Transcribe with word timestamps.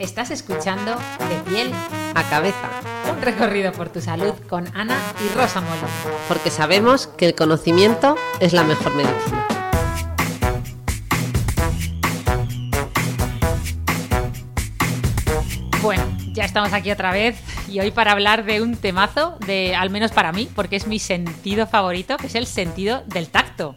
Estás 0.00 0.30
escuchando 0.30 0.96
De 1.28 1.50
piel 1.50 1.72
a 2.14 2.22
cabeza, 2.24 2.56
un 3.12 3.20
recorrido 3.20 3.70
por 3.70 3.90
tu 3.90 4.00
salud 4.00 4.32
con 4.48 4.66
Ana 4.74 4.98
y 5.22 5.36
Rosa 5.36 5.60
Molo. 5.60 5.86
porque 6.26 6.50
sabemos 6.50 7.06
que 7.06 7.26
el 7.26 7.34
conocimiento 7.34 8.16
es 8.40 8.52
la 8.52 8.64
mejor 8.64 8.94
medicina. 8.94 9.46
Bueno, 15.82 16.02
ya 16.32 16.44
estamos 16.44 16.72
aquí 16.72 16.90
otra 16.90 17.12
vez 17.12 17.38
y 17.68 17.80
hoy 17.80 17.90
para 17.90 18.12
hablar 18.12 18.44
de 18.44 18.62
un 18.62 18.76
temazo, 18.76 19.38
de 19.46 19.76
al 19.76 19.90
menos 19.90 20.12
para 20.12 20.32
mí, 20.32 20.48
porque 20.54 20.76
es 20.76 20.86
mi 20.86 20.98
sentido 20.98 21.66
favorito, 21.66 22.16
que 22.16 22.26
es 22.26 22.34
el 22.34 22.46
sentido 22.46 23.02
del 23.06 23.28
tacto. 23.28 23.76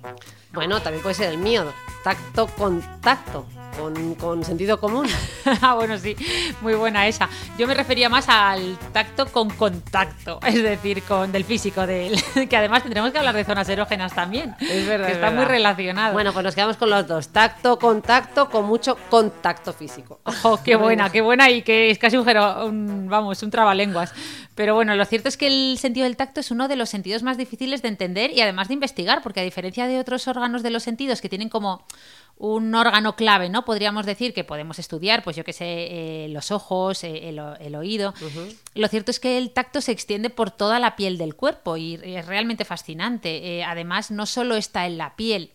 Bueno, 0.53 0.81
también 0.81 1.03
puede 1.03 1.15
ser 1.15 1.31
el 1.31 1.37
mío, 1.37 1.65
tacto 2.03 2.47
contacto, 2.47 3.45
con, 3.77 4.15
con 4.15 4.43
sentido 4.43 4.79
común. 4.79 5.07
Ah, 5.61 5.75
bueno, 5.75 5.97
sí, 5.97 6.15
muy 6.61 6.73
buena 6.73 7.07
esa. 7.07 7.29
Yo 7.57 7.67
me 7.67 7.73
refería 7.73 8.09
más 8.09 8.27
al 8.29 8.77
tacto 8.91 9.25
con 9.27 9.49
contacto, 9.49 10.39
es 10.47 10.61
decir, 10.63 11.03
con 11.03 11.31
del 11.31 11.43
físico, 11.43 11.85
del, 11.85 12.21
que 12.49 12.57
además 12.57 12.81
tendremos 12.83 13.11
que 13.11 13.17
hablar 13.19 13.35
de 13.35 13.43
zonas 13.43 13.67
erógenas 13.69 14.13
también. 14.13 14.55
Es 14.59 14.87
verdad, 14.87 15.05
que 15.07 15.11
es 15.13 15.17
está 15.17 15.31
muy 15.31 15.45
relacionado. 15.45 16.13
Bueno, 16.13 16.31
pues 16.33 16.43
nos 16.45 16.55
quedamos 16.55 16.77
con 16.77 16.89
los 16.89 17.07
dos, 17.07 17.29
tacto, 17.29 17.77
contacto, 17.77 18.49
con 18.49 18.65
mucho 18.65 18.97
contacto 19.09 19.73
físico. 19.73 20.19
Ojo, 20.23 20.61
qué 20.63 20.75
buena, 20.75 21.09
qué 21.11 21.21
buena 21.21 21.49
y 21.49 21.61
que 21.61 21.89
es 21.91 21.99
casi 21.99 22.17
un, 22.17 22.27
un- 22.27 23.07
vamos, 23.09 23.41
un 23.43 23.51
trabalenguas. 23.51 24.13
Pero 24.55 24.75
bueno, 24.75 24.95
lo 24.95 25.05
cierto 25.05 25.29
es 25.29 25.37
que 25.37 25.47
el 25.47 25.77
sentido 25.77 26.05
del 26.05 26.15
tacto 26.15 26.39
es 26.39 26.51
uno 26.51 26.67
de 26.67 26.75
los 26.75 26.89
sentidos 26.89 27.23
más 27.23 27.37
difíciles 27.37 27.81
de 27.81 27.87
entender 27.89 28.31
y 28.31 28.41
además 28.41 28.67
de 28.67 28.75
investigar, 28.75 29.21
porque 29.23 29.39
a 29.39 29.43
diferencia 29.43 29.87
de 29.87 29.99
otros 29.99 30.27
órganos 30.27 30.61
de 30.63 30.69
los 30.69 30.83
sentidos 30.83 31.21
que 31.21 31.29
tienen 31.29 31.49
como 31.49 31.83
un 32.43 32.75
órgano 32.75 33.15
clave, 33.15 33.47
¿no? 33.47 33.63
Podríamos 33.63 34.05
decir 34.05 34.33
que 34.33 34.43
podemos 34.43 34.77
estudiar, 34.77 35.23
pues 35.23 35.37
yo 35.37 35.45
que 35.45 35.53
sé, 35.53 35.65
eh, 36.25 36.27
los 36.27 36.51
ojos, 36.51 37.05
eh, 37.05 37.29
el, 37.29 37.75
oído. 37.75 38.13
Lo 38.75 38.89
cierto 38.89 39.11
es 39.11 39.21
que 39.21 39.37
el 39.37 39.51
tacto 39.51 39.79
se 39.79 39.93
extiende 39.93 40.29
por 40.29 40.51
toda 40.51 40.77
la 40.77 40.97
piel 40.97 41.17
del 41.17 41.35
cuerpo 41.35 41.77
y 41.77 41.97
es 42.03 42.25
realmente 42.25 42.65
fascinante. 42.65 43.59
Eh, 43.59 43.63
además, 43.63 44.11
no 44.11 44.25
solo 44.25 44.57
está 44.57 44.85
en 44.85 44.97
la 44.97 45.15
piel, 45.15 45.52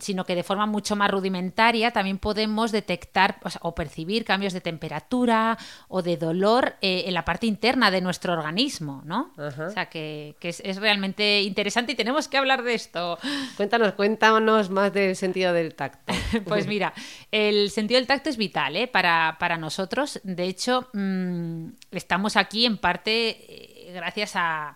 sino 0.00 0.24
que 0.24 0.34
de 0.34 0.42
forma 0.42 0.66
mucho 0.66 0.96
más 0.96 1.10
rudimentaria 1.10 1.92
también 1.92 2.18
podemos 2.18 2.72
detectar 2.72 3.38
o, 3.42 3.50
sea, 3.50 3.60
o 3.64 3.74
percibir 3.74 4.24
cambios 4.24 4.52
de 4.52 4.60
temperatura 4.60 5.58
o 5.88 6.02
de 6.02 6.16
dolor 6.16 6.76
eh, 6.80 7.04
en 7.06 7.14
la 7.14 7.24
parte 7.24 7.46
interna 7.46 7.90
de 7.90 8.00
nuestro 8.00 8.32
organismo, 8.32 9.02
¿no? 9.04 9.32
Ajá. 9.38 9.66
O 9.66 9.70
sea, 9.70 9.86
que, 9.86 10.36
que 10.40 10.50
es, 10.50 10.60
es 10.64 10.76
realmente 10.76 11.42
interesante 11.42 11.92
y 11.92 11.94
tenemos 11.94 12.28
que 12.28 12.36
hablar 12.36 12.62
de 12.62 12.74
esto. 12.74 13.18
Cuéntanos, 13.56 13.92
cuéntanos 13.94 14.70
más 14.70 14.92
del 14.92 15.16
sentido 15.16 15.52
del 15.52 15.74
tacto. 15.74 16.12
Pues 16.46 16.66
mira, 16.66 16.92
el 17.32 17.70
sentido 17.70 17.98
del 17.98 18.06
tacto 18.06 18.30
es 18.30 18.36
vital 18.36 18.76
¿eh? 18.76 18.86
para, 18.86 19.36
para 19.38 19.56
nosotros. 19.56 20.20
De 20.24 20.44
hecho, 20.44 20.88
mm, 20.92 21.68
estamos 21.90 22.36
aquí 22.36 22.66
en 22.66 22.78
parte 22.78 23.88
eh, 23.88 23.92
gracias 23.92 24.32
a, 24.34 24.74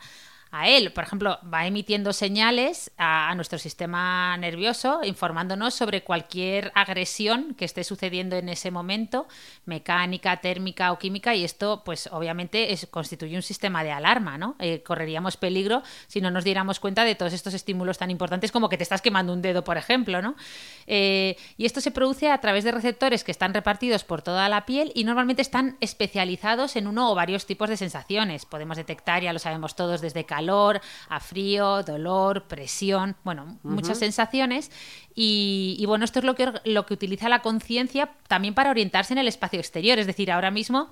a 0.52 0.68
él. 0.68 0.92
Por 0.92 1.02
ejemplo, 1.02 1.38
va 1.52 1.66
emitiendo 1.66 2.12
señales 2.12 2.92
a, 2.98 3.34
nuestro 3.34 3.58
sistema 3.58 4.36
nervioso, 4.36 5.00
informándonos 5.02 5.72
sobre 5.74 6.04
cualquier 6.04 6.70
agresión 6.74 7.54
que 7.54 7.64
esté 7.64 7.82
sucediendo 7.84 8.36
en 8.36 8.50
ese 8.50 8.70
momento, 8.70 9.26
mecánica, 9.64 10.36
térmica 10.42 10.92
o 10.92 10.98
química, 10.98 11.34
y 11.34 11.42
esto, 11.44 11.82
pues 11.84 12.08
obviamente, 12.12 12.72
es- 12.72 12.86
constituye 12.86 13.34
un 13.34 13.42
sistema 13.42 13.82
de 13.82 13.92
alarma, 13.92 14.36
¿no? 14.36 14.54
Eh, 14.58 14.82
correríamos 14.82 15.38
peligro 15.38 15.82
si 16.06 16.20
no 16.20 16.30
nos 16.30 16.44
diéramos 16.44 16.80
cuenta 16.80 17.04
de 17.04 17.14
todos 17.14 17.32
estos 17.32 17.54
estímulos 17.54 17.96
tan 17.96 18.10
importantes 18.10 18.52
como 18.52 18.69
que 18.69 18.76
te 18.76 18.82
estás 18.82 19.00
quemando 19.00 19.32
un 19.32 19.40
dedo, 19.40 19.64
por 19.64 19.78
ejemplo, 19.78 20.20
¿no? 20.20 20.36
Eh, 20.86 21.36
y 21.56 21.64
esto 21.64 21.80
se 21.80 21.90
produce 21.90 22.30
a 22.30 22.38
través 22.38 22.64
de 22.64 22.72
receptores 22.72 23.24
que 23.24 23.30
están 23.32 23.54
repartidos 23.54 24.04
por 24.04 24.20
toda 24.20 24.50
la 24.50 24.66
piel 24.66 24.92
y 24.94 25.04
normalmente 25.04 25.40
están 25.40 25.78
especializados 25.80 26.76
en 26.76 26.86
uno 26.88 27.10
o 27.10 27.14
varios 27.14 27.46
tipos 27.46 27.70
de 27.70 27.78
sensaciones. 27.78 28.44
Podemos 28.44 28.76
detectar, 28.76 29.22
ya 29.22 29.32
lo 29.32 29.38
sabemos 29.38 29.74
todos, 29.76 30.02
desde 30.02 30.26
calor 30.26 30.41
a 30.50 31.20
frío, 31.20 31.82
dolor, 31.82 32.44
presión, 32.44 33.16
bueno, 33.25 33.58
muchas 33.62 33.98
sensaciones. 33.98 34.70
Y, 35.14 35.76
y 35.78 35.86
bueno, 35.86 36.04
esto 36.04 36.20
es 36.20 36.25
lo 36.25 36.34
que, 36.34 36.53
lo 36.64 36.86
que 36.86 36.94
utiliza 36.94 37.28
la 37.28 37.42
conciencia 37.42 38.10
también 38.28 38.54
para 38.54 38.70
orientarse 38.70 39.12
en 39.12 39.19
el 39.19 39.28
espacio 39.28 39.58
exterior. 39.58 39.98
Es 39.98 40.06
decir, 40.06 40.31
ahora 40.31 40.50
mismo 40.50 40.91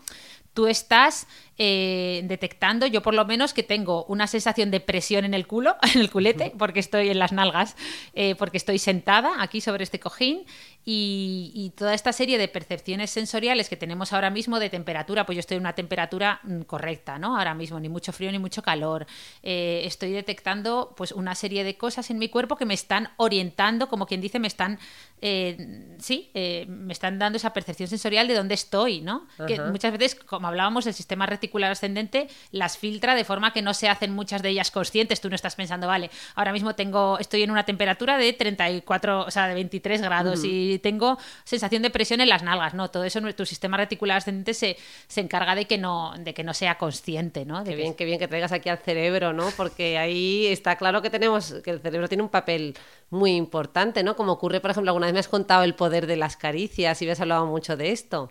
tú 0.55 0.67
estás 0.67 1.27
eh, 1.59 2.23
detectando, 2.25 2.87
yo 2.87 3.03
por 3.03 3.15
lo 3.15 3.25
menos, 3.25 3.55
que 3.55 3.63
tengo 3.63 4.05
una 4.07 4.27
sensación 4.27 4.71
de 4.71 4.81
presión 4.81 5.25
en 5.25 5.35
el 5.35 5.47
culo, 5.47 5.77
en 5.95 6.01
el 6.01 6.11
culete, 6.11 6.53
porque 6.59 6.81
estoy 6.81 7.11
en 7.11 7.19
las 7.19 7.33
nalgas, 7.33 7.77
eh, 8.15 8.35
porque 8.37 8.57
estoy 8.57 8.79
sentada 8.79 9.43
aquí 9.43 9.61
sobre 9.61 9.85
este 9.85 10.01
cojín 10.01 10.45
y, 10.85 11.53
y 11.55 11.71
toda 11.71 11.93
esta 11.93 12.13
serie 12.13 12.39
de 12.39 12.49
percepciones 12.49 13.11
sensoriales 13.11 13.69
que 13.69 13.77
tenemos 13.77 14.13
ahora 14.13 14.31
mismo 14.31 14.59
de 14.59 14.71
temperatura, 14.71 15.27
pues 15.27 15.37
yo 15.37 15.41
estoy 15.41 15.57
en 15.57 15.63
una 15.63 15.75
temperatura 15.75 16.41
mm, 16.43 16.63
correcta, 16.63 17.19
¿no? 17.19 17.37
Ahora 17.37 17.55
mismo, 17.55 17.79
ni 17.79 17.89
mucho 17.89 18.13
frío 18.13 18.33
ni 18.33 18.39
mucho 18.39 18.63
calor. 18.63 19.07
Eh, 19.43 19.83
estoy 19.85 20.13
detectando 20.13 20.95
pues 20.97 21.13
una 21.13 21.35
serie 21.35 21.65
de 21.65 21.77
cosas 21.77 22.11
en 22.11 22.19
mi 22.19 22.29
cuerpo 22.29 22.57
que 22.57 22.65
me 22.65 22.75
están 22.75 23.11
orientando, 23.19 23.89
como 23.89 24.07
quien 24.07 24.21
dice, 24.21 24.39
me 24.39 24.47
están, 24.47 24.79
eh, 25.21 25.97
sí, 25.99 26.31
eh, 26.35 26.65
me 26.69 26.93
están 26.93 27.19
dando 27.19 27.37
esa 27.37 27.53
percepción 27.53 27.89
sensorial 27.89 28.27
de 28.27 28.35
dónde 28.35 28.55
estoy, 28.55 29.01
¿no? 29.03 29.27
Que 29.47 29.61
muchas 29.61 29.93
veces, 29.93 30.15
como 30.15 30.49
hablábamos, 30.49 30.87
el 30.87 30.95
sistema 30.95 31.27
reticular 31.27 31.71
ascendente 31.71 32.29
las 32.53 32.79
filtra 32.79 33.15
de 33.15 33.25
forma 33.25 33.53
que 33.53 33.63
no 33.63 33.75
se 33.75 33.89
hacen 33.89 34.13
muchas 34.13 34.43
de 34.43 34.49
ellas 34.49 34.71
conscientes. 34.71 35.21
Tú 35.21 35.29
no 35.29 35.35
estás 35.35 35.57
pensando, 35.57 35.87
vale, 35.87 36.11
ahora 36.35 36.53
mismo 36.53 36.75
tengo, 36.75 37.19
estoy 37.19 37.43
en 37.43 37.51
una 37.51 37.65
temperatura 37.65 38.17
de 38.17 38.33
34, 38.33 39.27
o 39.27 39.31
sea, 39.31 39.47
de 39.49 39.55
23 39.55 40.01
grados 40.01 40.45
y 40.45 40.70
tengo 40.79 41.19
sensación 41.45 41.83
de 41.83 41.91
presión 41.91 42.21
en 42.21 42.29
las 42.29 42.43
nalgas, 42.43 42.75
¿no? 42.75 42.91
Todo 42.91 43.05
eso, 43.05 43.21
tu 43.35 43.45
sistema 43.45 43.77
reticular 43.77 44.19
ascendente 44.19 44.55
se, 44.55 44.77
se 45.09 45.21
encarga 45.21 45.55
de 45.55 45.67
que 45.67 45.79
no, 45.79 46.15
de 46.19 46.33
que 46.35 46.45
no 46.45 46.55
sea 46.55 46.79
consciente, 46.79 47.45
¿no? 47.45 47.59
De 47.65 47.65
Qué 47.65 47.71
que- 47.71 47.77
bien, 47.83 47.95
qué 47.95 48.05
bien 48.05 48.19
que 48.19 48.29
traigas 48.29 48.53
aquí 48.53 48.69
al 48.69 48.79
cerebro, 48.79 49.33
¿no? 49.33 49.49
Porque 49.57 49.99
ahí 49.99 50.47
está 50.47 50.77
claro 50.77 51.03
que 51.03 51.11
tenemos, 51.11 51.55
que 51.65 51.71
el 51.71 51.81
cerebro 51.81 52.09
tiene 52.09 52.23
un 52.23 52.29
papel 52.31 52.77
muy 53.11 53.33
importante, 53.37 54.03
¿no? 54.03 54.17
Como 54.17 54.33
ocurre, 54.33 54.61
por 54.61 54.71
ejemplo, 54.71 54.91
alguna 54.91 55.07
vez 55.07 55.15
me 55.15 55.21
has 55.21 55.29
contado 55.29 55.65
el 55.65 55.75
poder 55.75 56.07
de 56.07 56.17
las 56.17 56.37
caricias 56.37 57.01
y 57.03 57.07
me 57.07 57.13
has 57.13 57.21
hablado 57.21 57.47
mucho 57.47 57.77
de 57.77 57.91
esto. 57.91 58.31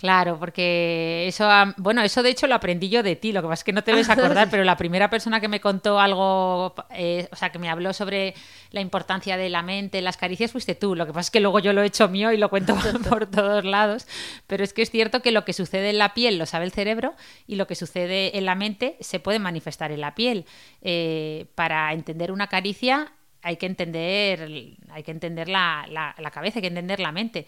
Claro, 0.00 0.38
porque 0.38 1.26
eso, 1.28 1.44
ah, 1.50 1.74
bueno, 1.76 2.00
eso 2.00 2.22
de 2.22 2.30
hecho 2.30 2.46
lo 2.46 2.54
aprendí 2.54 2.88
yo 2.88 3.02
de 3.02 3.16
ti, 3.16 3.32
lo 3.32 3.42
que 3.42 3.48
pasa 3.48 3.60
es 3.60 3.64
que 3.64 3.74
no 3.74 3.84
te 3.84 3.90
debes 3.90 4.08
acordar, 4.08 4.48
pero 4.50 4.64
la 4.64 4.78
primera 4.78 5.10
persona 5.10 5.42
que 5.42 5.48
me 5.48 5.60
contó 5.60 6.00
algo, 6.00 6.74
eh, 6.88 7.28
o 7.30 7.36
sea, 7.36 7.52
que 7.52 7.58
me 7.58 7.68
habló 7.68 7.92
sobre 7.92 8.32
la 8.70 8.80
importancia 8.80 9.36
de 9.36 9.50
la 9.50 9.60
mente, 9.62 10.00
las 10.00 10.16
caricias, 10.16 10.52
fuiste 10.52 10.74
tú. 10.74 10.94
Lo 10.94 11.04
que 11.04 11.12
pasa 11.12 11.26
es 11.26 11.30
que 11.30 11.40
luego 11.40 11.58
yo 11.58 11.74
lo 11.74 11.82
he 11.82 11.86
hecho 11.86 12.08
mío 12.08 12.32
y 12.32 12.38
lo 12.38 12.48
cuento 12.48 12.74
por 13.10 13.26
todos 13.26 13.62
lados, 13.66 14.06
pero 14.46 14.64
es 14.64 14.72
que 14.72 14.80
es 14.80 14.90
cierto 14.90 15.20
que 15.20 15.32
lo 15.32 15.44
que 15.44 15.52
sucede 15.52 15.90
en 15.90 15.98
la 15.98 16.14
piel 16.14 16.38
lo 16.38 16.46
sabe 16.46 16.64
el 16.64 16.72
cerebro 16.72 17.14
y 17.46 17.56
lo 17.56 17.66
que 17.66 17.74
sucede 17.74 18.38
en 18.38 18.46
la 18.46 18.54
mente 18.54 18.96
se 19.00 19.20
puede 19.20 19.38
manifestar 19.38 19.92
en 19.92 20.00
la 20.00 20.14
piel. 20.14 20.46
Eh, 20.80 21.44
para 21.54 21.92
entender 21.92 22.32
una 22.32 22.46
caricia 22.46 23.12
hay 23.42 23.56
que 23.58 23.66
entender, 23.66 24.48
hay 24.90 25.02
que 25.02 25.10
entender 25.10 25.50
la, 25.50 25.86
la- 25.90 26.14
la 26.18 26.30
cabeza, 26.30 26.58
hay 26.58 26.62
que 26.62 26.68
entender 26.68 27.00
la 27.00 27.12
mente. 27.12 27.46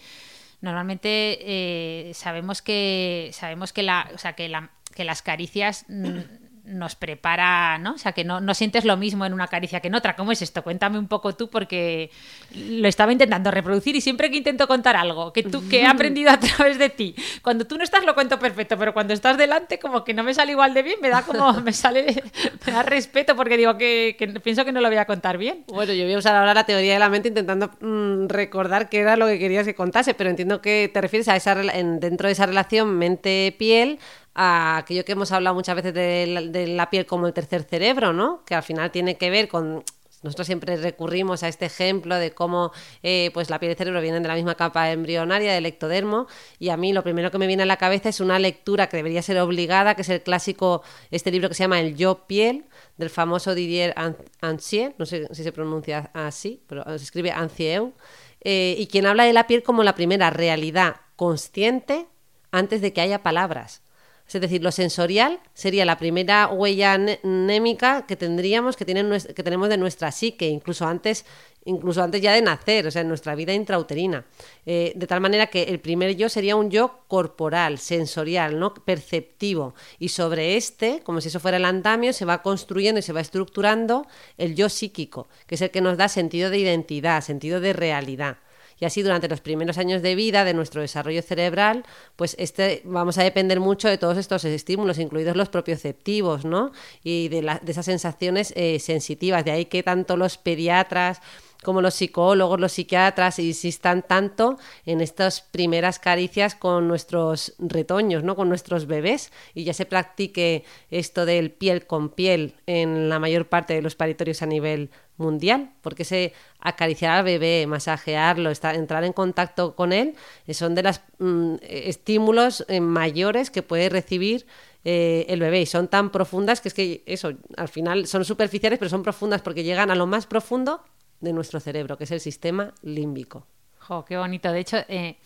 Normalmente 0.63 1.37
eh, 1.41 2.13
sabemos 2.13 2.61
que 2.61 3.29
sabemos 3.33 3.73
que 3.73 3.83
la, 3.83 4.09
o 4.15 4.17
sea, 4.17 4.33
que, 4.33 4.47
la- 4.47 4.71
que 4.95 5.03
las 5.03 5.21
caricias 5.21 5.85
mm, 5.89 6.19
nos 6.65 6.95
prepara, 6.95 7.77
¿no? 7.77 7.93
O 7.93 7.97
sea, 7.97 8.13
que 8.13 8.23
no, 8.23 8.39
no 8.39 8.53
sientes 8.53 8.85
lo 8.85 8.95
mismo 8.95 9.25
en 9.25 9.33
una 9.33 9.47
caricia 9.47 9.81
que 9.81 9.87
en 9.89 9.95
otra. 9.95 10.15
¿Cómo 10.15 10.31
es 10.31 10.41
esto? 10.41 10.63
Cuéntame 10.63 10.97
un 10.97 11.07
poco 11.09 11.35
tú, 11.35 11.49
porque 11.49 12.09
lo 12.55 12.87
estaba 12.87 13.11
intentando 13.11 13.51
reproducir 13.51 13.95
y 13.97 14.01
siempre 14.01 14.31
que 14.31 14.37
intento 14.37 14.65
contar 14.67 14.95
algo 14.95 15.33
que 15.33 15.43
tú 15.43 15.67
que 15.67 15.81
he 15.81 15.85
aprendido 15.85 16.31
a 16.31 16.39
través 16.39 16.77
de 16.79 16.89
ti, 16.89 17.15
cuando 17.41 17.65
tú 17.65 17.77
no 17.77 17.83
estás 17.83 18.05
lo 18.05 18.13
cuento 18.15 18.39
perfecto, 18.39 18.77
pero 18.77 18.93
cuando 18.93 19.13
estás 19.13 19.37
delante 19.37 19.77
como 19.79 20.03
que 20.05 20.13
no 20.13 20.23
me 20.23 20.33
sale 20.33 20.51
igual 20.53 20.73
de 20.73 20.83
bien, 20.83 20.95
me 21.01 21.09
da 21.09 21.23
como 21.23 21.51
me 21.61 21.73
sale 21.73 22.23
me 22.65 22.71
da 22.73 22.83
respeto 22.83 23.35
porque 23.35 23.57
digo 23.57 23.77
que, 23.77 24.15
que 24.17 24.27
pienso 24.39 24.63
que 24.63 24.71
no 24.71 24.79
lo 24.79 24.87
voy 24.87 24.97
a 24.97 25.05
contar 25.05 25.37
bien. 25.37 25.63
Bueno, 25.67 25.91
yo 25.93 26.05
voy 26.05 26.13
a 26.13 26.17
usar 26.17 26.35
ahora 26.35 26.53
la 26.53 26.65
teoría 26.65 26.93
de 26.93 26.99
la 26.99 27.09
mente 27.09 27.27
intentando 27.27 27.71
mm, 27.81 28.27
recordar 28.29 28.87
qué 28.89 28.99
era 28.99 29.17
lo 29.17 29.27
que 29.27 29.37
querías 29.37 29.65
que 29.65 29.75
contase, 29.75 30.13
pero 30.13 30.29
entiendo 30.29 30.61
que 30.61 30.89
te 30.93 31.01
refieres 31.01 31.27
a 31.27 31.35
esa 31.35 31.53
en- 31.73 31.99
dentro 31.99 32.27
de 32.27 32.31
esa 32.33 32.45
relación 32.45 32.97
mente-piel 32.97 33.99
a 34.35 34.77
aquello 34.77 35.05
que 35.05 35.11
hemos 35.11 35.31
hablado 35.31 35.55
muchas 35.55 35.75
veces 35.75 35.93
de 35.93 36.67
la, 36.67 36.89
piel 36.89 37.05
como 37.05 37.27
el 37.27 37.33
tercer 37.33 37.63
cerebro, 37.63 38.13
¿no? 38.13 38.43
Que 38.45 38.55
al 38.55 38.63
final 38.63 38.91
tiene 38.91 39.17
que 39.17 39.29
ver 39.29 39.47
con 39.47 39.83
nosotros 40.23 40.47
siempre 40.47 40.77
recurrimos 40.77 41.43
a 41.43 41.49
este 41.49 41.65
ejemplo 41.65 42.15
de 42.15 42.31
cómo 42.31 42.71
eh, 43.03 43.29
pues 43.33 43.49
la 43.49 43.59
piel 43.59 43.71
y 43.71 43.73
el 43.73 43.77
cerebro 43.77 44.01
vienen 44.01 44.23
de 44.23 44.29
la 44.29 44.35
misma 44.35 44.55
capa 44.55 44.89
embrionaria 44.89 45.53
del 45.53 45.65
ectodermo 45.65 46.27
y 46.59 46.69
a 46.69 46.77
mí 46.77 46.93
lo 46.93 47.03
primero 47.03 47.29
que 47.29 47.37
me 47.37 47.45
viene 47.45 47.63
a 47.63 47.65
la 47.65 47.75
cabeza 47.75 48.07
es 48.07 48.21
una 48.21 48.39
lectura 48.39 48.87
que 48.87 48.95
debería 48.95 49.21
ser 49.21 49.37
obligada, 49.39 49.95
que 49.95 50.01
es 50.01 50.09
el 50.09 50.23
clásico, 50.23 50.81
este 51.11 51.29
libro 51.29 51.49
que 51.49 51.55
se 51.55 51.63
llama 51.65 51.81
El 51.81 51.97
yo 51.97 52.25
piel, 52.25 52.65
del 52.97 53.09
famoso 53.09 53.53
Didier 53.53 53.93
Ancier, 54.39 54.95
no 54.97 55.05
sé 55.05 55.27
si 55.31 55.43
se 55.43 55.51
pronuncia 55.51 56.09
así, 56.13 56.63
pero 56.67 56.85
se 56.97 57.03
escribe 57.03 57.31
Ancieu, 57.31 57.93
eh, 58.41 58.75
y 58.77 58.87
quien 58.87 59.05
habla 59.05 59.25
de 59.25 59.33
la 59.33 59.45
piel 59.45 59.61
como 59.61 59.83
la 59.83 59.95
primera 59.95 60.29
realidad 60.29 60.97
consciente 61.17 62.07
antes 62.51 62.81
de 62.81 62.93
que 62.93 63.01
haya 63.01 63.23
palabras. 63.23 63.81
Es 64.27 64.41
decir, 64.41 64.63
lo 64.63 64.71
sensorial 64.71 65.39
sería 65.53 65.85
la 65.85 65.97
primera 65.97 66.47
huella 66.47 66.93
anémica 66.93 68.05
que 68.07 68.15
tendríamos, 68.15 68.75
que, 68.75 68.85
tienen, 68.85 69.11
que 69.11 69.43
tenemos 69.43 69.69
de 69.69 69.77
nuestra 69.77 70.11
psique, 70.11 70.47
incluso 70.47 70.87
antes, 70.87 71.25
incluso 71.65 72.01
antes 72.01 72.21
ya 72.21 72.33
de 72.33 72.41
nacer, 72.41 72.87
o 72.87 72.91
sea, 72.91 73.03
en 73.03 73.09
nuestra 73.09 73.35
vida 73.35 73.53
intrauterina. 73.53 74.25
Eh, 74.65 74.93
de 74.95 75.07
tal 75.07 75.21
manera 75.21 75.47
que 75.47 75.63
el 75.63 75.79
primer 75.79 76.15
yo 76.15 76.29
sería 76.29 76.55
un 76.55 76.71
yo 76.71 77.03
corporal, 77.07 77.77
sensorial, 77.77 78.59
¿no? 78.59 78.73
perceptivo. 78.73 79.75
Y 79.99 80.09
sobre 80.09 80.57
este, 80.57 81.01
como 81.03 81.21
si 81.21 81.27
eso 81.27 81.39
fuera 81.39 81.57
el 81.57 81.65
andamio, 81.65 82.11
se 82.11 82.25
va 82.25 82.41
construyendo 82.41 82.99
y 82.99 83.03
se 83.03 83.13
va 83.13 83.21
estructurando 83.21 84.07
el 84.37 84.55
yo 84.55 84.69
psíquico, 84.69 85.27
que 85.45 85.55
es 85.55 85.61
el 85.61 85.69
que 85.69 85.81
nos 85.81 85.97
da 85.97 86.07
sentido 86.07 86.49
de 86.49 86.57
identidad, 86.57 87.21
sentido 87.21 87.59
de 87.59 87.73
realidad. 87.73 88.37
Y 88.83 88.85
así 88.85 89.01
durante 89.01 89.29
los 89.29 89.39
primeros 89.39 89.77
años 89.77 90.01
de 90.01 90.13
vida 90.13 90.43
de 90.43 90.53
nuestro 90.53 90.81
desarrollo 90.81 91.21
cerebral, 91.21 91.85
pues 92.17 92.35
este, 92.37 92.81
vamos 92.83 93.17
a 93.17 93.23
depender 93.23 93.61
mucho 93.61 93.87
de 93.87 93.97
todos 93.97 94.17
estos 94.17 94.43
estímulos, 94.43 94.99
incluidos 94.99 95.37
los 95.37 95.47
propioceptivos, 95.47 96.43
¿no? 96.43 96.73
Y 97.01 97.29
de, 97.29 97.59
de 97.61 97.71
esas 97.71 97.85
sensaciones 97.85 98.51
eh, 98.57 98.79
sensitivas. 98.79 99.45
De 99.45 99.51
ahí 99.51 99.65
que 99.67 99.83
tanto 99.83 100.17
los 100.17 100.37
pediatras 100.37 101.21
como 101.63 101.81
los 101.81 101.95
psicólogos, 101.95 102.59
los 102.59 102.73
psiquiatras 102.73 103.39
insistan 103.39 104.03
tanto 104.03 104.57
en 104.85 105.01
estas 105.01 105.41
primeras 105.41 105.99
caricias 105.99 106.55
con 106.55 106.87
nuestros 106.87 107.55
retoños, 107.59 108.23
¿no? 108.23 108.35
con 108.35 108.49
nuestros 108.49 108.85
bebés, 108.85 109.31
y 109.53 109.63
ya 109.63 109.73
se 109.73 109.85
practique 109.85 110.63
esto 110.91 111.25
del 111.25 111.51
piel 111.51 111.87
con 111.87 112.09
piel 112.09 112.55
en 112.67 113.09
la 113.09 113.19
mayor 113.19 113.47
parte 113.47 113.73
de 113.73 113.81
los 113.81 113.95
paritorios 113.95 114.41
a 114.41 114.45
nivel 114.45 114.89
mundial, 115.17 115.71
porque 115.81 116.03
ese 116.03 116.33
acariciar 116.59 117.17
al 117.19 117.23
bebé, 117.23 117.65
masajearlo, 117.67 118.51
entrar 118.51 119.03
en 119.03 119.13
contacto 119.13 119.75
con 119.75 119.93
él, 119.93 120.15
eh, 120.47 120.53
son 120.53 120.75
de 120.75 120.83
los 120.83 121.01
mm, 121.19 121.55
estímulos 121.61 122.65
eh, 122.67 122.81
mayores 122.81 123.51
que 123.51 123.61
puede 123.61 123.89
recibir 123.89 124.45
eh, 124.85 125.25
el 125.29 125.39
bebé 125.39 125.61
y 125.61 125.65
son 125.65 125.87
tan 125.87 126.11
profundas 126.11 126.59
que 126.59 126.67
es 126.67 126.73
que 126.73 127.03
eso, 127.05 127.31
al 127.55 127.69
final 127.69 128.07
son 128.07 128.25
superficiales, 128.25 128.79
pero 128.79 128.89
son 128.89 129.03
profundas 129.03 129.41
porque 129.41 129.63
llegan 129.63 129.91
a 129.91 129.95
lo 129.95 130.07
más 130.07 130.25
profundo 130.25 130.81
de 131.23 131.33
nuestro 131.33 131.59
cerebro, 131.59 131.97
que 131.97 132.03
es 132.03 132.11
el 132.11 132.19
sistema 132.19 132.73
límbico. 132.81 133.47
Jo, 133.79 134.03
qué 134.05 134.17
bonito. 134.17 134.51
De 134.51 134.59
hecho, 134.59 134.77
eh, 134.87 135.17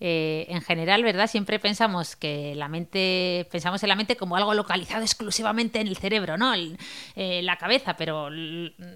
en 0.00 0.62
general, 0.62 1.02
¿verdad? 1.02 1.26
Siempre 1.26 1.58
pensamos 1.58 2.16
que 2.16 2.54
la 2.54 2.68
mente, 2.68 3.46
pensamos 3.50 3.82
en 3.82 3.90
la 3.90 3.96
mente 3.96 4.16
como 4.16 4.34
algo 4.34 4.54
localizado 4.54 5.02
exclusivamente 5.02 5.78
en 5.80 5.88
el 5.88 5.96
cerebro, 5.98 6.38
¿no? 6.38 6.54
En 6.54 6.78
eh, 7.16 7.42
la 7.42 7.56
cabeza, 7.56 7.96
pero 7.96 8.30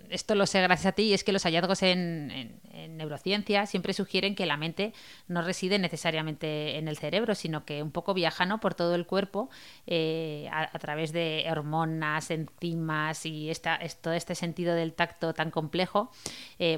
esto 0.09 0.35
lo 0.35 0.47
sé 0.47 0.63
gracias 0.63 0.87
a 0.87 0.93
ti 0.93 1.03
y 1.03 1.13
es 1.13 1.23
que 1.23 1.33
los 1.33 1.43
hallazgos 1.43 1.83
en, 1.83 2.61
neurociencia 2.89 3.67
siempre 3.67 3.93
sugieren 3.93 4.35
que 4.35 4.47
la 4.47 4.57
mente 4.57 4.93
no 5.29 5.43
reside 5.43 5.79
necesariamente 5.79 6.79
en 6.79 6.89
el 6.89 6.97
cerebro, 6.97 7.35
sino 7.35 7.65
que 7.65 7.83
un 7.83 7.91
poco 7.91 8.15
viaja 8.15 8.47
¿no? 8.47 8.61
por 8.61 8.75
todo 8.75 8.95
el 8.95 9.07
cuerpo 9.07 9.49
eh, 9.87 10.49
a, 10.53 10.79
través 10.79 11.13
de 11.13 11.47
hormonas, 11.51 12.31
enzimas 12.31 13.27
y 13.27 13.51
esta, 13.51 13.79
todo 14.01 14.15
este 14.15 14.35
sentido 14.35 14.75
del 14.75 14.93
tacto 14.93 15.35
tan 15.35 15.51
complejo. 15.51 16.11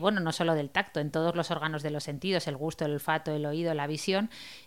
bueno, 0.00 0.20
no 0.20 0.32
solo 0.32 0.54
del 0.54 0.70
tacto, 0.70 1.00
en 1.00 1.10
todos 1.10 1.36
los 1.36 1.50
órganos 1.50 1.82
de 1.82 1.90
los 1.90 2.04
sentidos, 2.04 2.46
el 2.46 2.56
gusto, 2.56 2.84
el 2.84 2.92
olfato, 2.92 3.32
el 3.32 3.46
oído, 3.46 3.72
la 3.74 3.86
visión 3.86 4.15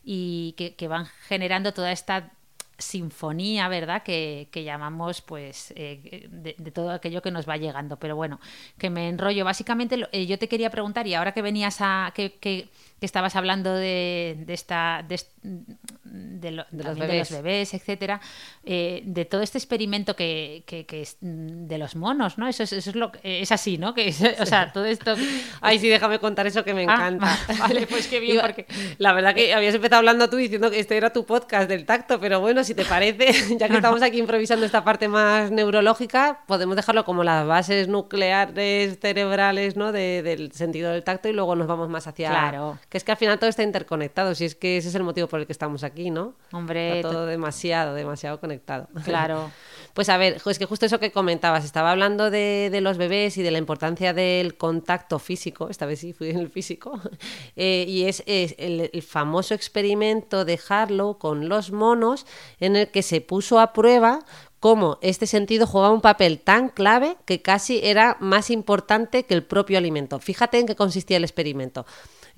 y 0.03 0.53
que, 0.53 0.87
van 0.87 1.05
generando 1.05 1.73
toda 1.73 1.91
esta 1.91 2.31
sinfonía, 2.79 3.67
¿verdad? 3.67 4.03
Que, 4.03 4.49
llamamos, 4.53 5.21
pues, 5.21 5.73
eh, 5.75 6.27
de, 6.29 6.71
todo 6.71 6.91
aquello 6.91 7.21
que 7.21 7.31
nos 7.31 7.47
va 7.47 7.57
llegando. 7.57 7.97
Pero 7.97 8.15
bueno, 8.15 8.39
que 8.77 8.89
me 8.89 9.09
enrollo. 9.09 9.45
Básicamente, 9.45 10.07
eh, 10.11 10.25
yo 10.25 10.39
te 10.39 10.47
quería 10.47 10.69
preguntar, 10.69 11.05
y 11.07 11.13
ahora 11.13 11.33
que 11.33 11.41
venías 11.41 11.77
a. 11.81 12.11
que, 12.15 12.33
que, 12.39 12.69
estabas 13.01 13.35
hablando 13.35 13.73
de, 13.73 14.43
esta. 14.47 15.05
De, 15.07 16.51
los 16.51 16.97
bebés. 16.97 17.29
de, 17.29 17.61
etcétera, 17.61 18.19
eh, 18.63 19.01
de 19.05 19.25
todo 19.25 19.41
este 19.41 19.57
experimento 19.57 20.15
que, 20.15 20.63
es 20.67 21.17
de 21.21 21.77
los 21.77 21.95
monos, 21.95 22.37
¿no? 22.37 22.47
Eso 22.47 22.63
es, 22.63 22.73
eso 22.73 22.89
es 22.89 22.95
lo 22.95 23.11
es 23.23 23.51
así, 23.51 23.77
¿no? 23.77 23.93
Que 23.93 24.13
o 24.39 24.45
sea, 24.45 24.71
todo 24.73 24.85
esto. 24.85 25.15
Ay, 25.61 25.79
sí, 25.79 25.87
déjame 25.87 26.19
contar 26.19 26.47
eso 26.47 26.63
que 26.63 26.73
me 26.73 26.81
ah, 26.81 26.93
encanta. 26.93 27.37
vale, 27.59 27.87
pues 27.87 28.07
qué 28.07 28.19
bien, 28.19 28.39
porque 28.41 28.65
la 28.97 29.13
verdad 29.13 29.33
que 29.33 29.53
habías 29.53 29.75
empezado 29.75 29.99
hablando 29.99 30.29
tú 30.29 30.37
diciendo 30.37 30.69
que 30.69 30.79
este 30.79 30.97
era 30.97 31.11
tu 31.11 31.25
podcast 31.25 31.69
del 31.69 31.85
tacto, 31.85 32.19
pero 32.19 32.39
bueno, 32.39 32.63
si 32.69 32.75
te 32.75 32.85
parece, 32.85 33.57
ya 33.57 33.67
que 33.67 33.75
estamos 33.75 34.03
aquí 34.03 34.19
improvisando 34.19 34.63
esta 34.63 34.83
parte 34.83 35.07
más 35.07 35.49
neurológica, 35.49 36.41
podemos 36.45 36.75
dejarlo 36.75 37.03
como 37.03 37.23
las 37.23 37.47
bases 37.47 37.87
nucleares 37.87 38.99
cerebrales, 38.99 39.75
¿no? 39.75 39.91
del 39.91 40.51
sentido 40.51 40.91
del 40.91 41.03
tacto 41.03 41.29
y 41.29 41.33
luego 41.33 41.55
nos 41.55 41.65
vamos 41.65 41.89
más 41.89 42.05
hacia... 42.05 42.29
Claro. 42.29 42.77
Que 42.87 42.99
es 42.99 43.03
que 43.03 43.11
al 43.11 43.17
final 43.17 43.39
todo 43.39 43.49
está 43.49 43.63
interconectado, 43.63 44.35
si 44.35 44.45
es 44.45 44.53
que 44.53 44.77
ese 44.77 44.89
es 44.89 44.95
el 44.95 45.03
motivo 45.03 45.27
por 45.27 45.39
el 45.39 45.47
que 45.47 45.51
estamos 45.51 45.83
aquí, 45.83 46.11
¿no? 46.11 46.35
Hombre... 46.51 46.97
Está 46.97 47.09
todo 47.09 47.25
demasiado, 47.25 47.95
demasiado 47.95 48.39
conectado. 48.39 48.87
Claro. 49.03 49.49
Pues 49.99 50.07
a 50.07 50.15
ver, 50.15 50.41
es 50.45 50.57
que 50.57 50.65
justo 50.65 50.85
eso 50.85 50.97
que 50.97 51.11
comentabas, 51.11 51.65
estaba 51.65 51.91
hablando 51.91 52.31
de, 52.31 52.79
los 52.81 52.97
bebés 52.97 53.35
y 53.35 53.43
de 53.43 53.51
la 53.51 53.57
importancia 53.57 54.13
del 54.13 54.55
contacto 54.55 55.19
físico, 55.19 55.67
esta 55.67 55.85
vez 55.85 55.99
sí 55.99 56.13
fui 56.13 56.29
en 56.29 56.39
el 56.39 56.47
físico, 56.47 57.01
eh, 57.57 57.83
y 57.85 58.05
es, 58.05 58.23
el, 58.25 58.89
el, 58.93 59.01
famoso 59.01 59.53
experimento 59.53 60.45
de 60.45 60.57
Harlow 60.69 61.17
con 61.17 61.49
los 61.49 61.73
monos 61.73 62.25
en 62.61 62.77
el 62.77 62.87
que 62.87 63.03
se 63.03 63.19
puso 63.19 63.59
a 63.59 63.73
prueba 63.73 64.19
cómo 64.61 64.99
este 65.01 65.27
sentido 65.27 65.67
jugaba 65.67 65.93
un 65.93 65.99
papel 65.99 66.39
tan 66.39 66.69
clave 66.69 67.17
que 67.25 67.41
casi 67.41 67.81
era 67.83 68.15
más 68.21 68.51
importante 68.51 69.23
que 69.23 69.33
el 69.33 69.43
propio 69.43 69.77
alimento. 69.77 70.19
Fíjate 70.19 70.59
en 70.59 70.67
qué 70.67 70.77
consistía 70.77 71.17
el 71.17 71.25
experimento. 71.25 71.85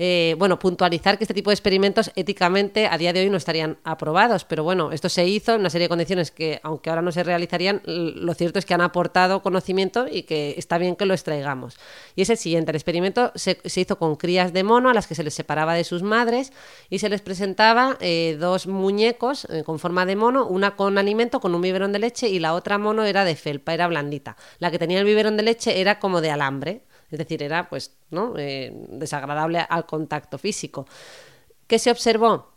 Eh, 0.03 0.33
bueno, 0.39 0.57
puntualizar 0.57 1.19
que 1.19 1.25
este 1.25 1.35
tipo 1.35 1.51
de 1.51 1.53
experimentos 1.53 2.11
éticamente 2.15 2.87
a 2.87 2.97
día 2.97 3.13
de 3.13 3.19
hoy 3.19 3.29
no 3.29 3.37
estarían 3.37 3.77
aprobados, 3.83 4.45
pero 4.45 4.63
bueno, 4.63 4.91
esto 4.91 5.09
se 5.09 5.27
hizo 5.27 5.53
en 5.53 5.59
una 5.59 5.69
serie 5.69 5.85
de 5.85 5.89
condiciones 5.89 6.31
que, 6.31 6.59
aunque 6.63 6.89
ahora 6.89 7.03
no 7.03 7.11
se 7.11 7.21
realizarían, 7.21 7.83
lo 7.85 8.33
cierto 8.33 8.57
es 8.57 8.65
que 8.65 8.73
han 8.73 8.81
aportado 8.81 9.43
conocimiento 9.43 10.07
y 10.11 10.23
que 10.23 10.55
está 10.57 10.79
bien 10.79 10.95
que 10.95 11.05
lo 11.05 11.13
extraigamos. 11.13 11.77
Y 12.15 12.23
es 12.23 12.31
el 12.31 12.37
siguiente, 12.37 12.71
el 12.71 12.77
experimento 12.77 13.31
se, 13.35 13.59
hizo 13.63 13.99
con 13.99 14.15
crías 14.15 14.53
de 14.53 14.63
mono 14.63 14.89
a 14.89 14.95
las 14.95 15.05
que 15.05 15.13
se 15.13 15.23
les 15.23 15.35
separaba 15.35 15.75
de 15.75 15.83
sus 15.83 16.01
madres 16.01 16.51
y 16.89 16.97
se 16.97 17.07
les 17.07 17.21
presentaba 17.21 17.95
eh, 17.99 18.37
dos 18.39 18.65
muñecos 18.65 19.45
eh, 19.51 19.61
con 19.63 19.77
forma 19.77 20.07
de 20.07 20.15
mono, 20.15 20.47
una 20.47 20.75
con 20.75 20.97
alimento, 20.97 21.39
con 21.39 21.53
un 21.53 21.61
biberón 21.61 21.91
de 21.91 21.99
leche 21.99 22.27
y 22.27 22.39
la 22.39 22.55
otra 22.55 22.79
mono 22.79 23.03
era 23.03 23.23
de 23.23 23.35
felpa, 23.35 23.75
era 23.75 23.85
blandita. 23.85 24.35
La 24.57 24.71
que 24.71 24.79
tenía 24.79 24.97
el 24.97 25.05
biberón 25.05 25.37
de 25.37 25.43
leche 25.43 25.79
era 25.79 25.99
como 25.99 26.21
de 26.21 26.31
alambre. 26.31 26.81
Es 27.11 27.19
decir, 27.19 27.43
era 27.43 27.69
pues, 27.69 27.97
¿no? 28.09 28.33
Eh, 28.37 28.71
desagradable 28.89 29.59
al 29.59 29.85
contacto 29.85 30.37
físico. 30.37 30.87
¿Qué 31.67 31.77
se 31.77 31.91
observó? 31.91 32.51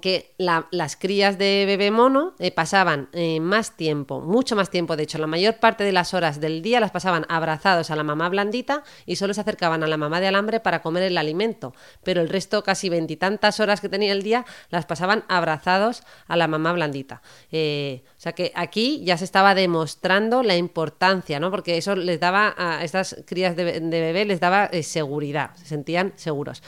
Que 0.00 0.34
las 0.38 0.96
crías 0.96 1.38
de 1.38 1.64
bebé 1.64 1.92
mono 1.92 2.34
eh, 2.38 2.50
pasaban 2.50 3.08
eh, 3.12 3.38
más 3.38 3.76
tiempo, 3.76 4.20
mucho 4.20 4.56
más 4.56 4.68
tiempo, 4.68 4.96
de 4.96 5.04
hecho, 5.04 5.18
la 5.18 5.28
mayor 5.28 5.58
parte 5.58 5.84
de 5.84 5.92
las 5.92 6.12
horas 6.12 6.40
del 6.40 6.60
día 6.60 6.80
las 6.80 6.90
pasaban 6.90 7.24
abrazados 7.28 7.90
a 7.90 7.96
la 7.96 8.02
mamá 8.02 8.28
blandita 8.28 8.82
y 9.06 9.16
solo 9.16 9.32
se 9.32 9.40
acercaban 9.40 9.84
a 9.84 9.86
la 9.86 9.96
mamá 9.96 10.20
de 10.20 10.26
alambre 10.26 10.58
para 10.58 10.82
comer 10.82 11.04
el 11.04 11.16
alimento, 11.16 11.72
pero 12.02 12.20
el 12.20 12.28
resto, 12.28 12.64
casi 12.64 12.88
veintitantas 12.88 13.60
horas 13.60 13.80
que 13.80 13.88
tenía 13.88 14.12
el 14.12 14.22
día, 14.22 14.44
las 14.70 14.86
pasaban 14.86 15.24
abrazados 15.28 16.02
a 16.26 16.36
la 16.36 16.48
mamá 16.48 16.72
blandita. 16.72 17.22
Eh, 17.52 18.02
o 18.16 18.20
sea 18.20 18.32
que 18.32 18.50
aquí 18.56 19.02
ya 19.04 19.16
se 19.16 19.24
estaba 19.24 19.54
demostrando 19.54 20.42
la 20.42 20.56
importancia, 20.56 21.38
¿no? 21.38 21.50
Porque 21.50 21.76
eso 21.76 21.94
les 21.94 22.18
daba 22.18 22.54
a 22.58 22.82
estas 22.82 23.22
crías 23.24 23.54
de, 23.54 23.80
de 23.80 24.00
bebé, 24.00 24.24
les 24.24 24.40
daba 24.40 24.68
seguridad, 24.82 25.54
se 25.54 25.66
sentían 25.66 26.12
seguros. 26.16 26.62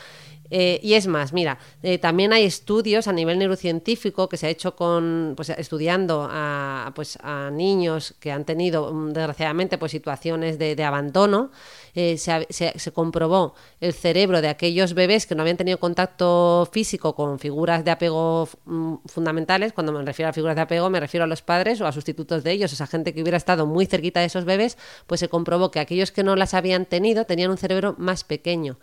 Eh, 0.50 0.81
y 0.83 0.95
es 0.95 1.07
más, 1.07 1.33
mira, 1.33 1.59
eh, 1.83 1.99
también 1.99 2.33
hay 2.33 2.45
estudios 2.45 3.07
a 3.07 3.12
nivel 3.12 3.38
neurocientífico 3.38 4.28
que 4.28 4.37
se 4.37 4.47
ha 4.47 4.50
hecho 4.50 4.75
con, 4.75 5.35
pues, 5.37 5.50
estudiando 5.50 6.26
a, 6.31 6.93
pues, 6.95 7.19
a 7.23 7.50
niños 7.50 8.14
que 8.21 8.33
han 8.33 8.45
tenido, 8.45 8.93
mm, 8.93 9.12
desgraciadamente, 9.12 9.78
pues, 9.78 9.93
situaciones 9.93 10.59
de, 10.59 10.78
abandono. 10.88 11.50
Eh, 11.95 12.17
se, 12.17 12.47
se, 12.50 12.93
comprobó 12.93 13.55
el 13.81 13.93
cerebro 13.93 14.40
de 14.40 14.49
aquellos 14.49 14.95
bebés 14.95 15.26
que 15.26 15.35
no 15.35 15.43
habían 15.43 15.57
tenido 15.57 15.78
contacto 15.78 16.69
físico 16.73 17.14
con 17.14 17.38
figuras 17.38 17.85
de 17.85 17.90
apego 17.90 18.49
mm, 18.64 18.95
fundamentales. 19.07 19.73
Cuando 19.73 19.93
me 19.93 20.02
refiero 20.05 20.31
a 20.31 20.33
figuras 20.33 20.57
de 20.57 20.62
apego, 20.62 20.88
me 20.90 21.00
refiero 21.00 21.25
a 21.25 21.26
los 21.26 21.43
padres 21.43 21.81
o 21.81 21.87
a 21.87 21.93
sustitutos 21.93 22.45
de 22.45 22.52
ellos, 22.52 22.73
esa 22.73 22.87
gente 22.87 23.12
que 23.12 23.23
hubiera 23.23 23.37
estado 23.37 23.67
muy 23.67 23.87
cerquita 23.87 24.21
de 24.21 24.26
esos 24.26 24.45
bebés, 24.45 24.78
pues 25.07 25.21
se 25.21 25.28
comprobó 25.28 25.71
que 25.71 25.81
aquellos 25.81 26.12
que 26.12 26.23
no 26.23 26.37
las 26.37 26.55
habían 26.55 26.87
tenido 26.87 27.25
tenían 27.25 27.50
un 27.50 27.59
cerebro 27.59 27.95
más 27.99 28.25
pequeño. 28.25 28.78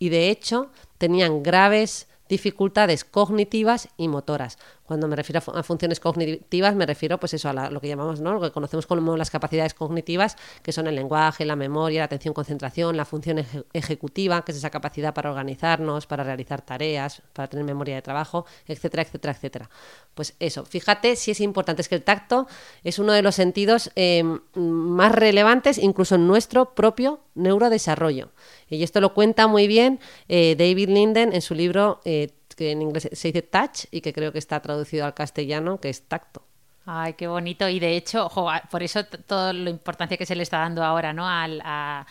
Y 0.00 0.08
de 0.08 0.30
hecho, 0.30 0.70
tenían 0.98 1.44
graves 1.44 2.08
dificultades 2.28 3.04
cognitivas 3.04 3.88
y 3.96 4.08
motoras. 4.08 4.58
Cuando 4.90 5.06
me 5.06 5.14
refiero 5.14 5.40
a, 5.54 5.62
funciones 5.62 6.00
cognitivas, 6.00 6.74
me 6.74 6.84
refiero 6.84 7.20
pues 7.20 7.32
eso, 7.34 7.48
a 7.48 7.70
lo 7.70 7.80
que 7.80 7.86
llamamos, 7.86 8.20
¿no? 8.20 8.32
Lo 8.32 8.40
que 8.40 8.50
conocemos 8.50 8.88
como 8.88 9.16
las 9.16 9.30
capacidades 9.30 9.72
cognitivas, 9.72 10.36
que 10.64 10.72
son 10.72 10.88
el 10.88 10.96
lenguaje, 10.96 11.44
la 11.44 11.54
memoria, 11.54 12.00
la 12.00 12.06
atención, 12.06 12.34
concentración, 12.34 12.96
la 12.96 13.04
función 13.04 13.38
ejecutiva, 13.72 14.44
que 14.44 14.50
es 14.50 14.58
esa 14.58 14.70
capacidad 14.70 15.14
para 15.14 15.30
organizarnos, 15.30 16.08
para 16.08 16.24
realizar 16.24 16.62
tareas, 16.62 17.22
para 17.32 17.46
tener 17.46 17.64
memoria 17.64 17.94
de 17.94 18.02
trabajo, 18.02 18.46
etcétera, 18.66 19.04
etcétera, 19.04 19.32
etcétera. 19.32 19.70
Pues 20.16 20.34
eso, 20.40 20.64
fíjate 20.64 21.14
si 21.14 21.30
es 21.30 21.40
importante, 21.40 21.82
es 21.82 21.88
que 21.88 21.94
el 21.94 22.02
tacto 22.02 22.48
es 22.82 22.98
uno 22.98 23.12
de 23.12 23.22
los 23.22 23.36
sentidos 23.36 23.92
eh, 23.94 24.24
más 24.54 25.12
relevantes 25.12 25.78
incluso 25.78 26.16
en 26.16 26.26
nuestro 26.26 26.74
propio 26.74 27.20
neurodesarrollo. 27.36 28.30
Y 28.68 28.82
esto 28.82 29.00
lo 29.00 29.14
cuenta 29.14 29.46
muy 29.46 29.68
bien 29.68 30.00
eh, 30.28 30.56
David 30.58 30.88
Linden 30.88 31.32
en 31.32 31.42
su 31.42 31.54
libro 31.54 32.00
eh, 32.04 32.30
que 32.60 32.72
en 32.72 32.82
inglés 32.82 33.08
se 33.10 33.28
dice 33.28 33.40
touch 33.40 33.86
y 33.90 34.02
que 34.02 34.12
creo 34.12 34.32
que 34.32 34.38
está 34.38 34.60
traducido 34.60 35.06
al 35.06 35.14
castellano, 35.14 35.80
que 35.80 35.88
es 35.88 36.02
tacto. 36.02 36.42
Ay, 36.84 37.14
qué 37.14 37.26
bonito. 37.26 37.66
Y 37.70 37.80
de 37.80 37.96
hecho, 37.96 38.30
por 38.70 38.82
eso 38.82 39.02
toda 39.04 39.54
la 39.54 39.70
importancia 39.70 40.18
que 40.18 40.26
se 40.26 40.36
le 40.36 40.42
está 40.42 40.58
dando 40.58 40.84
ahora, 40.84 41.14
¿no? 41.14 41.26
Al, 41.26 41.62
a, 41.64 42.04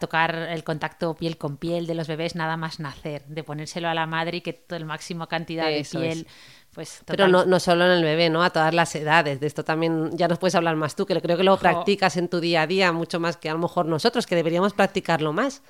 tocar 0.00 0.34
el 0.34 0.64
contacto 0.64 1.14
piel 1.14 1.38
con 1.38 1.58
piel 1.58 1.86
de 1.86 1.94
los 1.94 2.08
bebés 2.08 2.34
nada 2.34 2.56
más 2.56 2.80
nacer, 2.80 3.24
de 3.26 3.44
ponérselo 3.44 3.88
a 3.88 3.94
la 3.94 4.06
madre 4.06 4.38
y 4.38 4.40
que 4.40 4.52
toda 4.52 4.80
la 4.80 4.86
máxima 4.86 5.28
cantidad 5.28 5.66
de 5.68 5.86
piel. 5.88 6.26
Pues, 6.74 7.02
Pero 7.06 7.28
no, 7.28 7.44
no, 7.44 7.60
solo 7.60 7.84
en 7.84 7.92
el 7.92 8.02
bebé, 8.02 8.28
¿no? 8.28 8.42
A 8.42 8.50
todas 8.50 8.74
las 8.74 8.96
edades. 8.96 9.38
De 9.38 9.46
esto 9.46 9.62
también 9.62 10.10
ya 10.16 10.26
nos 10.26 10.40
puedes 10.40 10.56
hablar 10.56 10.74
más 10.74 10.96
tú, 10.96 11.06
que 11.06 11.22
creo 11.22 11.36
que 11.36 11.44
lo 11.44 11.56
practicas 11.56 12.16
en 12.16 12.28
tu 12.28 12.40
día 12.40 12.62
a 12.62 12.66
día 12.66 12.90
mucho 12.90 13.20
más 13.20 13.36
que 13.36 13.48
a 13.48 13.52
lo 13.52 13.60
mejor 13.60 13.86
nosotros, 13.86 14.26
que 14.26 14.34
deberíamos 14.34 14.74
practicarlo 14.74 15.32
más. 15.32 15.62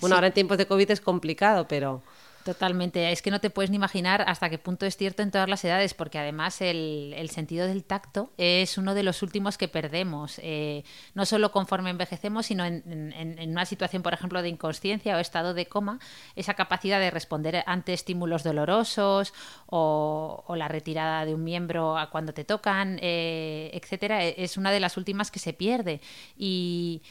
Bueno, 0.00 0.16
ahora 0.16 0.26
en 0.26 0.34
tiempos 0.34 0.58
de 0.58 0.66
COVID 0.66 0.90
es 0.90 1.00
complicado, 1.00 1.66
pero... 1.66 2.02
Totalmente, 2.44 3.12
es 3.12 3.22
que 3.22 3.30
no 3.30 3.40
te 3.40 3.50
puedes 3.50 3.70
ni 3.70 3.76
imaginar 3.76 4.24
hasta 4.26 4.50
qué 4.50 4.58
punto 4.58 4.84
es 4.84 4.96
cierto 4.96 5.22
en 5.22 5.30
todas 5.30 5.48
las 5.48 5.64
edades, 5.64 5.94
porque 5.94 6.18
además 6.18 6.60
el, 6.60 7.28
sentido 7.30 7.68
del 7.68 7.84
tacto 7.84 8.32
es 8.36 8.78
uno 8.78 8.94
de 8.94 9.04
los 9.04 9.22
últimos 9.22 9.56
que 9.56 9.68
perdemos, 9.68 10.40
eh, 10.42 10.82
no 11.14 11.24
solo 11.24 11.52
conforme 11.52 11.90
envejecemos, 11.90 12.46
sino 12.46 12.64
en, 12.64 13.48
una 13.48 13.64
situación, 13.64 14.02
por 14.02 14.12
ejemplo, 14.12 14.42
de 14.42 14.48
inconsciencia 14.48 15.16
o 15.16 15.20
estado 15.20 15.54
de 15.54 15.66
coma, 15.66 16.00
esa 16.34 16.54
capacidad 16.54 16.98
de 16.98 17.12
responder 17.12 17.62
ante 17.66 17.92
estímulos 17.92 18.42
dolorosos 18.42 19.32
o, 19.66 20.44
la 20.56 20.68
retirada 20.68 21.24
de 21.24 21.34
un 21.34 21.44
miembro 21.44 21.96
cuando 22.10 22.34
te 22.34 22.44
tocan, 22.44 22.98
eh, 23.00 23.70
etcétera, 23.72 24.24
es 24.24 24.56
una 24.56 24.70
de 24.70 24.80
las 24.80 24.96
últimas 24.96 25.30
que 25.30 25.38
se 25.38 25.52
pierde. 25.52 26.00
Y 26.36 27.02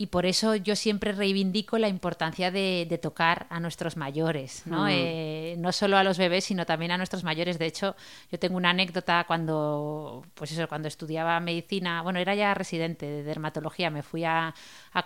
y 0.00 0.06
por 0.06 0.24
eso 0.24 0.56
yo 0.56 0.76
siempre 0.76 1.12
reivindico 1.12 1.76
la 1.76 1.86
importancia 1.86 2.50
de, 2.50 2.98
tocar 3.02 3.46
a 3.50 3.60
nuestros 3.60 3.98
mayores, 3.98 4.62
¿no? 4.64 4.84
Mm. 4.84 4.88
Eh, 4.92 5.54
no 5.58 5.72
solo 5.72 5.98
a 5.98 6.02
los 6.02 6.16
bebés, 6.16 6.44
sino 6.44 6.64
también 6.64 6.90
a 6.90 6.96
nuestros 6.96 7.22
mayores. 7.22 7.58
De 7.58 7.66
hecho, 7.66 7.94
yo 8.32 8.38
tengo 8.38 8.56
una 8.56 8.70
anécdota 8.70 9.24
cuando, 9.26 10.24
pues 10.32 10.52
eso, 10.52 10.66
cuando 10.68 10.88
estudiaba 10.88 11.38
medicina, 11.40 12.00
bueno, 12.00 12.18
era 12.18 12.34
ya 12.34 12.54
residente 12.54 13.04
de 13.04 13.22
dermatología, 13.24 13.90
me 13.90 14.02
fui 14.02 14.24
a, 14.24 14.54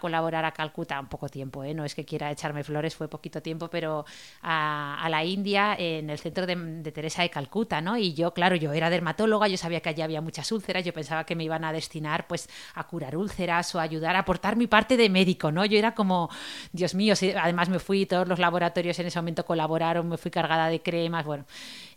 colaborar 0.01 0.45
a 0.45 0.53
Calcuta, 0.53 1.01
un 1.01 1.09
poco 1.09 1.29
tiempo, 1.29 1.65
¿eh? 1.65 1.75
no 1.75 1.85
es 1.85 1.97
que 1.97 2.05
quiera 2.05 2.31
echarme 2.31 2.63
flores, 2.63 2.95
fue 2.95 3.09
poquito 3.09 3.43
tiempo, 3.43 3.69
pero 3.69 4.05
a, 4.43 5.09
la 5.11 5.25
India, 5.25 5.75
en 5.77 6.09
el 6.09 6.21
centro 6.21 6.47
de, 6.47 6.55
de, 6.55 6.93
Teresa 6.93 7.23
de 7.23 7.31
Calcuta, 7.31 7.81
¿no? 7.81 7.97
Y 7.97 8.15
yo, 8.15 8.33
claro, 8.33 8.55
yo 8.55 8.73
era 8.73 8.91
dermatóloga, 8.91 9.49
yo 9.49 9.57
sabía 9.57 9.81
que 9.81 9.89
allí 9.89 10.03
había 10.03 10.21
muchas 10.21 10.53
úlceras, 10.53 10.85
yo 10.85 10.93
pensaba 10.93 11.25
que 11.25 11.35
me 11.35 11.43
iban 11.43 11.65
a 11.65 11.73
destinar, 11.73 12.29
pues, 12.29 12.49
a 12.75 12.87
curar 12.87 13.17
úlceras 13.17 13.75
o 13.75 13.81
ayudar 13.81 14.15
a 14.15 14.21
aportar 14.21 14.55
mi 14.55 14.69
parte 14.69 14.84
de 14.89 15.09
médico, 15.09 15.51
¿no? 15.51 15.65
Yo 15.65 15.79
era 15.79 15.95
como, 15.95 16.31
Dios 16.73 16.95
mío, 16.95 17.15
además 17.41 17.69
me 17.69 17.79
fui, 17.79 18.07
todos 18.07 18.29
los 18.29 18.39
laboratorios 18.39 18.99
en 18.99 19.07
ese 19.07 19.19
momento 19.19 19.45
colaboraron, 19.45 20.09
me 20.09 20.19
fui 20.19 20.31
cargada 20.31 20.69
de 20.69 20.81
cremas, 20.83 21.25
bueno. 21.25 21.47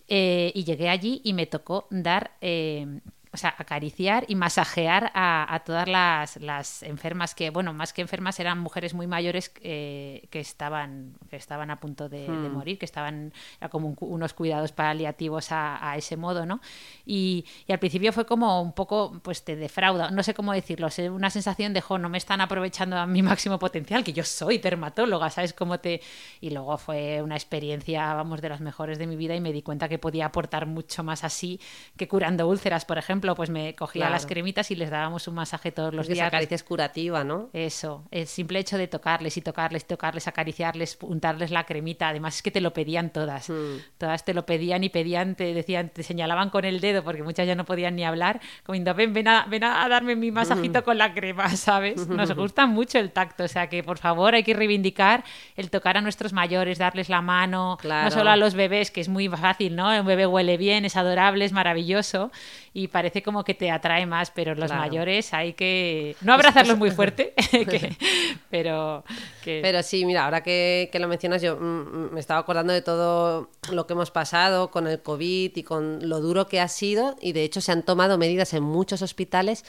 Eh, 0.07 0.51
y 0.55 0.63
llegué 0.63 0.89
allí 0.89 1.21
y 1.23 1.33
me 1.33 1.45
tocó 1.47 1.87
dar 1.89 2.31
eh, 2.39 3.01
o 3.37 3.39
sea, 3.39 3.53
acariciar 3.55 4.25
y 4.27 4.33
masajear 4.33 5.11
a, 5.13 5.61
todas 5.63 5.87
las, 5.87 6.81
enfermas 6.81 7.35
que, 7.35 7.51
bueno, 7.51 7.71
más 7.71 7.93
que 7.93 8.01
enfermas, 8.01 8.39
eran 8.39 8.57
mujeres 8.57 8.95
muy 8.95 9.05
mayores 9.05 9.51
eh, 9.61 10.27
que, 10.31 10.39
estaban, 10.39 11.13
que 11.29 11.35
estaban 11.35 11.69
a 11.69 11.79
punto 11.79 12.09
de, 12.09 12.27
hmm. 12.27 12.51
morir, 12.51 12.79
que 12.79 12.85
estaban 12.85 13.31
como 13.69 13.95
unos 13.99 14.33
cuidados 14.33 14.71
paliativos 14.71 15.49
a, 15.51 15.93
ese 15.97 16.17
modo, 16.17 16.47
¿no? 16.47 16.61
Y, 17.05 17.45
al 17.69 17.77
principio 17.77 18.11
fue 18.11 18.25
como 18.25 18.59
un 18.59 18.73
poco, 18.73 19.19
pues 19.21 19.43
te 19.43 19.55
defrauda, 19.55 20.09
no 20.09 20.23
sé 20.23 20.33
cómo 20.33 20.51
decirlo, 20.51 20.87
una 21.11 21.29
sensación 21.29 21.73
de, 21.73 21.81
jo, 21.81 21.99
no 21.99 22.09
me 22.09 22.17
están 22.17 22.41
aprovechando 22.41 22.97
a 22.97 23.05
mi 23.05 23.21
máximo 23.21 23.59
potencial, 23.59 24.03
que 24.03 24.13
yo 24.13 24.23
soy 24.23 24.57
dermatóloga, 24.57 25.29
¿sabes 25.29 25.53
cómo 25.53 25.79
te...? 25.79 26.01
Y 26.41 26.49
luego 26.49 26.75
fue 26.79 27.21
una 27.21 27.35
experiencia, 27.35 28.15
vamos, 28.15 28.41
de 28.41 28.49
las 28.49 28.61
mejores 28.61 28.97
de 28.97 29.05
mi 29.05 29.15
vida 29.15 29.35
y 29.35 29.41
me 29.41 29.53
di 29.53 29.61
cuenta 29.61 29.87
que 29.87 29.99
podía 29.99 30.25
aportar 30.25 30.65
mucho 30.65 31.03
más 31.03 31.23
así 31.23 31.59
que 31.97 32.07
curando 32.07 32.47
úlceras, 32.47 32.83
por 32.85 32.97
ejemplo 32.97 33.26
pues 33.35 33.49
me 33.49 33.75
cogía 33.75 34.09
las 34.09 34.25
cremitas 34.25 34.71
y 34.71 34.75
les 34.75 34.89
dábamos 34.89 35.27
un 35.27 35.35
masaje 35.35 35.71
todos 35.71 35.93
los 35.93 36.07
días. 36.07 36.19
Esa 36.19 36.31
caricia 36.31 36.55
es 36.55 36.63
curativa, 36.63 37.23
¿no? 37.23 37.49
Eso, 37.53 38.03
el 38.11 38.27
simple 38.27 38.59
hecho 38.59 38.77
de 38.77 38.87
tocarles 38.87 39.37
y 39.37 39.41
tocarles, 39.41 39.85
tocarles, 39.85 40.27
acariciarles, 40.27 40.97
untarles 41.01 41.51
la 41.51 41.65
cremita, 41.65 42.09
además 42.09 42.37
es 42.37 42.41
que 42.41 42.51
te 42.51 42.61
lo 42.61 42.73
pedían 42.73 43.11
todas, 43.11 43.49
hmm. 43.49 43.77
todas 43.97 44.25
te 44.25 44.33
lo 44.33 44.45
pedían 44.45 44.83
y 44.83 44.89
pedían, 44.89 45.35
te 45.35 45.53
decían, 45.53 45.89
te 45.89 46.03
señalaban 46.03 46.49
con 46.49 46.65
el 46.65 46.81
dedo, 46.81 47.03
porque 47.03 47.23
muchas 47.23 47.47
ya 47.47 47.55
no 47.55 47.65
podían 47.65 47.95
ni 47.95 48.05
hablar, 48.05 48.39
como 48.63 48.77
ven, 48.93 49.13
ven 49.13 49.27
a, 49.27 49.45
ven 49.45 49.63
a 49.63 49.87
darme 49.87 50.15
mi 50.15 50.31
masajito 50.31 50.79
hmm. 50.79 50.83
con 50.83 50.97
la 50.97 51.13
crema, 51.13 51.49
¿sabes? 51.55 52.07
Nos 52.07 52.31
gusta 52.35 52.65
mucho 52.65 52.99
el 52.99 53.11
tacto, 53.11 53.43
o 53.43 53.47
sea 53.47 53.67
que 53.67 53.83
por 53.83 53.97
favor 53.97 54.35
hay 54.35 54.43
que 54.43 54.53
reivindicar 54.53 55.23
el 55.55 55.69
tocar 55.69 55.97
a 55.97 56.01
nuestros 56.01 56.33
mayores, 56.33 56.77
darles 56.77 57.09
la 57.09 57.21
mano, 57.21 57.77
no 57.83 58.11
solo 58.11 58.29
a 58.29 58.35
los 58.35 58.53
bebés, 58.53 58.91
que 58.91 59.01
es 59.01 59.09
muy 59.09 59.27
fácil, 59.27 59.75
¿no? 59.75 59.89
Un 59.99 60.05
bebé 60.05 60.27
huele 60.27 60.57
bien, 60.57 60.85
es 60.85 60.95
adorable, 60.95 61.45
es 61.45 61.51
maravilloso 61.51 62.31
y 62.73 62.89
parece 62.89 63.16
como 63.21 63.43
que 63.43 63.53
te 63.53 63.71
atrae 63.71 64.05
más, 64.05 64.31
pero 64.31 64.55
los 64.55 64.71
mayores 64.71 65.33
hay 65.33 65.53
que 65.53 66.15
no 66.21 66.33
abrazarlos 66.33 66.77
muy 66.77 66.91
fuerte, 66.91 67.33
pero 68.49 69.03
Pero 69.61 69.83
sí, 69.83 70.05
mira, 70.05 70.25
ahora 70.25 70.41
que, 70.43 70.89
lo 70.93 71.07
mencionas, 71.07 71.41
yo 71.41 71.55
mm, 71.55 71.61
mm, 71.61 72.13
me 72.13 72.19
estaba 72.19 72.39
acordando 72.39 72.73
de 72.73 72.81
todo 72.81 73.49
lo 73.71 73.87
que 73.87 73.93
hemos 73.93 74.11
pasado 74.11 74.71
con 74.71 74.87
el 74.87 75.01
COVID 75.01 75.51
y 75.55 75.63
con 75.63 76.09
lo 76.09 76.19
duro 76.19 76.47
que 76.47 76.59
ha 76.59 76.67
sido 76.67 77.15
y 77.21 77.31
de 77.33 77.43
hecho 77.43 77.61
se 77.61 77.71
han 77.71 77.83
tomado 77.83 78.17
medidas 78.17 78.53
en 78.53 78.63
muchos 78.63 79.01
hospitales 79.01 79.63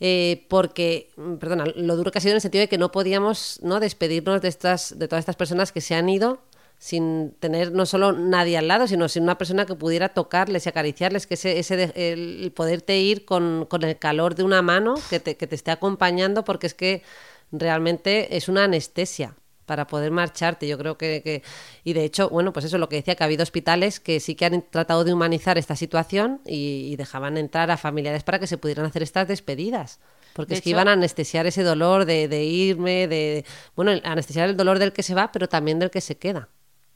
eh, 0.00 0.46
porque, 0.48 1.10
mm, 1.16 1.34
perdona, 1.34 1.64
lo 1.74 1.96
duro 1.96 2.10
que 2.10 2.18
ha 2.18 2.20
sido 2.20 2.32
en 2.32 2.36
el 2.36 2.40
sentido 2.40 2.62
de 2.62 2.68
que 2.68 2.78
no 2.78 2.92
podíamos 2.92 3.60
¿no? 3.62 3.80
despedirnos 3.80 4.40
de, 4.40 4.48
estas, 4.48 4.98
de 4.98 5.08
todas 5.08 5.22
estas 5.22 5.36
personas 5.36 5.72
que 5.72 5.80
se 5.80 5.94
han 5.94 6.08
ido 6.08 6.40
sin 6.78 7.32
tener 7.40 7.72
no 7.72 7.86
solo 7.86 8.12
nadie 8.12 8.56
al 8.56 8.68
lado, 8.68 8.86
sino 8.86 9.08
sin 9.08 9.24
una 9.24 9.38
persona 9.38 9.66
que 9.66 9.74
pudiera 9.74 10.10
tocarles 10.10 10.66
y 10.66 10.68
acariciarles, 10.68 11.26
que 11.26 11.34
ese, 11.34 11.58
ese 11.58 11.92
el 11.94 12.52
poderte 12.52 12.98
ir 12.98 13.24
con, 13.24 13.66
con, 13.68 13.82
el 13.82 13.98
calor 13.98 14.34
de 14.34 14.44
una 14.44 14.62
mano 14.62 14.94
que 15.10 15.20
te, 15.20 15.36
que 15.36 15.46
te 15.46 15.54
esté 15.54 15.70
acompañando, 15.70 16.44
porque 16.44 16.68
es 16.68 16.74
que 16.74 17.02
realmente 17.50 18.36
es 18.36 18.48
una 18.48 18.64
anestesia 18.64 19.34
para 19.68 19.86
poder 19.86 20.10
marcharte. 20.10 20.66
Yo 20.66 20.78
creo 20.78 20.96
que, 20.96 21.42
y 21.84 21.92
de 21.92 22.04
hecho, 22.04 22.28
bueno, 22.30 22.52
pues 22.52 22.64
eso 22.64 22.76
es 22.76 22.80
lo 22.80 22.88
que 22.88 22.96
decía, 22.96 23.14
que 23.14 23.22
ha 23.22 23.26
habido 23.26 23.42
hospitales 23.44 24.00
que 24.00 24.18
sí 24.18 24.34
que 24.34 24.46
han 24.46 24.62
tratado 24.62 25.04
de 25.04 25.12
humanizar 25.12 25.58
esta 25.58 25.76
situación 25.76 26.40
y, 26.44 26.96
dejaban 26.96 27.36
entrar 27.36 27.70
a 27.70 27.76
familiares 27.76 28.24
para 28.24 28.40
que 28.40 28.48
se 28.48 28.58
pudieran 28.58 28.86
hacer 28.86 29.02
estas 29.04 29.28
despedidas. 29.28 30.00
Porque 30.32 30.54
es 30.54 30.62
que 30.62 30.70
iban 30.70 30.88
a 30.88 30.92
anestesiar 30.92 31.46
ese 31.46 31.62
dolor 31.62 32.04
de, 32.04 32.28
de 32.28 32.44
irme, 32.44 33.06
de, 33.08 33.44
bueno, 33.76 33.92
anestesiar 34.04 34.48
el 34.48 34.56
dolor 34.56 34.78
del 34.78 34.92
que 34.92 35.02
se 35.02 35.14
va, 35.14 35.30
pero 35.32 35.48
también 35.48 35.78
del 35.78 35.90
que 35.90 36.00
se 36.00 36.16
queda. 36.16 36.48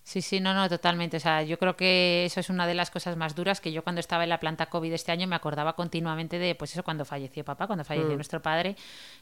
Sí, 0.05 0.21
sí, 0.21 0.41
no, 0.41 0.53
no, 0.53 0.69
totalmente. 0.69 1.17
O 1.17 1.21
sea, 1.21 1.43
yo 1.43 1.59
creo 1.59 1.77
que 1.77 2.25
eso 2.25 2.41
es 2.41 2.51
una 2.51 2.67
de 2.67 2.75
las 2.75 2.91
cosas 2.91 3.17
más 3.17 3.37
duras 3.37 3.61
que 3.61 3.71
yo 3.71 3.85
cuando 3.85 4.01
estaba 4.01 4.25
en 4.25 4.31
la 4.31 4.41
planta 4.41 4.67
COVID 4.67 4.93
este 4.93 5.13
año 5.13 5.29
me 5.29 5.37
acordaba 5.37 5.75
continuamente 5.75 6.41
de, 6.41 6.57
pues 6.57 6.73
eso, 6.73 6.83
cuando 6.83 7.05
falleció 7.05 7.45
papá, 7.45 7.69
cuando 7.69 7.85
falleció 7.85 8.11
mm. 8.11 8.17
nuestro 8.17 8.43
padre. 8.43 8.77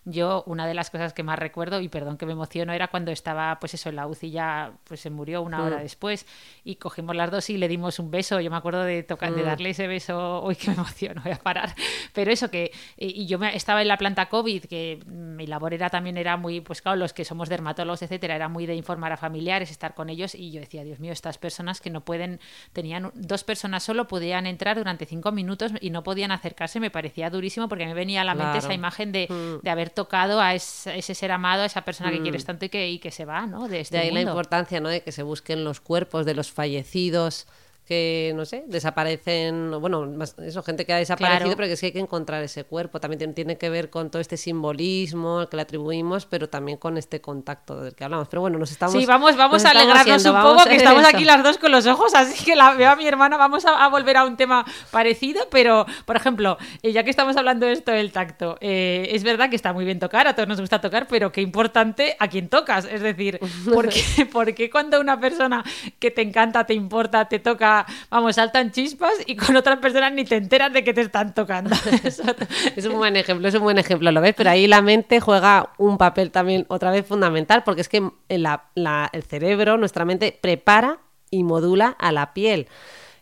Yo, 0.06 0.42
una 0.46 0.66
de 0.66 0.72
las 0.72 0.88
cosas 0.88 1.12
que 1.12 1.22
más 1.22 1.38
recuerdo, 1.38 1.80
y 1.82 1.88
perdón 1.90 2.16
que 2.16 2.24
me 2.24 2.32
emociono, 2.32 2.72
era 2.72 2.88
cuando 2.88 3.12
estaba, 3.12 3.58
pues 3.60 3.74
eso, 3.74 3.90
en 3.90 3.96
la 3.96 4.06
UCI 4.06 4.30
ya, 4.30 4.72
pues 4.84 5.00
se 5.00 5.10
murió 5.10 5.42
una 5.42 5.62
hora 5.62 5.78
mm. 5.78 5.82
después 5.82 6.26
y 6.64 6.76
cogimos 6.76 7.14
las 7.14 7.30
dos 7.30 7.50
y 7.50 7.58
le 7.58 7.68
dimos 7.68 7.98
un 7.98 8.10
beso. 8.10 8.40
Yo 8.40 8.50
me 8.50 8.56
acuerdo 8.56 8.82
de, 8.82 9.02
tocar, 9.02 9.34
de 9.34 9.42
mm. 9.42 9.46
darle 9.46 9.70
ese 9.70 9.86
beso, 9.86 10.42
uy, 10.42 10.56
que 10.56 10.68
me 10.68 10.74
emociono, 10.76 11.20
voy 11.22 11.32
a 11.32 11.38
parar. 11.38 11.74
Pero 12.14 12.32
eso 12.32 12.50
que, 12.50 12.72
y 12.96 13.26
yo 13.26 13.38
me, 13.38 13.54
estaba 13.54 13.82
en 13.82 13.88
la 13.88 13.98
planta 13.98 14.30
COVID, 14.30 14.64
que 14.64 14.98
mi 15.06 15.46
labor 15.46 15.74
era 15.74 15.90
también, 15.90 16.16
era 16.16 16.38
muy, 16.38 16.62
pues 16.62 16.80
claro, 16.80 16.96
los 16.96 17.12
que 17.12 17.26
somos 17.26 17.50
dermatólogos, 17.50 18.00
etcétera, 18.00 18.34
era 18.34 18.48
muy 18.48 18.64
de 18.64 18.74
informar 18.74 19.12
a 19.12 19.18
familiares, 19.18 19.70
estar 19.70 19.94
con 19.94 20.08
ellos 20.08 20.34
y 20.34 20.50
yo 20.50 20.60
decía, 20.60 20.69
Dios 20.70 21.00
mío, 21.00 21.12
estas 21.12 21.38
personas 21.38 21.80
que 21.80 21.90
no 21.90 22.04
pueden, 22.04 22.40
tenían 22.72 23.10
dos 23.14 23.44
personas 23.44 23.82
solo, 23.82 24.06
podían 24.08 24.46
entrar 24.46 24.76
durante 24.76 25.06
cinco 25.06 25.32
minutos 25.32 25.72
y 25.80 25.90
no 25.90 26.02
podían 26.02 26.32
acercarse, 26.32 26.80
me 26.80 26.90
parecía 26.90 27.30
durísimo 27.30 27.68
porque 27.68 27.86
me 27.86 27.94
venía 27.94 28.22
a 28.22 28.24
la 28.24 28.34
mente 28.34 28.58
esa 28.58 28.72
imagen 28.72 29.12
de, 29.12 29.26
mm. 29.28 29.62
de, 29.62 29.70
haber 29.70 29.90
tocado 29.90 30.40
a 30.40 30.54
ese, 30.54 31.02
ser 31.02 31.32
amado, 31.32 31.62
a 31.62 31.66
esa 31.66 31.82
persona 31.82 32.10
que 32.10 32.20
mm. 32.20 32.22
quieres 32.22 32.44
tanto 32.44 32.64
y 32.64 32.68
que, 32.68 32.90
y 32.90 32.98
que 32.98 33.10
se 33.10 33.24
va, 33.24 33.46
¿no? 33.46 33.68
De, 33.68 33.80
este 33.80 33.96
de 33.96 34.02
ahí 34.04 34.10
la 34.10 34.22
importancia, 34.22 34.80
¿no? 34.80 34.88
De 34.88 35.02
que 35.02 35.12
se 35.12 35.22
busquen 35.22 35.64
los 35.64 35.80
cuerpos 35.80 36.24
de 36.26 36.34
los 36.34 36.50
fallecidos 36.50 37.46
que, 37.90 38.32
no 38.36 38.44
sé, 38.44 38.62
desaparecen, 38.68 39.72
bueno, 39.80 40.06
más, 40.06 40.36
eso, 40.38 40.62
gente 40.62 40.86
que 40.86 40.92
ha 40.92 40.98
desaparecido, 40.98 41.40
Claro. 41.40 41.56
pero 41.56 41.66
que 41.66 41.72
es 41.72 41.80
que 41.80 41.86
hay 41.86 41.92
que 41.92 41.98
encontrar 41.98 42.40
ese 42.44 42.62
cuerpo. 42.62 43.00
También 43.00 43.34
tiene, 43.34 43.58
que 43.58 43.68
ver 43.68 43.90
con 43.90 44.12
todo 44.12 44.22
este 44.22 44.36
simbolismo 44.36 45.48
que 45.50 45.56
le 45.56 45.62
atribuimos, 45.62 46.24
pero 46.24 46.48
también 46.48 46.78
con 46.78 46.96
este 46.96 47.20
contacto 47.20 47.80
del 47.82 47.96
que 47.96 48.04
hablamos. 48.04 48.28
Pero 48.28 48.42
bueno, 48.42 48.58
nos 48.58 48.70
estamos. 48.70 48.94
Sí, 48.94 49.06
vamos, 49.06 49.36
vamos 49.36 49.64
a 49.64 49.70
alegrarnos 49.70 50.24
un 50.24 50.40
poco, 50.40 50.64
que 50.68 50.76
estamos 50.76 51.02
eso. 51.02 51.16
aquí 51.16 51.24
las 51.24 51.42
dos 51.42 51.58
con 51.58 51.72
los 51.72 51.84
ojos, 51.88 52.14
así 52.14 52.44
que 52.44 52.54
la 52.54 52.74
veo 52.74 52.90
a 52.90 52.96
mi 52.96 53.08
hermana, 53.08 53.36
vamos 53.36 53.64
a, 53.64 53.84
a 53.84 53.88
volver 53.88 54.16
a 54.18 54.24
un 54.24 54.36
tema 54.36 54.64
parecido, 54.92 55.48
pero, 55.50 55.84
por 56.04 56.14
ejemplo, 56.14 56.58
eh, 56.82 56.92
ya 56.92 57.02
que 57.02 57.10
estamos 57.10 57.36
hablando 57.36 57.66
de 57.66 57.72
esto 57.72 57.90
del 57.90 58.12
tacto, 58.12 58.56
eh, 58.60 59.08
es 59.10 59.24
verdad 59.24 59.50
que 59.50 59.56
está 59.56 59.72
muy 59.72 59.84
bien 59.84 59.98
tocar, 59.98 60.28
a 60.28 60.36
todos 60.36 60.48
nos 60.48 60.60
gusta 60.60 60.80
tocar, 60.80 61.08
pero 61.08 61.32
qué 61.32 61.40
importante 61.40 62.16
a 62.20 62.28
quién 62.28 62.48
tocas, 62.48 62.84
es 62.84 63.00
decir, 63.00 63.40
¿por 63.74 63.88
qué, 63.92 64.26
por 64.26 64.54
qué 64.54 64.70
cuando 64.70 65.00
una 65.00 65.18
persona 65.18 65.64
que 65.98 66.12
te 66.12 66.22
encanta, 66.22 66.64
te 66.64 66.74
importa, 66.74 67.26
te 67.28 67.40
toca, 67.40 67.79
vamos, 68.10 68.36
saltan 68.36 68.70
chispas 68.70 69.12
y 69.26 69.36
con 69.36 69.56
otras 69.56 69.78
personas 69.78 70.12
ni 70.12 70.24
te 70.24 70.36
enteras 70.36 70.72
de 70.72 70.84
que 70.84 70.94
te 70.94 71.02
están 71.02 71.34
tocando? 71.34 71.74
Es 72.76 72.86
un 72.86 72.96
buen 72.96 73.16
ejemplo, 73.16 73.48
es 73.48 73.54
un 73.54 73.62
buen 73.62 73.78
ejemplo, 73.78 74.10
¿lo 74.12 74.20
ves? 74.20 74.34
Pero 74.36 74.50
ahí 74.50 74.66
la 74.66 74.82
mente 74.82 75.20
juega 75.20 75.70
un 75.78 75.98
papel 75.98 76.30
también 76.30 76.66
otra 76.68 76.90
vez 76.90 77.06
fundamental, 77.06 77.62
porque 77.64 77.80
es 77.80 77.88
que 77.88 78.10
el 78.28 79.22
cerebro, 79.28 79.76
nuestra 79.76 80.04
mente, 80.04 80.38
prepara 80.40 80.98
y 81.30 81.42
modula 81.44 81.96
a 81.98 82.12
la 82.12 82.34
piel. 82.34 82.68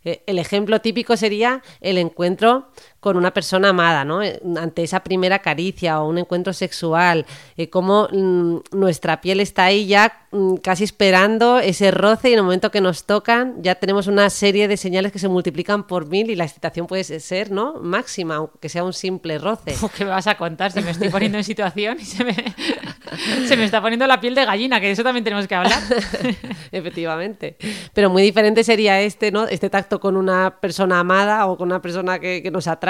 Eh, 0.05 0.23
El 0.27 0.39
ejemplo 0.39 0.81
típico 0.81 1.17
sería 1.17 1.63
el 1.81 1.99
encuentro 1.99 2.69
con 3.01 3.17
una 3.17 3.33
persona 3.33 3.69
amada, 3.69 4.05
¿no? 4.05 4.23
Eh, 4.23 4.41
Ante 4.57 4.83
esa 4.83 5.01
primera 5.01 5.39
caricia 5.39 6.01
o 6.01 6.09
un 6.09 6.19
encuentro 6.19 6.53
sexual, 6.53 7.27
eh, 7.57 7.71
cómo 7.71 8.09
mm, 8.11 8.57
nuestra 8.73 9.21
piel 9.21 9.41
está 9.41 9.67
ahí 9.67 9.87
ya 9.87 10.27
mm, 10.33 10.57
casi 10.57 10.83
esperando 10.83 11.61
ese 11.61 11.93
roce 11.93 12.31
y 12.31 12.33
en 12.33 12.39
el 12.39 12.45
momento 12.45 12.73
que 12.73 12.81
nos 12.81 13.05
tocan 13.05 13.63
ya 13.63 13.77
tenemos 13.77 14.09
una 14.09 14.29
serie 14.31 14.67
de 14.67 14.77
señales 14.77 15.13
que 15.13 15.21
se 15.21 15.29
multiplican 15.29 15.87
por 15.87 16.09
mil 16.09 16.29
y 16.31 16.35
la 16.35 16.45
excitación 16.45 16.89
puede 16.89 17.05
ser, 17.05 17.53
¿no? 17.53 17.75
Máxima, 17.75 18.37
aunque 18.37 18.69
sea 18.69 18.83
un 18.83 18.93
simple 18.93 19.39
roce. 19.39 19.77
¿Qué 19.97 20.05
me 20.05 20.11
vas 20.11 20.27
a 20.27 20.37
contar? 20.37 20.73
Si 20.73 20.81
me 20.81 20.91
estoy 20.91 21.09
poniendo 21.09 21.39
en 21.39 21.45
situación 21.45 21.99
y 22.01 22.05
se 22.05 22.25
me, 22.25 22.35
se 23.47 23.57
me 23.57 23.65
está 23.65 23.81
poniendo 23.81 24.09
la 24.09 24.21
piel 24.21 24.35
de 24.35 24.45
gallina, 24.45 24.81
que 24.81 24.87
de 24.87 24.93
eso 24.93 25.05
también 25.05 25.23
tenemos 25.23 25.47
que 25.47 25.55
hablar. 25.55 25.81
Efectivamente. 26.73 27.57
Pero 27.93 28.11
muy 28.11 28.23
diferente 28.23 28.65
sería 28.65 29.01
este, 29.01 29.31
¿no? 29.31 29.47
Este 29.47 29.71
tacto 29.71 30.01
con 30.01 30.17
una 30.17 30.59
persona 30.61 30.99
amada 30.99 31.47
o 31.47 31.57
con 31.57 31.69
una 31.69 31.81
persona 31.81 32.19
que, 32.19 32.43
que 32.43 32.51
nos 32.51 32.67
atrae 32.67 32.88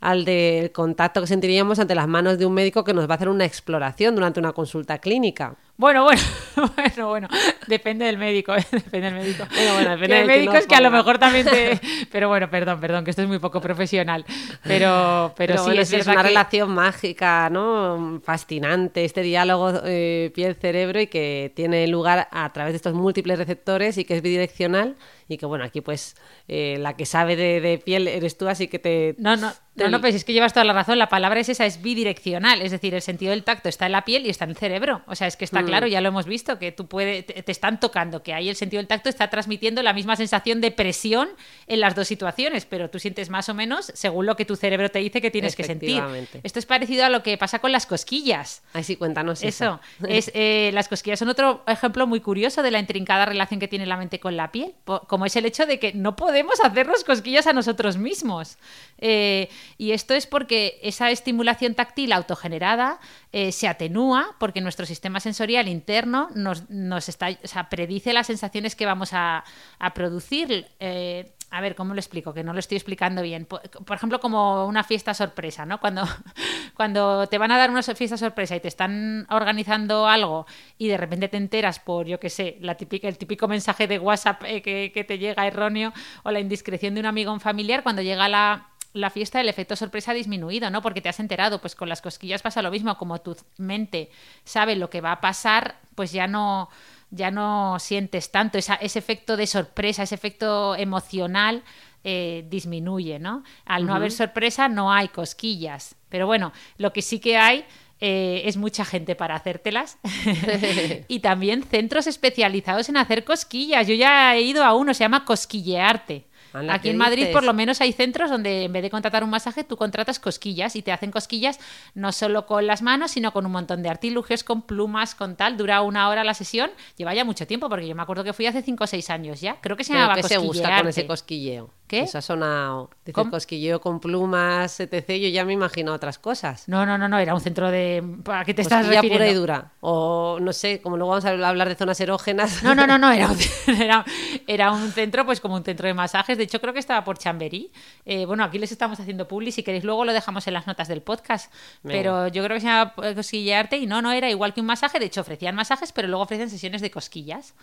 al 0.00 0.24
del 0.24 0.72
contacto 0.72 1.20
que 1.20 1.26
sentiríamos 1.26 1.78
ante 1.78 1.94
las 1.94 2.08
manos 2.08 2.38
de 2.38 2.46
un 2.46 2.54
médico 2.54 2.84
que 2.84 2.94
nos 2.94 3.08
va 3.08 3.14
a 3.14 3.16
hacer 3.16 3.28
una 3.28 3.44
exploración 3.44 4.14
durante 4.14 4.40
una 4.40 4.52
consulta 4.52 4.98
clínica. 4.98 5.56
Bueno, 5.78 6.02
bueno, 6.02 6.20
bueno, 6.76 7.08
bueno, 7.08 7.28
depende 7.68 8.04
del 8.04 8.18
médico, 8.18 8.52
¿eh? 8.52 8.66
depende 8.72 9.12
del 9.12 9.14
médico. 9.14 9.44
Bueno, 9.48 9.74
bueno, 9.74 9.90
depende 9.90 10.08
Que 10.26 10.32
hay 10.32 10.46
del 10.46 10.50
que 10.50 10.66
que 10.66 10.74
a 10.74 10.80
lo 10.80 10.90
mejor 10.90 11.18
también 11.18 11.46
te... 11.46 11.80
Pero 12.10 12.26
bueno, 12.26 12.50
perdón, 12.50 12.80
perdón, 12.80 13.04
que 13.04 13.10
esto 13.10 13.22
es 13.22 13.28
muy 13.28 13.38
poco 13.38 13.60
profesional. 13.60 14.24
Pero, 14.64 15.32
pero, 15.36 15.56
sí, 15.56 15.62
bueno, 15.66 15.82
es 15.82 15.92
una 15.92 16.16
que- 16.16 16.22
relación 16.24 16.70
mágica, 16.74 17.48
¿no? 17.48 18.20
Fascinante, 18.24 19.04
este 19.04 19.22
diálogo 19.22 19.72
eh, 19.84 20.32
piel-cerebro 20.34 21.00
y 21.00 21.06
que 21.06 21.52
tiene 21.54 21.86
lugar 21.86 22.26
a 22.32 22.52
través 22.52 22.72
de 22.72 22.76
estos 22.78 22.94
múltiples 22.94 23.38
receptores 23.38 23.98
y 23.98 24.04
que 24.04 24.16
es 24.16 24.22
bidireccional 24.22 24.96
y 25.28 25.36
que, 25.36 25.46
bueno, 25.46 25.62
aquí 25.64 25.80
pues 25.80 26.16
eh, 26.48 26.76
la 26.80 26.96
que 26.96 27.06
sabe 27.06 27.36
de, 27.36 27.60
de 27.60 27.78
piel 27.78 28.08
eres 28.08 28.36
tú, 28.36 28.48
así 28.48 28.66
que 28.66 28.80
te... 28.80 29.14
No, 29.18 29.36
no, 29.36 29.52
no, 29.78 29.88
no, 29.88 30.00
pues 30.00 30.14
es 30.14 30.24
que 30.24 30.32
llevas 30.32 30.52
toda 30.52 30.64
la 30.64 30.72
razón. 30.72 30.98
La 30.98 31.08
palabra 31.08 31.40
es 31.40 31.48
esa, 31.48 31.66
es 31.66 31.82
bidireccional. 31.82 32.62
Es 32.62 32.70
decir, 32.70 32.94
el 32.94 33.02
sentido 33.02 33.30
del 33.30 33.44
tacto 33.44 33.68
está 33.68 33.86
en 33.86 33.92
la 33.92 34.04
piel 34.04 34.26
y 34.26 34.30
está 34.30 34.44
en 34.44 34.50
el 34.50 34.56
cerebro. 34.56 35.02
O 35.06 35.14
sea, 35.14 35.26
es 35.26 35.36
que 35.36 35.44
está 35.44 35.62
claro, 35.62 35.86
ya 35.86 36.00
lo 36.00 36.08
hemos 36.08 36.26
visto, 36.26 36.58
que 36.58 36.72
tú 36.72 36.86
puedes, 36.86 37.26
te, 37.26 37.42
te 37.42 37.52
están 37.52 37.80
tocando, 37.80 38.22
que 38.22 38.34
ahí 38.34 38.48
el 38.48 38.56
sentido 38.56 38.80
del 38.80 38.86
tacto 38.86 39.08
está 39.08 39.30
transmitiendo 39.30 39.82
la 39.82 39.92
misma 39.92 40.16
sensación 40.16 40.60
de 40.60 40.70
presión 40.70 41.28
en 41.66 41.80
las 41.80 41.94
dos 41.94 42.08
situaciones, 42.08 42.64
pero 42.64 42.90
tú 42.90 42.98
sientes 42.98 43.30
más 43.30 43.48
o 43.48 43.54
menos 43.54 43.92
según 43.94 44.26
lo 44.26 44.36
que 44.36 44.44
tu 44.44 44.56
cerebro 44.56 44.90
te 44.90 44.98
dice 44.98 45.20
que 45.20 45.30
tienes 45.30 45.56
que 45.56 45.64
sentir. 45.64 46.02
Esto 46.42 46.58
es 46.58 46.66
parecido 46.66 47.04
a 47.04 47.08
lo 47.08 47.22
que 47.22 47.36
pasa 47.38 47.58
con 47.58 47.72
las 47.72 47.86
cosquillas. 47.86 48.62
Ay, 48.72 48.84
sí, 48.84 48.96
cuéntanos 48.96 49.42
Eso, 49.42 49.80
es, 50.08 50.30
eh, 50.34 50.70
las 50.74 50.88
cosquillas 50.88 51.18
son 51.18 51.28
otro 51.28 51.62
ejemplo 51.66 52.06
muy 52.06 52.20
curioso 52.20 52.62
de 52.62 52.70
la 52.70 52.78
intrincada 52.78 53.26
relación 53.26 53.60
que 53.60 53.68
tiene 53.68 53.86
la 53.86 53.96
mente 53.96 54.20
con 54.20 54.36
la 54.36 54.52
piel, 54.52 54.74
como 55.06 55.26
es 55.26 55.36
el 55.36 55.46
hecho 55.46 55.66
de 55.66 55.78
que 55.78 55.92
no 55.92 56.16
podemos 56.16 56.60
hacernos 56.62 57.04
cosquillas 57.04 57.46
a 57.46 57.52
nosotros 57.52 57.96
mismos. 57.96 58.58
Eh, 58.98 59.48
y 59.76 59.92
esto 59.92 60.14
es 60.14 60.26
porque 60.26 60.78
esa 60.82 61.10
estimulación 61.10 61.74
táctil 61.74 62.12
autogenerada 62.12 63.00
eh, 63.32 63.52
se 63.52 63.68
atenúa 63.68 64.34
porque 64.38 64.60
nuestro 64.60 64.86
sistema 64.86 65.20
sensorial 65.20 65.68
interno 65.68 66.28
nos, 66.34 66.68
nos 66.68 67.08
está, 67.08 67.28
predice 67.70 68.12
las 68.12 68.26
sensaciones 68.26 68.74
que 68.74 68.86
vamos 68.86 69.12
a, 69.12 69.44
a 69.78 69.94
producir. 69.94 70.66
Eh, 70.80 71.32
a 71.50 71.62
ver, 71.62 71.74
¿cómo 71.74 71.94
lo 71.94 72.00
explico? 72.00 72.34
Que 72.34 72.44
no 72.44 72.52
lo 72.52 72.58
estoy 72.58 72.76
explicando 72.76 73.22
bien. 73.22 73.46
Por, 73.46 73.62
ejemplo, 73.96 74.20
como 74.20 74.66
una 74.66 74.84
fiesta 74.84 75.14
sorpresa, 75.14 75.64
¿no? 75.64 75.80
Cuando, 75.80 76.02
cuando 76.74 77.26
te 77.26 77.38
van 77.38 77.50
a 77.52 77.56
dar 77.58 77.70
una 77.70 77.82
fiesta 77.82 78.18
sorpresa 78.18 78.54
y 78.54 78.60
te 78.60 78.68
están 78.68 79.26
organizando 79.30 80.06
algo 80.06 80.46
y 80.76 80.88
de 80.88 80.98
repente 80.98 81.28
te 81.28 81.38
enteras 81.38 81.80
por, 81.80 82.06
yo 82.06 82.20
qué 82.20 82.28
sé, 82.28 82.58
la 82.60 82.74
típica, 82.74 83.08
el 83.08 83.16
típico 83.16 83.48
mensaje 83.48 83.86
de 83.86 83.98
WhatsApp 83.98 84.42
que, 84.42 84.90
que 84.92 85.04
te 85.04 85.18
llega 85.18 85.46
erróneo 85.46 85.94
o 86.22 86.30
la 86.30 86.40
indiscreción 86.40 86.94
de 86.94 87.00
un 87.00 87.06
amigo 87.06 87.30
o 87.30 87.34
un 87.34 87.40
familiar, 87.40 87.82
cuando 87.82 88.02
llega 88.02 88.28
la, 88.28 88.68
la 88.92 89.10
fiesta 89.10 89.40
el 89.40 89.48
efecto 89.48 89.76
sorpresa 89.76 90.10
ha 90.12 90.14
disminuido, 90.14 90.70
¿no? 90.70 90.82
Porque 90.82 91.00
te 91.00 91.08
has 91.08 91.20
enterado, 91.20 91.60
pues 91.60 91.74
con 91.74 91.88
las 91.88 92.00
cosquillas 92.02 92.42
pasa 92.42 92.62
lo 92.62 92.70
mismo, 92.70 92.96
como 92.96 93.20
tu 93.20 93.36
mente 93.58 94.10
sabe 94.44 94.76
lo 94.76 94.90
que 94.90 95.00
va 95.00 95.12
a 95.12 95.20
pasar, 95.20 95.76
pues 95.94 96.12
ya 96.12 96.26
no 96.26 96.68
ya 97.10 97.30
no 97.30 97.78
sientes 97.78 98.30
tanto 98.30 98.58
esa- 98.58 98.74
ese 98.74 98.98
efecto 98.98 99.38
de 99.38 99.46
sorpresa, 99.46 100.02
ese 100.02 100.14
efecto 100.14 100.76
emocional 100.76 101.62
eh, 102.04 102.44
disminuye, 102.50 103.18
¿no? 103.18 103.42
Al 103.64 103.86
no 103.86 103.94
haber 103.94 104.12
sorpresa 104.12 104.68
no 104.68 104.92
hay 104.92 105.08
cosquillas, 105.08 105.94
pero 106.10 106.26
bueno, 106.26 106.52
lo 106.76 106.92
que 106.92 107.00
sí 107.02 107.18
que 107.18 107.36
hay 107.38 107.64
eh, 108.00 108.42
es 108.44 108.56
mucha 108.58 108.84
gente 108.84 109.16
para 109.16 109.34
hacértelas 109.36 109.98
y 111.08 111.20
también 111.20 111.62
centros 111.64 112.06
especializados 112.06 112.88
en 112.88 112.96
hacer 112.96 113.24
cosquillas. 113.24 113.86
Yo 113.86 113.94
ya 113.94 114.34
he 114.36 114.42
ido 114.42 114.64
a 114.64 114.74
uno, 114.74 114.94
se 114.94 115.00
llama 115.04 115.24
Cosquillearte. 115.24 116.26
Aquí 116.68 116.84
¿qué 116.84 116.90
en 116.90 116.96
Madrid 116.96 117.22
dices? 117.22 117.34
por 117.34 117.44
lo 117.44 117.54
menos 117.54 117.80
hay 117.80 117.92
centros 117.92 118.30
donde 118.30 118.64
en 118.64 118.72
vez 118.72 118.82
de 118.82 118.90
contratar 118.90 119.24
un 119.24 119.30
masaje 119.30 119.64
tú 119.64 119.76
contratas 119.76 120.18
cosquillas 120.18 120.76
y 120.76 120.82
te 120.82 120.92
hacen 120.92 121.10
cosquillas 121.10 121.58
no 121.94 122.12
solo 122.12 122.46
con 122.46 122.66
las 122.66 122.82
manos 122.82 123.10
sino 123.12 123.32
con 123.32 123.46
un 123.46 123.52
montón 123.52 123.82
de 123.82 123.88
artilugios, 123.88 124.44
con 124.44 124.62
plumas, 124.62 125.14
con 125.14 125.36
tal. 125.36 125.56
Dura 125.56 125.82
una 125.82 126.08
hora 126.08 126.24
la 126.24 126.34
sesión, 126.34 126.70
lleva 126.96 127.14
ya 127.14 127.24
mucho 127.24 127.46
tiempo 127.46 127.68
porque 127.68 127.86
yo 127.86 127.94
me 127.94 128.02
acuerdo 128.02 128.24
que 128.24 128.32
fui 128.32 128.46
hace 128.46 128.62
5 128.62 128.84
o 128.84 128.86
6 128.86 129.10
años 129.10 129.40
ya. 129.40 129.60
Creo 129.60 129.76
que 129.76 129.84
se 129.84 129.92
llamaba 129.92 130.14
¿qué 130.14 130.22
se 130.22 130.38
busca 130.38 130.78
con 130.78 130.88
ese 130.88 131.06
cosquilleo? 131.06 131.70
¿Qué? 131.88 132.00
Eso 132.00 132.18
ha 132.18 132.22
sonado. 132.22 132.90
Cosquilleo 133.12 133.80
con 133.80 133.98
plumas, 133.98 134.78
etc. 134.78 135.08
Yo 135.12 135.28
ya 135.28 135.46
me 135.46 135.54
imagino 135.54 135.94
otras 135.94 136.18
cosas. 136.18 136.68
No, 136.68 136.84
no, 136.84 136.98
no, 136.98 137.08
no, 137.08 137.18
era 137.18 137.34
un 137.34 137.40
centro 137.40 137.70
de... 137.70 138.04
¿A 138.26 138.44
qué 138.44 138.52
te 138.52 138.60
estás 138.60 138.80
Cosquilla 138.82 139.00
refiriendo? 139.00 139.24
pura 139.24 139.30
y 139.30 139.34
dura. 139.34 139.72
O 139.80 140.38
no 140.38 140.52
sé, 140.52 140.82
como 140.82 140.98
luego 140.98 141.12
vamos 141.12 141.24
a 141.24 141.30
hablar 141.30 141.68
de 141.68 141.74
zonas 141.74 141.98
erógenas. 142.00 142.62
No, 142.62 142.74
no, 142.74 142.86
no, 142.86 142.98
no, 142.98 143.10
era 143.12 143.28
un, 143.28 143.38
era, 143.80 144.04
era 144.46 144.70
un 144.70 144.92
centro, 144.92 145.24
pues 145.24 145.40
como 145.40 145.56
un 145.56 145.64
centro 145.64 145.86
de 145.86 145.94
masajes. 145.94 146.36
De 146.36 146.46
hecho, 146.48 146.60
creo 146.60 146.72
que 146.72 146.80
estaba 146.80 147.04
por 147.04 147.18
Chamberí. 147.18 147.70
Eh, 148.04 148.26
bueno, 148.26 148.42
aquí 148.44 148.58
les 148.58 148.72
estamos 148.72 148.98
haciendo 148.98 149.28
publi. 149.28 149.52
Si 149.52 149.62
queréis, 149.62 149.84
luego 149.84 150.04
lo 150.04 150.12
dejamos 150.12 150.46
en 150.46 150.54
las 150.54 150.66
notas 150.66 150.88
del 150.88 151.02
podcast. 151.02 151.52
Venga. 151.82 151.98
Pero 151.98 152.28
yo 152.28 152.42
creo 152.42 152.56
que 152.56 152.60
se 152.60 152.66
llama 152.66 152.92
eh, 153.02 153.14
cosquillearte 153.14 153.78
y 153.78 153.86
no, 153.86 154.02
no 154.02 154.12
era 154.12 154.28
igual 154.28 154.52
que 154.52 154.60
un 154.60 154.66
masaje. 154.66 154.98
De 154.98 155.06
hecho, 155.06 155.20
ofrecían 155.20 155.54
masajes, 155.54 155.92
pero 155.92 156.08
luego 156.08 156.24
ofrecen 156.24 156.50
sesiones 156.50 156.80
de 156.80 156.90
cosquillas. 156.90 157.54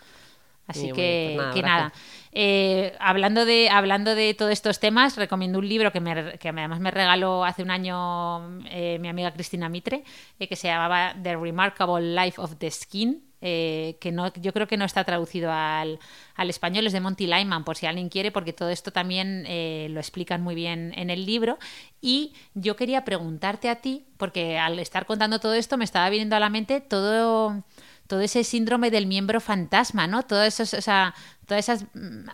Así 0.68 0.92
que, 0.92 1.34
pues 1.36 1.38
nada, 1.38 1.54
que 1.54 1.60
habrá 1.60 1.76
nada. 1.78 1.94
Eh, 2.32 2.96
hablando, 3.00 3.46
de, 3.46 3.70
hablando 3.70 4.16
de 4.16 4.34
todos 4.34 4.52
estos 4.52 4.80
temas, 4.80 5.16
recomiendo 5.16 5.60
un 5.60 5.70
libro 5.70 5.92
que, 5.92 6.00
me, 6.00 6.38
que 6.40 6.50
además 6.50 6.80
me 6.80 6.92
regaló 6.92 7.46
hace 7.46 7.62
un 7.62 7.70
año 7.70 8.60
eh, 8.70 8.98
mi 9.00 9.08
amiga 9.08 9.32
Cristina 9.32 9.70
Mitre, 9.70 10.04
eh, 10.40 10.48
que 10.48 10.56
se 10.56 10.68
llamaba 10.68 11.16
The 11.22 11.36
Remarkable 11.36 12.16
Life 12.16 12.42
of 12.42 12.56
the 12.58 12.72
Skin. 12.72 13.24
Eh, 13.48 13.98
que 14.02 14.12
no, 14.12 14.34
yo 14.34 14.52
creo 14.54 14.66
que 14.68 14.76
no 14.76 14.86
está 14.86 15.04
traducido 15.04 15.52
al, 15.52 16.00
al 16.36 16.50
español, 16.50 16.88
es 16.88 16.94
de 16.94 17.00
Monty 17.00 17.28
Lyman, 17.28 17.64
por 17.64 17.78
si 17.78 17.86
alguien 17.86 18.10
quiere, 18.10 18.32
porque 18.32 18.54
todo 18.54 18.70
esto 18.70 18.92
también 18.92 19.46
eh, 19.48 19.88
lo 19.92 20.00
explican 20.00 20.42
muy 20.42 20.56
bien 20.56 20.94
en 20.98 21.12
el 21.12 21.26
libro. 21.28 21.60
Y 22.02 22.34
yo 22.56 22.76
quería 22.76 23.06
preguntarte 23.06 23.70
a 23.70 23.76
ti, 23.76 24.06
porque 24.18 24.58
al 24.58 24.80
estar 24.80 25.06
contando 25.06 25.40
todo 25.40 25.54
esto 25.54 25.78
me 25.78 25.86
estaba 25.86 26.10
viniendo 26.10 26.36
a 26.36 26.40
la 26.40 26.50
mente 26.50 26.82
todo 26.82 27.64
todo 28.08 28.22
ese 28.22 28.44
síndrome 28.44 28.92
del 28.92 29.08
miembro 29.08 29.42
fantasma, 29.42 30.06
¿no? 30.06 30.22
Todo 30.22 30.44
eso, 30.44 30.62
o 30.62 30.66
sea, 30.82 31.16
todas 31.48 31.68
esas 31.68 31.86
mm, 31.96 32.28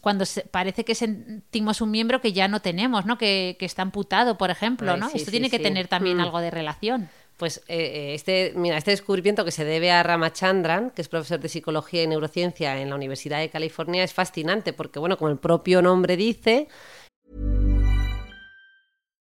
cuando 0.00 0.24
se- 0.26 0.42
parece 0.42 0.84
que 0.84 0.96
sentimos 0.96 1.80
un 1.80 1.92
miembro 1.92 2.20
que 2.20 2.32
ya 2.32 2.48
no 2.48 2.60
tenemos, 2.60 3.06
¿no? 3.06 3.16
Que, 3.16 3.56
que 3.58 3.66
está 3.66 3.82
amputado, 3.82 4.36
por 4.36 4.50
ejemplo, 4.50 4.92
Ay, 4.94 5.00
¿no? 5.00 5.08
sí, 5.08 5.18
Esto 5.18 5.26
sí, 5.26 5.30
tiene 5.32 5.48
que 5.50 5.60
tener 5.60 5.86
también 5.86 6.16
Mm. 6.16 6.20
algo 6.22 6.40
de 6.40 6.50
relación. 6.50 7.08
Pues 7.40 7.62
eh, 7.68 7.78
eh, 7.78 8.14
este, 8.14 8.52
mira, 8.54 8.76
este 8.76 8.90
descubrimiento 8.90 9.46
que 9.46 9.50
se 9.50 9.64
debe 9.64 9.90
a 9.90 10.02
Ramachandran, 10.02 10.90
que 10.90 11.00
es 11.00 11.08
profesor 11.08 11.40
de 11.40 11.48
psicología 11.48 12.02
y 12.02 12.06
neurociencia 12.06 12.78
en 12.78 12.90
la 12.90 12.96
Universidad 12.96 13.38
de 13.38 13.48
California, 13.48 14.04
es 14.04 14.12
fascinante 14.12 14.74
porque, 14.74 14.98
bueno, 14.98 15.16
como 15.16 15.30
el 15.30 15.38
propio 15.38 15.80
nombre 15.80 16.18
dice, 16.18 16.68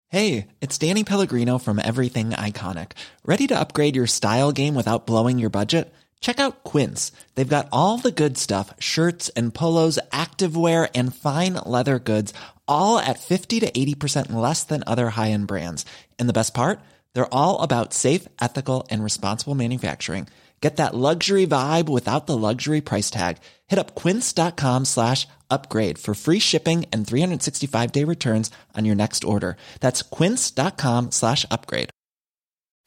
Hey, 0.08 0.46
it's 0.60 0.78
Danny 0.78 1.02
Pellegrino 1.02 1.58
from 1.58 1.80
Everything 1.80 2.30
Iconic. 2.30 2.92
Ready 3.24 3.48
to 3.48 3.58
upgrade 3.58 3.96
your 3.96 4.06
style 4.06 4.52
game 4.52 4.76
without 4.76 5.04
blowing 5.04 5.40
your 5.40 5.50
budget? 5.50 5.92
Check 6.20 6.38
out 6.38 6.62
Quince. 6.62 7.10
They've 7.34 7.56
got 7.56 7.66
all 7.72 7.98
the 7.98 8.12
good 8.12 8.38
stuff 8.38 8.72
shirts 8.78 9.30
and 9.30 9.52
polos, 9.52 9.98
activewear, 10.12 10.88
and 10.94 11.12
fine 11.12 11.54
leather 11.54 11.98
goods, 11.98 12.32
all 12.68 13.00
at 13.00 13.18
50 13.18 13.58
to 13.58 13.68
80% 13.68 14.32
less 14.32 14.62
than 14.62 14.84
other 14.86 15.10
high 15.10 15.32
end 15.32 15.48
brands. 15.48 15.84
And 16.20 16.28
the 16.28 16.32
best 16.32 16.54
part? 16.54 16.78
They're 17.16 17.34
all 17.34 17.62
about 17.62 17.94
safe, 17.94 18.28
ethical, 18.42 18.86
and 18.90 19.02
responsible 19.02 19.54
manufacturing. 19.54 20.28
Get 20.60 20.76
that 20.76 20.94
luxury 20.94 21.46
vibe 21.46 21.88
without 21.88 22.26
the 22.26 22.36
luxury 22.36 22.82
price 22.82 23.08
tag. 23.10 23.38
Hit 23.68 23.78
up 23.78 23.94
quince.com 23.94 24.84
slash 24.84 25.26
upgrade 25.48 25.98
for 25.98 26.14
free 26.14 26.38
shipping 26.38 26.84
and 26.92 27.06
365 27.06 27.92
day 27.92 28.04
returns 28.04 28.50
on 28.74 28.84
your 28.84 28.94
next 28.94 29.24
order. 29.24 29.56
That's 29.80 30.02
quince.com 30.02 31.10
slash 31.10 31.46
upgrade. 31.50 31.88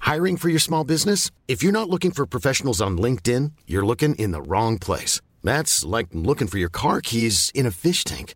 Hiring 0.01 0.37
for 0.37 0.49
your 0.49 0.59
small 0.59 0.83
business? 0.83 1.31
If 1.47 1.63
you're 1.63 1.79
not 1.79 1.89
looking 1.89 2.11
for 2.11 2.27
professionals 2.27 2.81
on 2.81 2.99
LinkedIn, 2.99 3.53
you're 3.65 3.85
looking 3.85 4.13
in 4.15 4.29
the 4.29 4.43
wrong 4.43 4.77
place. 4.77 5.21
That's 5.43 5.83
like 5.83 6.07
looking 6.13 6.47
for 6.47 6.59
your 6.59 6.69
car 6.69 7.01
keys 7.01 7.51
in 7.55 7.65
a 7.65 7.71
fish 7.71 8.03
tank. 8.03 8.35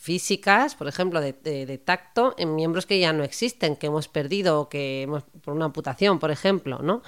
físicas, 0.00 0.74
por 0.74 0.88
ejemplo, 0.88 1.20
de, 1.20 1.34
de- 1.34 1.78
tacto 1.78 2.34
en 2.38 2.54
miembros 2.54 2.86
que 2.86 2.98
ya 2.98 3.12
no 3.12 3.22
existen, 3.22 3.76
que 3.76 3.88
hemos 3.88 4.08
perdido 4.08 4.60
o 4.60 4.68
que 4.70 5.02
hemos, 5.02 5.24
por 5.42 5.52
una 5.54 5.66
amputación, 5.66 6.18
por 6.18 6.30
ejemplo, 6.30 6.78
¿no? 6.82 7.02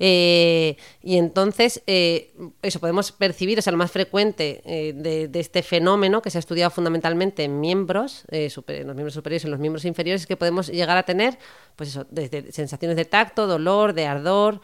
Eh, 0.00 0.76
y 1.02 1.16
entonces, 1.16 1.82
eh, 1.86 2.32
eso 2.62 2.80
podemos 2.80 3.12
percibir, 3.12 3.58
o 3.58 3.62
sea, 3.62 3.72
lo 3.72 3.78
más 3.78 3.90
frecuente 3.90 4.62
eh, 4.64 4.92
de, 4.94 5.38
este 5.38 5.62
fenómeno 5.62 6.22
que 6.22 6.30
se 6.30 6.38
ha 6.38 6.40
estudiado 6.40 6.70
fundamentalmente 6.70 7.44
en 7.44 7.60
miembros, 7.60 8.24
super- 8.50 8.80
en 8.80 8.86
los 8.86 8.96
miembros 8.96 9.14
superiores 9.14 9.44
y 9.44 9.46
en 9.46 9.50
los 9.52 9.60
miembros 9.60 9.84
inferiores, 9.84 10.22
es 10.22 10.26
que 10.26 10.36
podemos 10.36 10.68
llegar 10.68 10.96
a 10.96 11.04
tener, 11.04 11.38
pues 11.76 11.90
eso, 11.90 12.06
desde 12.10 12.52
sensaciones 12.52 12.96
de 12.96 13.04
tacto, 13.04 13.46
dolor, 13.46 13.92
de 13.92 14.06
ardor, 14.06 14.60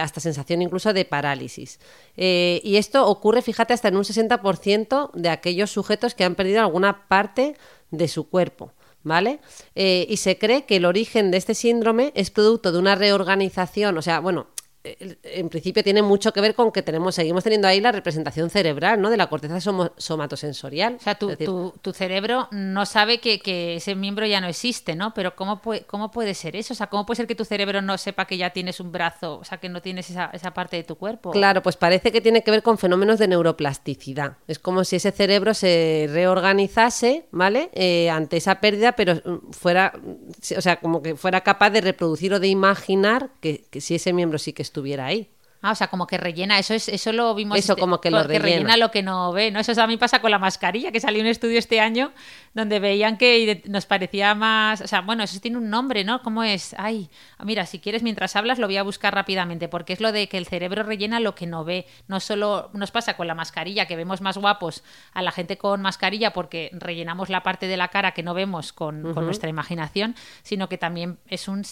hasta 0.00 0.20
sensación 0.20 0.62
incluso 0.62 0.92
de 0.92 1.04
parálisis. 1.04 1.80
Y 2.16 2.76
esto 2.76 3.06
ocurre, 3.06 3.42
fíjate, 3.42 3.72
hasta 3.72 3.88
en 3.88 3.96
un 3.96 4.04
60% 4.04 5.10
de 5.14 5.28
aquellos 5.30 5.70
sujetos 5.70 6.14
que 6.14 6.24
han 6.24 6.34
perdido 6.34 6.60
alguna 6.60 7.08
parte 7.08 7.56
de 7.90 8.08
su 8.08 8.28
cuerpo. 8.28 8.72
¿Vale? 9.02 9.40
Y 9.74 10.18
se 10.18 10.36
cree 10.36 10.66
que 10.66 10.76
el 10.76 10.84
origen 10.84 11.30
de 11.30 11.38
este 11.38 11.54
síndrome 11.54 12.12
es 12.14 12.30
producto 12.30 12.70
de 12.70 12.78
una 12.78 12.96
reorganización, 12.96 13.96
o 13.96 14.02
sea, 14.02 14.20
bueno, 14.20 14.48
en 14.82 15.48
principio 15.50 15.82
tiene 15.84 16.02
mucho 16.02 16.32
que 16.32 16.40
ver 16.40 16.54
con 16.54 16.72
que 16.72 16.82
tenemos, 16.82 17.14
seguimos 17.14 17.44
teniendo 17.44 17.68
ahí 17.68 17.80
la 17.80 17.92
representación 17.92 18.48
cerebral, 18.50 19.00
¿no? 19.00 19.10
De 19.10 19.16
la 19.16 19.28
corteza 19.28 19.60
somatosensorial. 19.60 20.96
O 20.98 21.02
sea, 21.02 21.14
tu, 21.16 21.26
Es 21.30 21.38
decir, 21.38 21.46
tu- 21.46 21.74
tu 21.82 21.92
cerebro 21.92 22.48
no 22.50 22.86
sabe 22.86 23.18
que, 23.18 23.40
que 23.40 23.76
ese 23.76 23.94
miembro 23.94 24.26
ya 24.26 24.40
no 24.40 24.46
existe, 24.46 24.94
¿no? 24.94 25.12
Pero 25.14 25.36
¿cómo 25.36 25.60
puede, 25.60 25.82
¿cómo 25.82 26.10
puede 26.10 26.34
ser 26.34 26.56
eso? 26.56 26.72
O 26.72 26.76
sea, 26.76 26.86
¿cómo 26.88 27.04
puede 27.06 27.16
ser 27.18 27.26
que 27.26 27.34
tu 27.34 27.44
cerebro 27.44 27.82
no 27.82 27.98
sepa 27.98 28.24
que 28.26 28.36
ya 28.36 28.50
tienes 28.50 28.80
un 28.80 28.90
brazo, 28.92 29.38
o 29.38 29.44
sea, 29.44 29.58
que 29.58 29.68
no 29.68 29.82
tienes 29.82 30.08
esa, 30.10 30.30
esa 30.32 30.52
parte 30.54 30.76
de 30.76 30.84
tu 30.84 30.96
cuerpo? 30.96 31.30
Claro, 31.30 31.62
pues 31.62 31.76
parece 31.76 32.10
que 32.12 32.20
tiene 32.20 32.42
que 32.42 32.50
ver 32.50 32.62
con 32.62 32.78
fenómenos 32.78 33.18
de 33.18 33.28
neuroplasticidad. 33.28 34.38
Es 34.48 34.58
como 34.58 34.84
si 34.84 34.96
ese 34.96 35.10
cerebro 35.12 35.54
se 35.54 36.08
reorganizase, 36.10 37.26
¿vale? 37.30 37.70
Eh, 37.74 38.10
ante 38.10 38.36
esa 38.38 38.60
pérdida, 38.60 38.92
pero 38.92 39.14
mm, 39.16 39.50
fuera, 39.52 39.92
mm, 39.96 40.56
o 40.56 40.60
sea, 40.60 40.80
como 40.80 41.02
que 41.02 41.16
fuera 41.16 41.42
capaz 41.42 41.70
de 41.70 41.80
reproducir 41.80 42.32
o 42.34 42.40
de 42.40 42.48
imaginar 42.48 43.30
que, 43.40 43.64
que 43.70 43.80
si 43.80 43.94
ese 43.94 44.12
miembro 44.12 44.38
sí 44.38 44.52
que 44.52 44.62
estuviera 44.70 45.06
ahí. 45.06 45.28
Ah, 45.62 45.72
o 45.72 45.74
sea, 45.74 45.88
como 45.88 46.06
que 46.06 46.16
rellena, 46.16 46.58
eso 46.58 46.72
es, 46.72 46.88
eso 46.88 47.12
lo 47.12 47.34
vimos. 47.34 47.58
Eso, 47.58 47.76
como 47.76 48.00
que 48.00 48.10
lo 48.10 48.22
rellena. 48.22 48.44
rellena 48.44 48.76
lo 48.78 48.90
que 48.90 49.02
no 49.02 49.30
ve, 49.30 49.50
¿no? 49.50 49.60
Eso 49.60 49.78
a 49.80 49.86
mí 49.86 49.98
pasa 49.98 50.22
con 50.22 50.30
la 50.30 50.38
mascarilla, 50.38 50.90
que 50.90 51.00
salió 51.00 51.20
un 51.20 51.26
estudio 51.26 51.58
este 51.58 51.80
año 51.80 52.12
donde 52.54 52.80
veían 52.80 53.18
que 53.18 53.62
nos 53.66 53.84
parecía 53.84 54.34
más. 54.34 54.80
O 54.80 54.88
sea, 54.88 55.02
bueno, 55.02 55.22
eso 55.22 55.38
tiene 55.38 55.58
un 55.58 55.68
nombre, 55.68 56.02
¿no? 56.02 56.22
¿Cómo 56.22 56.42
es? 56.44 56.74
Ay, 56.78 57.10
mira, 57.44 57.66
si 57.66 57.78
quieres, 57.78 58.02
mientras 58.02 58.36
hablas, 58.36 58.58
lo 58.58 58.68
voy 58.68 58.78
a 58.78 58.82
buscar 58.82 59.14
rápidamente, 59.14 59.68
porque 59.68 59.92
es 59.92 60.00
lo 60.00 60.12
de 60.12 60.30
que 60.30 60.38
el 60.38 60.46
cerebro 60.46 60.82
rellena 60.82 61.20
lo 61.20 61.34
que 61.34 61.46
no 61.46 61.62
ve. 61.62 61.86
No 62.08 62.20
solo 62.20 62.70
nos 62.72 62.90
pasa 62.90 63.18
con 63.18 63.26
la 63.26 63.34
mascarilla, 63.34 63.84
que 63.84 63.96
vemos 63.96 64.22
más 64.22 64.38
guapos 64.38 64.82
a 65.12 65.20
la 65.20 65.30
gente 65.30 65.58
con 65.58 65.82
mascarilla 65.82 66.32
porque 66.32 66.70
rellenamos 66.72 67.28
la 67.28 67.42
parte 67.42 67.66
de 67.66 67.76
la 67.76 67.88
cara 67.88 68.12
que 68.12 68.22
no 68.22 68.32
vemos 68.32 68.72
con, 68.72 69.12
con 69.12 69.26
nuestra 69.26 69.50
imaginación, 69.50 70.16
sino 70.42 70.70
que 70.70 70.78
también 70.78 71.18
es 71.26 71.48
un 71.48 71.64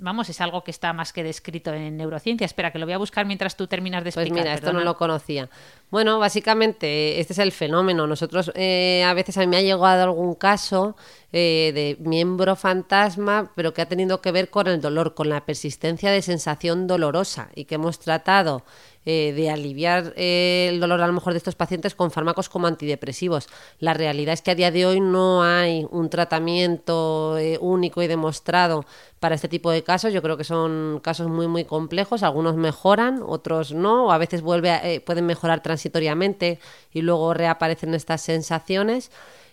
vamos, 0.00 0.28
es 0.28 0.40
algo 0.40 0.64
que 0.64 0.70
está 0.70 0.92
más 0.92 1.12
que 1.12 1.22
descrito 1.22 1.72
en 1.72 1.96
neurociencia. 1.96 2.44
Espera, 2.44 2.70
que 2.72 2.78
lo 2.78 2.86
voy 2.86 2.92
a 2.94 2.98
buscar 2.98 3.26
mientras 3.26 3.56
tú 3.56 3.66
terminas 3.66 4.04
de 4.04 4.12
Pues 4.12 4.16
explicar. 4.26 4.44
mira, 4.44 4.54
esto 4.54 4.66
perdona. 4.66 4.80
no 4.80 4.84
lo 4.84 4.96
conocía. 4.96 5.48
Bueno, 5.90 6.18
básicamente 6.18 7.20
este 7.20 7.32
es 7.32 7.38
el 7.38 7.52
fenómeno. 7.52 8.06
Nosotros, 8.06 8.52
eh, 8.54 9.04
a 9.06 9.14
veces 9.14 9.36
a 9.38 9.40
mí 9.40 9.46
me 9.46 9.56
ha 9.56 9.62
llegado 9.62 10.02
algún 10.02 10.34
caso 10.34 10.96
eh, 11.32 11.72
de 11.74 11.96
miembro 12.00 12.56
fantasma, 12.56 13.52
pero 13.54 13.74
que 13.74 13.82
ha 13.82 13.86
tenido 13.86 14.20
que 14.20 14.32
ver 14.32 14.50
con 14.50 14.66
el 14.66 14.80
dolor, 14.80 15.14
con 15.14 15.28
la 15.28 15.44
persistencia 15.44 16.10
de 16.10 16.22
sensación 16.22 16.86
dolorosa 16.86 17.50
y 17.54 17.64
que 17.64 17.74
hemos 17.76 17.98
tratado 17.98 18.62
eh, 19.04 19.32
de 19.32 19.48
aliviar 19.48 20.12
eh, 20.16 20.66
el 20.68 20.80
dolor 20.80 21.00
a 21.00 21.06
lo 21.06 21.12
mejor 21.12 21.32
de 21.32 21.38
estos 21.38 21.54
pacientes 21.54 21.94
con 21.94 22.10
fármacos 22.10 22.48
como 22.48 22.66
antidepresivos. 22.66 23.48
La 23.78 23.94
realidad 23.94 24.34
es 24.34 24.42
que 24.42 24.50
a 24.50 24.54
día 24.54 24.70
de 24.70 24.84
hoy 24.84 25.00
no 25.00 25.42
hay 25.42 25.86
un 25.90 26.10
tratamiento 26.10 27.38
eh, 27.38 27.58
único 27.60 28.02
y 28.02 28.06
demostrado 28.06 28.84
para 29.20 29.34
este 29.34 29.48
tipo 29.48 29.70
de 29.70 29.82
casos. 29.82 30.12
Yo 30.12 30.20
creo 30.20 30.36
que 30.36 30.44
son 30.44 31.00
casos 31.02 31.28
muy 31.28 31.46
muy 31.46 31.64
complejos. 31.64 32.22
Algunos 32.22 32.56
mejoran, 32.56 33.22
otros 33.24 33.72
no, 33.72 34.06
o 34.06 34.12
a 34.12 34.18
veces 34.18 34.42
vuelve 34.42 35.02
pueden 35.06 35.26
mejorar 35.26 35.62
transitoriamente 35.62 36.58
y 36.92 37.00
luego 37.02 37.32
reaparecen 37.34 37.94
estas 37.94 38.20
sensaciones. 38.20 39.10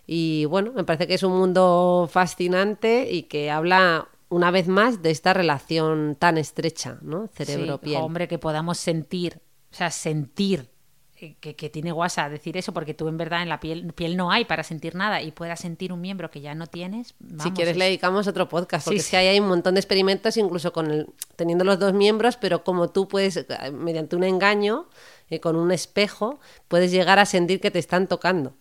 Y 0.07 0.45
bueno, 0.45 0.71
me 0.73 0.83
parece 0.83 1.07
que 1.07 1.15
es 1.15 1.23
un 1.23 1.37
mundo 1.37 2.09
fascinante 2.11 3.07
y 3.09 3.23
que 3.23 3.49
habla 3.49 4.07
una 4.29 4.51
vez 4.51 4.67
más 4.67 5.01
de 5.01 5.11
esta 5.11 5.33
relación 5.33 6.15
tan 6.19 6.37
estrecha, 6.37 6.97
¿no? 7.01 7.27
Sí, 7.27 7.45
Cerebro-piel. 7.45 8.01
hombre, 8.01 8.27
que 8.27 8.39
podamos 8.39 8.77
sentir, 8.77 9.41
o 9.71 9.75
sea, 9.75 9.91
sentir 9.91 10.69
eh, 11.17 11.37
que, 11.39 11.55
que 11.55 11.69
tiene 11.69 11.93
guasa 11.93 12.27
decir 12.27 12.57
eso, 12.57 12.73
porque 12.73 12.93
tú 12.93 13.07
en 13.07 13.15
verdad 13.17 13.41
en 13.41 13.47
la 13.47 13.61
piel, 13.61 13.93
piel 13.93 14.17
no 14.17 14.31
hay 14.31 14.43
para 14.43 14.63
sentir 14.63 14.95
nada 14.95 15.21
y 15.21 15.31
puedas 15.31 15.61
sentir 15.61 15.93
un 15.93 16.01
miembro 16.01 16.29
que 16.29 16.41
ya 16.41 16.53
no 16.55 16.67
tienes. 16.67 17.09
si 17.09 17.15
vamos, 17.37 17.53
quieres 17.55 17.71
es- 17.71 17.77
le 17.77 17.85
dedicamos 17.85 18.27
otro 18.27 18.49
podcast, 18.49 18.85
porque 18.85 18.99
Sí, 18.99 19.05
es 19.05 19.09
que 19.11 19.17
ahí 19.17 19.27
hay 19.27 19.39
un 19.39 19.47
montón 19.47 19.75
de 19.75 19.79
experimentos, 19.79 20.35
incluso 20.35 20.73
con 20.73 20.91
el, 20.91 21.07
teniendo 21.37 21.63
los 21.63 21.79
dos 21.79 21.93
miembros, 21.93 22.35
pero 22.35 22.65
como 22.65 22.89
tú 22.89 23.07
puedes, 23.07 23.37
eh, 23.37 23.45
mediante 23.71 24.17
un 24.17 24.25
engaño, 24.25 24.87
eh, 25.29 25.39
con 25.39 25.55
un 25.55 25.71
espejo, 25.71 26.39
puedes 26.67 26.91
llegar 26.91 27.17
a 27.19 27.25
sentir 27.25 27.61
que 27.61 27.71
te 27.71 27.79
están 27.79 28.07
tocando. 28.07 28.53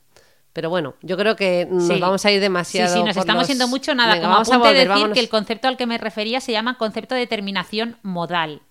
Pero 0.55 0.71
bueno, 0.71 0.95
yo 1.03 1.19
creo 1.19 1.37
que 1.37 1.67
nos 1.71 1.89
Sí. 1.89 1.99
vamos 2.01 2.25
a 2.25 2.31
ir 2.31 2.41
demasiado. 2.41 2.89
Sí, 2.89 2.99
sí, 3.01 3.05
nos 3.05 3.15
por 3.17 3.21
estamos 3.23 3.43
los- 3.43 3.49
yendo 3.49 3.69
mucho. 3.69 3.95
Nada, 3.95 4.15
Venga, 4.15 4.23
como 4.29 4.33
vamos 4.37 4.51
a 4.53 4.57
volver, 4.57 4.75
decir 4.75 4.89
vámonos. 4.89 5.15
que 5.15 5.21
el 5.21 5.29
concepto 5.29 5.69
al 5.69 5.77
que 5.77 5.85
me 5.87 5.99
refería 5.99 6.41
se 6.41 6.53
llama 6.53 6.79
concepto 6.79 7.15
de 7.15 7.21
determinación 7.23 7.99
modal, 8.03 8.63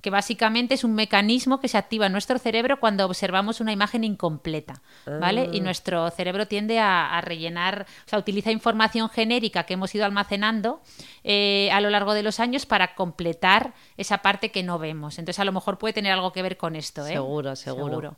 que 0.00 0.10
básicamente 0.10 0.74
es 0.74 0.82
un 0.84 0.94
mecanismo 0.94 1.60
que 1.60 1.66
se 1.68 1.78
activa 1.78 2.06
en 2.06 2.12
nuestro 2.12 2.38
cerebro 2.38 2.78
cuando 2.80 3.04
observamos 3.06 3.60
una 3.60 3.70
imagen 3.72 4.02
incompleta, 4.04 4.82
¿vale? 5.20 5.48
Ah. 5.50 5.54
Y 5.54 5.60
nuestro 5.60 6.10
cerebro 6.10 6.46
tiende 6.46 6.78
a, 6.80 7.16
a 7.16 7.20
rellenar, 7.20 7.86
o 8.06 8.08
sea, 8.08 8.18
utiliza 8.20 8.50
información 8.52 9.08
genérica 9.10 9.64
que 9.64 9.74
hemos 9.74 9.94
ido 9.96 10.04
almacenando 10.04 10.80
eh, 11.24 11.70
a 11.72 11.80
lo 11.80 11.90
largo 11.90 12.14
de 12.14 12.22
los 12.24 12.38
años 12.40 12.66
para 12.66 12.94
completar 12.94 13.74
esa 13.96 14.18
parte 14.18 14.50
que 14.52 14.62
no 14.62 14.78
vemos. 14.78 15.18
Entonces, 15.18 15.38
a 15.40 15.44
lo 15.44 15.52
mejor 15.52 15.78
puede 15.78 15.92
tener 15.92 16.12
algo 16.12 16.32
que 16.32 16.42
ver 16.42 16.56
con 16.56 16.74
esto, 16.76 17.04
¿eh? 17.06 17.12
Seguro, 17.12 17.54
seguro. 17.56 18.16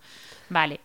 Vale. 0.51 0.81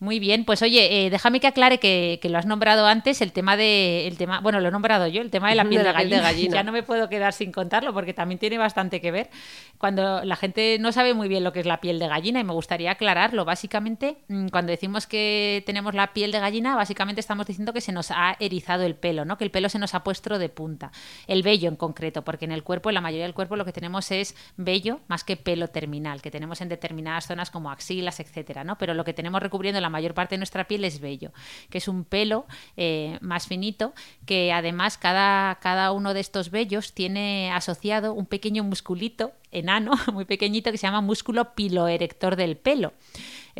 Muy 0.00 0.18
bien, 0.18 0.46
pues 0.46 0.62
oye, 0.62 1.04
eh, 1.04 1.10
déjame 1.10 1.40
que 1.40 1.46
aclare 1.46 1.78
que, 1.78 2.18
que 2.22 2.30
lo 2.30 2.38
has 2.38 2.46
nombrado 2.46 2.86
antes, 2.86 3.20
el 3.20 3.32
tema 3.32 3.58
de, 3.58 4.08
el 4.08 4.16
tema, 4.16 4.40
bueno, 4.40 4.58
lo 4.58 4.68
he 4.68 4.70
nombrado 4.70 5.06
yo, 5.06 5.20
el 5.20 5.30
tema 5.30 5.50
de 5.50 5.56
la 5.56 5.64
piel 5.68 5.82
de, 5.82 5.88
De 5.88 5.92
la 5.92 5.98
piel 5.98 6.10
de 6.10 6.16
gallina. 6.16 6.32
gallina. 6.32 6.54
Ya 6.60 6.62
no 6.62 6.72
me 6.72 6.82
puedo 6.82 7.10
quedar 7.10 7.34
sin 7.34 7.52
contarlo 7.52 7.92
porque 7.92 8.14
también 8.14 8.38
tiene 8.38 8.56
bastante 8.56 9.02
que 9.02 9.10
ver. 9.10 9.28
Cuando 9.76 10.24
la 10.24 10.36
gente 10.36 10.78
no 10.80 10.90
sabe 10.90 11.12
muy 11.12 11.28
bien 11.28 11.44
lo 11.44 11.52
que 11.52 11.60
es 11.60 11.66
la 11.66 11.82
piel 11.82 11.98
de 11.98 12.08
gallina 12.08 12.40
y 12.40 12.44
me 12.44 12.54
gustaría 12.54 12.92
aclararlo, 12.92 13.44
básicamente, 13.44 14.16
mm, 14.28 14.48
cuando 14.48 14.70
decimos 14.70 15.06
que 15.06 15.62
tenemos 15.66 15.92
la 15.92 16.14
piel 16.14 16.32
de 16.32 16.40
gallina, 16.40 16.76
básicamente 16.76 17.20
estamos 17.20 17.46
diciendo 17.46 17.74
que 17.74 17.82
se 17.82 17.92
nos 17.92 18.10
ha 18.10 18.36
erizado 18.40 18.84
el 18.84 18.94
pelo, 18.94 19.26
¿no? 19.26 19.36
Que 19.36 19.44
el 19.44 19.50
pelo 19.50 19.68
se 19.68 19.78
nos 19.78 19.94
ha 19.94 20.02
puesto 20.02 20.38
de 20.38 20.48
punta, 20.48 20.92
el 21.26 21.42
vello 21.42 21.68
en 21.68 21.76
concreto, 21.76 22.22
porque 22.24 22.46
en 22.46 22.52
el 22.52 22.62
cuerpo, 22.62 22.88
en 22.88 22.94
la 22.94 23.02
mayoría 23.02 23.26
del 23.26 23.34
cuerpo, 23.34 23.54
lo 23.56 23.66
que 23.66 23.72
tenemos 23.72 24.10
es 24.12 24.34
vello 24.56 25.00
más 25.08 25.24
que 25.24 25.36
pelo 25.36 25.68
terminal, 25.68 26.22
que 26.22 26.30
tenemos 26.30 26.62
en 26.62 26.70
determinadas 26.70 27.26
zonas 27.26 27.50
como 27.50 27.70
axilas, 27.70 28.18
etcétera, 28.18 28.64
¿no? 28.64 28.78
Pero 28.78 28.94
lo 28.94 29.04
que 29.04 29.12
tenemos 29.12 29.42
recubriendo 29.42 29.78
la 29.78 29.89
mayor 29.90 30.14
parte 30.14 30.34
de 30.34 30.38
nuestra 30.38 30.66
piel 30.66 30.84
es 30.84 31.00
vello, 31.00 31.32
que 31.68 31.78
es 31.78 31.88
un 31.88 32.04
pelo 32.04 32.46
eh, 32.76 33.18
más 33.20 33.46
finito, 33.46 33.92
que 34.26 34.52
además 34.52 34.96
cada, 34.96 35.56
cada 35.56 35.92
uno 35.92 36.14
de 36.14 36.20
estos 36.20 36.50
vellos 36.50 36.92
tiene 36.92 37.52
asociado 37.52 38.14
un 38.14 38.26
pequeño 38.26 38.64
musculito 38.64 39.32
enano, 39.50 39.92
muy 40.12 40.24
pequeñito, 40.24 40.70
que 40.70 40.78
se 40.78 40.86
llama 40.86 41.00
músculo 41.00 41.54
piloerector 41.54 42.36
del 42.36 42.56
pelo. 42.56 42.92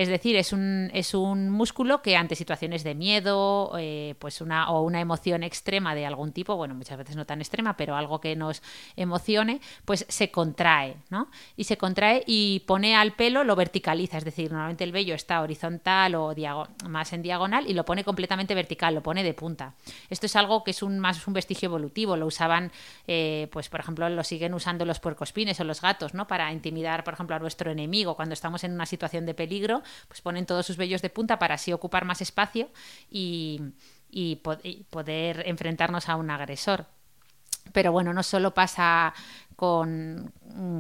Es 0.01 0.09
decir, 0.09 0.35
es 0.37 0.55
un, 0.55 0.91
es 0.95 1.13
un 1.13 1.51
músculo 1.51 2.01
que 2.01 2.17
ante 2.17 2.35
situaciones 2.35 2.85
de 2.85 2.95
miedo 2.95 3.73
eh, 3.79 4.15
pues 4.19 4.41
una, 4.41 4.71
o 4.71 4.81
una 4.81 4.99
emoción 4.99 5.43
extrema 5.43 5.95
de 5.95 6.07
algún 6.07 6.33
tipo, 6.33 6.57
bueno, 6.57 6.75
muchas 6.75 6.97
veces 6.97 7.17
no 7.17 7.27
tan 7.27 7.43
extrema, 7.43 7.77
pero 7.77 7.95
algo 7.95 8.19
que 8.19 8.35
nos 8.35 8.63
emocione, 8.97 9.61
pues 9.85 10.07
se 10.09 10.31
contrae, 10.31 10.97
¿no? 11.11 11.29
Y 11.55 11.65
se 11.65 11.77
contrae 11.77 12.25
y 12.27 12.61
pone 12.61 12.97
al 12.97 13.13
pelo, 13.13 13.45
lo 13.45 13.55
verticaliza, 13.57 14.17
es 14.17 14.25
decir, 14.25 14.51
normalmente 14.51 14.85
el 14.85 14.93
vello 14.93 15.15
está 15.15 15.43
horizontal 15.43 16.15
o 16.15 16.35
más 16.89 17.13
en 17.13 17.21
diagonal 17.21 17.69
y 17.69 17.75
lo 17.75 17.85
pone 17.85 18.03
completamente 18.03 18.55
vertical, 18.55 18.95
lo 18.95 19.03
pone 19.03 19.23
de 19.23 19.35
punta. 19.35 19.75
Esto 20.09 20.25
es 20.25 20.35
algo 20.35 20.65
que 20.65 20.71
es 20.71 20.83
un, 20.83 20.99
más 20.99 21.27
un 21.27 21.35
vestigio 21.35 21.67
evolutivo, 21.67 22.17
lo 22.17 22.25
usaban, 22.25 22.73
eh, 23.07 23.49
pues 23.53 23.69
por 23.69 23.81
ejemplo, 23.81 24.09
lo 24.09 24.25
siguen 24.25 24.55
usando 24.55 24.87
los 24.87 24.99
puercospines 24.99 25.61
o 25.61 25.65
los 25.65 25.83
gatos, 25.83 26.15
¿no? 26.15 26.27
Para 26.27 26.51
intimidar, 26.55 27.05
por 27.05 27.13
ejemplo, 27.13 27.37
a 27.37 27.39
nuestro 27.39 27.71
enemigo 27.71 28.17
cuando 28.17 28.33
estamos 28.33 28.65
en 28.65 28.73
una 28.73 28.87
situación 28.87 29.27
de 29.27 29.35
peligro, 29.35 29.83
pues 30.09 30.21
ponen 30.21 30.47
todos 30.47 30.67
sus 30.67 30.77
vellos 30.77 31.03
de 31.03 31.11
punta 31.11 31.39
para 31.39 31.55
así 31.55 31.73
ocupar 31.73 32.05
más 32.05 32.21
espacio 32.21 32.71
y, 33.11 33.61
y 34.11 34.37
poder 34.91 35.43
enfrentarnos 35.47 36.09
a 36.09 36.17
un 36.17 36.31
agresor. 36.31 36.87
Pero 37.73 37.93
bueno, 37.93 38.13
no 38.13 38.23
solo 38.23 38.53
pasa 38.53 39.15
con, 39.57 40.33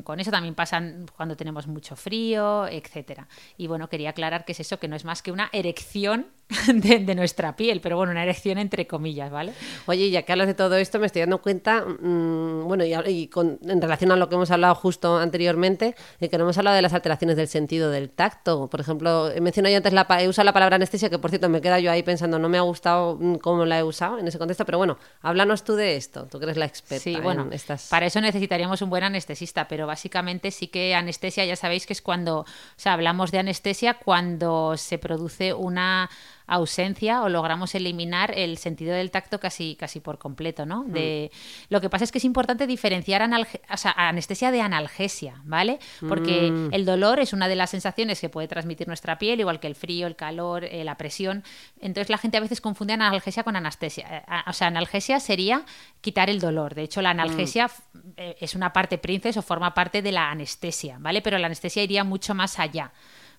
con, 0.05 0.21
eso 0.21 0.31
también 0.31 0.55
pasa 0.55 0.83
cuando 1.17 1.37
tenemos 1.37 1.67
mucho 1.67 1.97
frío, 1.97 2.67
etcétera. 2.67 3.29
Y 3.57 3.67
bueno, 3.67 3.89
quería 3.89 4.11
aclarar 4.11 4.45
que 4.45 4.53
es 4.53 4.61
eso, 4.61 4.79
que 4.79 4.89
no 4.89 4.97
es 4.97 5.05
más 5.05 5.23
que 5.23 5.33
una 5.33 5.51
erección 5.53 6.27
de, 6.75 7.15
nuestra 7.15 7.55
piel, 7.55 7.81
pero 7.81 7.97
bueno, 7.97 8.13
una 8.13 8.23
erección 8.23 8.59
entre 8.59 8.87
comillas, 8.87 9.31
¿vale? 9.31 9.53
Oye, 9.87 10.11
ya 10.11 10.23
que 10.23 10.33
hablas 10.33 10.49
de 10.49 10.55
todo 10.55 10.77
esto, 10.77 10.99
me 10.99 11.07
estoy 11.07 11.21
dando 11.21 11.41
cuenta, 11.41 11.85
mmm, 11.85 12.65
bueno, 12.67 12.85
y, 12.85 13.29
con, 13.29 13.59
en 13.63 13.81
relación 13.81 14.11
a 14.13 14.17
lo 14.17 14.29
que 14.29 14.35
hemos 14.35 14.51
hablado 14.51 14.75
justo 14.75 15.19
anteriormente, 15.19 15.95
de 16.19 16.29
que 16.29 16.39
no 16.39 16.45
hemos 16.45 16.59
hablado 16.59 16.77
de 16.77 16.83
las 16.83 16.93
alteraciones 16.93 17.37
del 17.37 17.49
sentido 17.49 17.91
del 17.91 18.11
tacto. 18.11 18.69
Por 18.69 18.81
ejemplo, 18.81 19.31
he 19.31 19.41
mencionado 19.41 19.73
yo 19.73 19.77
antes, 19.77 19.93
la, 19.93 20.07
he 20.21 20.29
usado 20.29 20.45
la 20.45 20.53
palabra 20.53 20.77
anestesia, 20.77 21.09
que 21.09 21.19
por 21.19 21.31
cierto 21.31 21.49
me 21.49 21.61
queda 21.61 21.79
yo 21.79 21.91
ahí 21.91 22.03
pensando, 22.03 22.39
no 22.39 22.49
me 22.49 22.59
ha 22.59 22.63
gustado 22.63 23.17
mm, 23.21 23.37
cómo 23.37 23.65
la 23.65 23.79
he 23.79 23.85
usado 23.85 24.19
en 24.19 24.27
ese 24.27 24.39
contexto, 24.39 24.65
pero 24.65 24.79
bueno, 24.79 24.99
háblanos 25.23 25.63
tú 25.63 25.75
de 25.75 25.97
esto, 25.97 26.27
tú 26.27 26.39
que 26.39 26.47
eres 26.47 26.57
la 26.57 26.67
experta. 26.67 27.03
Sí, 27.03 27.17
bueno, 27.23 27.49
estas... 27.53 27.89
para 27.89 28.07
eso 28.07 28.21
necesitaríamos 28.21 28.83
un 28.83 28.91
buen 28.91 29.05
anestesista, 29.05 29.69
pero 29.69 29.87
básicamente 29.87 30.51
sí 30.51 30.67
que 30.67 30.95
anestesia, 30.95 31.45
ya 31.45 31.57
sabéis 31.57 31.87
que 31.87 31.93
es 31.93 32.03
cuando, 32.03 32.41
o 32.41 32.47
sea, 32.77 32.95
hablamos 32.95 33.31
de 33.31 33.39
anestesia 33.39 33.95
cuando 33.95 34.77
se 34.77 34.99
produce 34.99 35.55
una 35.55 36.11
ausencia 36.51 37.23
o 37.23 37.29
logramos 37.29 37.75
eliminar 37.77 38.33
el 38.37 38.59
sentido 38.59 38.93
del 38.93 39.13
tacto 39.13 39.39
casi, 39.39 39.77
casi 39.77 40.01
por 40.01 40.19
completo, 40.19 40.67
¿no? 40.67 40.83
Mm. 40.83 40.93
De, 40.93 41.31
Lo 41.69 41.81
que 41.81 41.89
pasa 41.89 42.05
es 42.05 42.11
que 42.11 42.19
es 42.19 42.25
importante 42.25 42.67
diferenciar 42.67 43.23
anestesia 43.23 44.51
de 44.51 44.61
analgesia, 44.61 45.41
¿vale? 45.45 45.79
Porque 46.09 46.51
mm. 46.51 46.75
el 46.75 46.85
dolor 46.85 47.21
es 47.21 47.33
una 47.33 47.47
de 47.47 47.55
las 47.55 47.71
sensaciones 47.71 48.21
que 48.21 48.29
puede 48.29 48.49
transmitir 48.49 48.89
nuestra 48.89 49.17
piel, 49.17 49.39
igual 49.39 49.61
que 49.61 49.69
el 49.69 49.77
frío, 49.77 50.09
el 50.09 50.17
calor, 50.17 50.65
eh, 50.65 50.83
la 50.83 50.97
presión. 50.97 51.45
Entonces 51.81 52.11
la 52.11 52.19
gente 52.19 52.37
a 52.37 52.41
veces 52.41 52.61
confunde 52.61 52.95
analgesia 52.95 53.45
con 53.45 53.55
anestesia. 53.55 54.07
Eh, 54.11 54.43
o 54.49 54.53
sea, 54.53 54.67
analgesia 54.67 55.21
sería 55.21 55.65
quitar 56.01 56.29
el 56.31 56.41
dolor. 56.41 56.75
De 56.75 56.83
hecho, 56.83 57.01
la 57.01 57.11
analgesia 57.11 57.69
mm. 57.69 57.99
eh, 58.17 58.37
es 58.41 58.57
una 58.57 58.73
parte 58.73 58.99
princes 58.99 59.37
o 59.37 59.43
forma 59.43 59.73
parte 59.73 60.03
de 60.03 60.11
la 60.11 60.33
anestesia, 60.33 60.97
¿vale? 60.99 61.23
Pero 61.23 61.39
la 61.39 61.47
anestesia 61.47 61.85
iría 61.85 62.03
mucho 62.03 62.35
más 62.35 62.59
allá. 62.59 62.93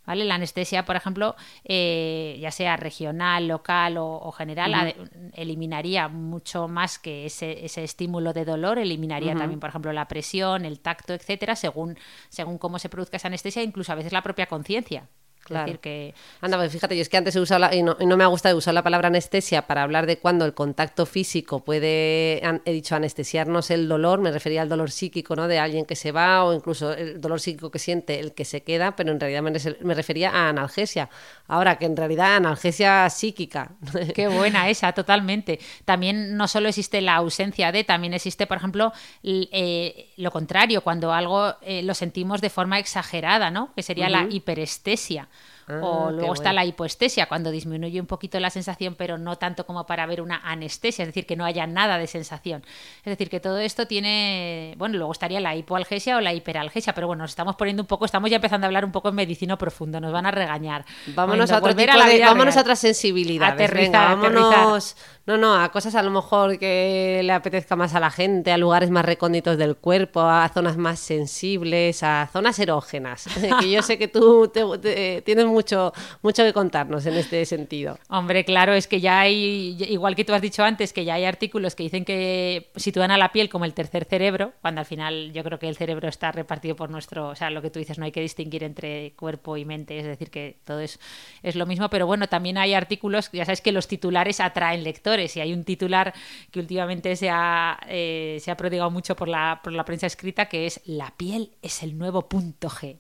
¿Vale? 0.06 0.26
La 0.26 0.36
anestesia, 0.36 0.86
por 0.86 0.96
ejemplo, 0.96 1.36
eh, 1.64 2.38
ya 2.40 2.52
sea 2.52 2.78
regional, 2.78 3.48
local 3.48 3.98
o, 3.98 4.32
general, 4.32 4.96
eliminaría 5.34 6.08
mucho 6.08 6.68
más 6.68 7.00
que 7.00 7.26
ese, 7.26 7.66
ese, 7.66 7.84
estímulo 7.84 8.34
de 8.34 8.46
dolor, 8.46 8.80
eliminaría 8.80 9.36
también, 9.36 9.60
por 9.60 9.70
ejemplo, 9.70 9.94
la 9.94 10.08
presión, 10.08 10.66
el 10.66 10.80
tacto, 10.80 11.14
etcétera, 11.14 11.56
según, 11.56 11.98
según 12.30 12.58
cómo 12.58 12.80
se 12.80 12.90
produzca 12.90 13.18
esa 13.18 13.28
anestesia, 13.28 13.64
incluso 13.64 13.92
a 13.92 13.96
veces 13.96 14.14
la 14.14 14.22
propia 14.22 14.48
conciencia. 14.48 15.08
Claro. 15.43 15.65
decir 15.65 15.80
que... 15.80 16.13
Anda, 16.39 16.58
pues 16.58 16.71
fíjate, 16.71 16.95
yo 16.95 17.01
es 17.01 17.10
que 17.10 17.17
antes 17.17 17.36
he 17.36 17.39
usado, 17.39 17.67
y, 17.73 17.82
no, 17.82 17.95
me 17.97 18.23
ha 18.23 18.27
gustado 18.27 18.56
usar 18.56 18.73
la 18.73 18.84
palabra 18.84 19.08
anestesia 19.08 19.63
para 19.63 19.84
hablar 19.84 20.06
de 20.06 20.17
cuando 20.17 20.45
el 20.45 20.54
contacto 20.54 21.06
físico 21.06 21.63
puede, 21.63 22.41
he 22.65 22.71
dicho, 22.71 22.95
anestesiarnos 22.95 23.71
el 23.71 23.88
dolor, 23.88 24.19
me 24.19 24.32
refería 24.32 24.62
al 24.62 24.69
dolor 24.69 24.91
psíquico, 24.91 25.36
¿no? 25.36 25.47
De 25.47 25.60
alguien 25.60 25.86
que 25.86 25.95
se 25.95 26.12
va 26.12 26.43
o 26.43 26.54
incluso 26.54 26.93
el 26.93 27.19
dolor 27.19 27.39
psíquico 27.39 27.71
que 27.71 27.80
siente 27.80 28.19
el 28.19 28.34
que 28.34 28.45
se 28.45 28.62
queda, 28.62 28.95
pero 28.95 29.12
en 29.12 29.19
realidad 29.19 29.41
me, 29.41 29.93
refería 29.93 30.30
a 30.30 30.49
analgesia. 30.49 31.10
Ahora, 31.47 31.77
que 31.77 31.86
en 31.86 31.97
realidad 31.97 32.36
analgesia 32.36 33.10
psíquica. 33.10 33.71
Qué 34.15 34.27
buena 34.27 34.69
esa, 34.69 34.93
totalmente. 34.93 35.60
También 35.86 36.38
no 36.38 36.47
solo 36.47 36.69
existe 36.69 37.01
la 37.01 37.15
ausencia 37.15 37.71
de, 37.71 37.84
también 37.84 38.13
existe, 38.13 38.45
por 38.47 38.58
ejemplo, 38.58 38.93
eh, 39.23 40.12
lo 40.17 40.32
contrario, 40.32 40.82
cuando 40.82 41.12
algo 41.12 41.56
eh, 41.62 41.82
lo 41.82 41.95
sentimos 41.95 42.41
de 42.41 42.49
forma 42.49 42.80
exagerada, 42.80 43.49
¿no? 43.49 43.73
Que 43.75 43.84
sería 43.84 44.10
la 44.10 44.27
hiperestesia 44.30 45.27
o 45.69 46.08
ah, 46.08 46.12
luego 46.12 46.34
está 46.34 46.54
la 46.54 46.65
hipoestesia, 46.65 47.28
cuando 47.28 47.52
disminuye 47.52 48.00
un 48.00 48.08
poquito 48.08 48.39
la 48.39 48.50
sensación, 48.50 48.95
pero 48.95 49.17
no 49.17 49.38
tanto 49.38 49.65
como 49.65 49.86
para 49.86 50.06
ver 50.06 50.21
una 50.21 50.38
anestesia, 50.43 51.04
es 51.04 51.10
decir, 51.10 51.26
que 51.26 51.36
no 51.36 51.45
haya 51.45 51.67
nada 51.67 51.97
de 51.97 52.08
sensación. 52.08 52.63
Es 53.00 53.12
decir, 53.12 53.30
que 53.30 53.39
todo 53.39 53.60
esto 53.60 53.88
tiene, 53.88 54.76
bueno, 54.78 54.97
luego 54.97 55.12
estaría 55.12 55.39
la 55.39 55.56
hipoalgesia 55.56 56.17
o 56.17 56.21
la 56.21 56.34
hiperalgesia, 56.34 56.93
pero 56.93 57.08
bueno, 57.08 57.24
nos 57.24 57.32
estamos 57.32 57.56
poniendo 57.56 57.84
un 57.84 57.88
poco, 57.88 58.06
estamos 58.06 58.30
ya 58.30 58.38
empezando 58.38 58.65
a 58.65 58.67
hablar 58.67 58.86
un 58.86 58.91
poco 58.91 59.10
en 59.10 59.15
medicina 59.15 59.58
profundo, 59.58 60.00
nos 60.00 60.12
van 60.12 60.26
a 60.26 60.32
regañar. 60.32 60.86
Vámonos 61.08 61.52
a 61.52 61.58
otro 61.58 61.76
tipo 61.76 61.91
a 61.91 62.08
de, 62.08 62.19
vámonos 62.19 62.58
a 62.58 62.62
otra 62.62 62.76
sensibilidad. 62.76 63.56
vámonos, 63.91 64.95
no, 65.26 65.38
no, 65.38 65.56
a 65.56 65.71
cosas 65.71 65.95
a 65.95 66.02
lo 66.02 66.10
mejor 66.10 66.58
que 66.58 67.21
le 67.24 67.32
apetezca 67.32 67.76
más 67.76 67.93
a 67.93 68.00
la 68.00 68.10
gente, 68.10 68.52
a 68.52 68.58
lugares 68.58 68.89
más 68.89 69.06
recónditos 69.06 69.58
del 69.58 69.76
cuerpo, 69.76 70.21
a 70.21 70.50
zonas 70.50 70.78
más 70.78 71.00
sensibles, 71.00 72.04
a 72.04 72.28
zonas 72.32 72.58
erógenas, 72.60 73.28
que 73.60 73.69
yo 73.69 73.82
sé 73.82 73.97
que 73.97 74.08
tú 74.08 74.52
tienes 74.52 75.45
mucho, 75.52 75.94
mucho 76.22 76.44
que 76.44 76.54
contarnos 76.54 77.06
en 77.06 77.16
este 77.16 77.46
sentido. 77.46 77.98
Hombre, 78.10 78.46
claro, 78.46 78.74
es 78.74 78.88
que 78.88 79.00
ya 79.00 79.20
hay, 79.20 79.78
igual 79.90 80.16
que 80.16 80.26
tú 80.26 80.34
has 80.34 80.42
dicho 80.42 80.64
antes, 80.64 80.94
que 80.94 81.06
ya 81.06 81.16
hay 81.16 81.26
artículos 81.26 81.76
que 81.76 81.84
dicen 81.84 82.06
que 82.06 82.72
sitúan 82.76 83.12
a 83.12 83.18
la 83.18 83.32
piel 83.32 83.50
como 83.50 83.66
el 83.66 83.74
tercer 83.74 84.06
cerebro, 84.06 84.54
cuando 84.62 84.80
al 84.80 84.86
final 84.86 85.32
yo 85.34 85.44
creo 85.44 85.60
que 85.60 85.68
el 85.68 85.76
cerebro 85.76 86.08
está 86.08 86.32
repartido 86.32 86.76
por 86.76 86.90
nuestro, 86.90 87.30
o 87.30 87.36
sea, 87.36 87.50
lo 87.50 87.62
que 87.62 87.70
tú 87.70 87.80
dices, 87.80 87.98
no 87.98 88.06
hay 88.06 88.12
que 88.12 88.22
distinguir 88.22 88.64
entre 88.64 89.14
cuerpo 89.14 89.58
y 89.58 89.66
mente, 89.66 90.00
es 90.00 90.06
decir, 90.06 90.30
que 90.30 90.58
todo 90.64 90.80
es, 90.80 91.00
es 91.44 91.56
lo 91.56 91.66
mismo, 91.66 91.90
pero 91.90 92.08
bueno, 92.08 92.28
también 92.28 92.58
hay 92.58 92.74
artículos, 92.74 93.30
ya 93.32 93.46
sabes 93.46 93.62
que 93.62 93.72
los 93.72 93.88
titulares 93.88 94.40
atraen 94.40 94.84
lectores 94.84 95.36
y 95.38 95.42
hay 95.42 95.54
un 95.54 95.64
titular 95.64 96.14
que 96.52 96.60
últimamente 96.60 97.16
se 97.16 97.30
ha, 97.30 97.80
eh, 97.88 98.38
se 98.42 98.52
ha 98.52 98.58
prodigado 98.58 98.90
mucho 98.92 99.16
por 99.16 99.28
la, 99.28 99.60
por 99.64 99.74
la 99.74 99.86
prensa 99.86 100.08
escrita, 100.08 100.46
que 100.46 100.66
es 100.66 100.82
La 100.86 101.14
piel 101.18 101.52
es 101.62 101.84
el 101.84 101.98
nuevo 101.98 102.28
punto 102.28 102.70
G. 102.70 102.98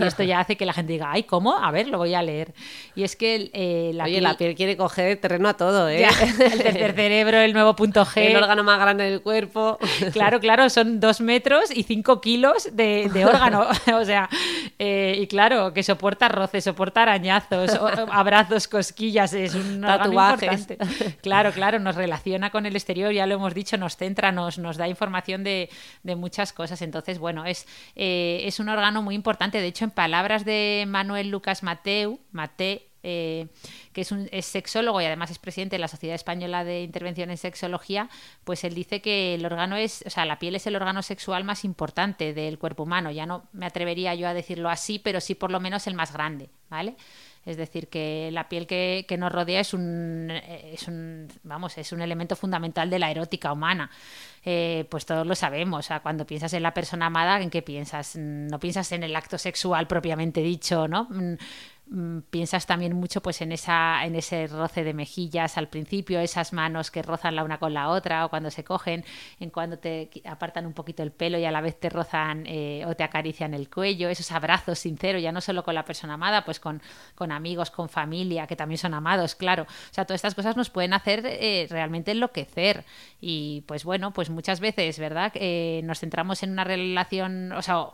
Y 0.00 0.04
esto 0.04 0.22
ya 0.22 0.40
hace 0.40 0.56
que 0.56 0.66
la 0.66 0.72
gente 0.72 0.92
diga, 0.92 1.10
ay, 1.10 1.24
¿cómo? 1.24 1.56
A 1.56 1.70
ver, 1.70 1.87
lo 1.88 1.98
voy 1.98 2.14
a 2.14 2.22
leer. 2.22 2.52
Y 2.94 3.02
es 3.02 3.16
que 3.16 3.50
eh, 3.52 3.92
la, 3.94 4.04
piel... 4.04 4.22
la 4.22 4.36
piel 4.36 4.54
quiere 4.54 4.76
coger 4.76 5.18
terreno 5.20 5.48
a 5.48 5.54
todo, 5.54 5.88
¿eh? 5.88 6.06
el 6.40 6.62
tercer 6.62 6.94
cerebro, 6.94 7.38
el 7.38 7.52
nuevo 7.52 7.74
punto 7.76 8.04
G. 8.04 8.22
El 8.22 8.36
órgano 8.36 8.64
más 8.64 8.78
grande 8.78 9.04
del 9.04 9.20
cuerpo. 9.20 9.78
Claro, 10.12 10.40
claro, 10.40 10.70
son 10.70 11.00
dos 11.00 11.20
metros 11.20 11.70
y 11.74 11.82
cinco 11.82 12.20
kilos 12.20 12.68
de, 12.72 13.10
órgano. 13.26 13.66
o 13.94 14.04
sea, 14.04 14.28
eh, 14.78 15.16
y 15.20 15.26
claro, 15.26 15.72
que 15.72 15.82
soporta 15.82 16.28
roces, 16.28 16.64
soporta 16.64 17.02
arañazos, 17.02 17.70
abrazos, 18.10 18.68
cosquillas, 18.68 19.32
es 19.32 19.54
un 19.54 19.80
Tatuajes. 19.80 20.66
Claro, 21.20 21.52
claro, 21.52 21.78
nos 21.78 21.96
relaciona 21.96 22.50
con 22.50 22.66
el 22.66 22.74
exterior, 22.76 23.12
ya 23.12 23.26
lo 23.26 23.34
hemos 23.34 23.54
dicho, 23.54 23.76
nos 23.76 23.96
centra, 23.96 24.32
nos, 24.32 24.58
nos 24.58 24.76
da 24.76 24.88
información 24.88 25.44
de, 25.44 25.68
muchas 26.16 26.52
cosas. 26.52 26.82
Entonces, 26.82 27.18
bueno, 27.18 27.44
es, 27.44 27.66
eh, 27.94 28.42
es 28.44 28.60
un 28.60 28.68
órgano 28.68 29.02
muy 29.02 29.14
importante. 29.14 29.60
De 29.60 29.66
hecho, 29.66 29.84
en 29.84 29.90
palabras 29.90 30.44
de 30.44 30.84
Manuel 30.88 31.30
Lucas 31.30 31.62
Mateu, 31.78 32.18
Mate, 32.32 32.90
eh, 33.04 33.46
que 33.92 34.00
es, 34.00 34.10
un, 34.10 34.28
sexólogo 34.42 35.00
y 35.00 35.04
además 35.04 35.30
es 35.30 35.38
presidente 35.38 35.76
de 35.76 35.80
la 35.80 35.88
Sociedad 35.88 36.16
Española 36.16 36.64
de 36.64 36.82
Intervención 36.82 37.30
en 37.30 37.36
Sexología, 37.36 38.10
pues 38.44 38.64
él 38.64 38.74
dice 38.74 39.00
que 39.00 39.34
el 39.34 39.46
órgano 39.46 39.76
es, 39.76 40.02
o 40.06 40.10
sea, 40.10 40.24
la 40.24 40.38
piel 40.38 40.56
es 40.56 40.66
el 40.66 40.74
órgano 40.74 41.02
sexual 41.02 41.44
más 41.44 41.64
importante 41.64 42.34
del 42.34 42.58
cuerpo 42.58 42.82
humano. 42.82 43.10
Ya 43.12 43.26
no 43.26 43.44
me 43.52 43.66
atrevería 43.66 44.14
yo 44.14 44.26
a 44.28 44.34
decirlo 44.34 44.68
así, 44.68 44.98
pero 44.98 45.20
sí 45.20 45.34
por 45.34 45.52
lo 45.52 45.60
menos 45.60 45.86
el 45.86 45.94
más 45.94 46.12
grande, 46.12 46.50
¿vale? 46.68 46.96
Es 47.48 47.56
decir, 47.56 47.88
que 47.88 48.28
la 48.30 48.46
piel 48.46 48.66
que, 48.66 49.06
nos 49.18 49.32
rodea 49.32 49.60
es 49.60 49.72
un, 49.72 50.30
es 50.30 50.86
un, 50.86 51.28
vamos, 51.44 51.78
es 51.78 51.92
un 51.92 52.02
elemento 52.02 52.36
fundamental 52.36 52.90
de 52.90 52.98
la 52.98 53.10
erótica 53.10 53.54
humana. 53.54 53.90
Eh, 54.44 54.86
pues 54.90 55.06
todos 55.06 55.26
lo 55.26 55.34
sabemos. 55.34 55.78
O 55.78 55.82
sea, 55.82 56.00
cuando 56.00 56.26
piensas 56.26 56.52
en 56.52 56.62
la 56.62 56.74
persona 56.74 57.06
amada, 57.06 57.40
¿en 57.40 57.48
qué 57.48 57.62
piensas? 57.62 58.16
No 58.16 58.60
piensas 58.60 58.92
en 58.92 59.02
el 59.02 59.16
acto 59.16 59.38
sexual 59.38 59.86
propiamente 59.86 60.42
dicho, 60.42 60.88
¿no? 60.88 61.08
Mm, 61.90 62.18
piensas 62.28 62.66
también 62.66 62.94
mucho 62.94 63.22
pues 63.22 63.40
en 63.40 63.50
esa 63.50 64.04
en 64.04 64.14
ese 64.14 64.46
roce 64.46 64.84
de 64.84 64.92
mejillas 64.92 65.56
al 65.56 65.68
principio 65.68 66.20
esas 66.20 66.52
manos 66.52 66.90
que 66.90 67.00
rozan 67.00 67.34
la 67.34 67.44
una 67.44 67.58
con 67.58 67.72
la 67.72 67.88
otra 67.88 68.26
o 68.26 68.28
cuando 68.28 68.50
se 68.50 68.62
cogen 68.62 69.06
en 69.40 69.48
cuando 69.48 69.78
te 69.78 70.10
apartan 70.26 70.66
un 70.66 70.74
poquito 70.74 71.02
el 71.02 71.12
pelo 71.12 71.38
y 71.38 71.46
a 71.46 71.50
la 71.50 71.62
vez 71.62 71.80
te 71.80 71.88
rozan 71.88 72.44
eh, 72.46 72.84
o 72.86 72.94
te 72.94 73.04
acarician 73.04 73.54
el 73.54 73.70
cuello 73.70 74.10
esos 74.10 74.30
abrazos 74.32 74.80
sinceros 74.80 75.22
ya 75.22 75.32
no 75.32 75.40
solo 75.40 75.64
con 75.64 75.74
la 75.74 75.86
persona 75.86 76.14
amada 76.14 76.44
pues 76.44 76.60
con, 76.60 76.82
con 77.14 77.32
amigos 77.32 77.70
con 77.70 77.88
familia 77.88 78.46
que 78.46 78.56
también 78.56 78.78
son 78.78 78.92
amados 78.92 79.34
claro. 79.34 79.62
O 79.62 79.94
sea 79.94 80.04
todas 80.04 80.18
estas 80.18 80.34
cosas 80.34 80.58
nos 80.58 80.68
pueden 80.68 80.92
hacer 80.92 81.22
eh, 81.24 81.66
realmente 81.70 82.10
enloquecer. 82.10 82.84
Y 83.18 83.62
pues 83.66 83.84
bueno 83.84 84.12
pues 84.12 84.28
muchas 84.28 84.60
veces 84.60 84.98
verdad 84.98 85.32
eh, 85.36 85.80
nos 85.84 86.00
centramos 86.00 86.42
en 86.42 86.50
una 86.50 86.64
relación 86.64 87.52
o 87.52 87.62
sea 87.62 87.86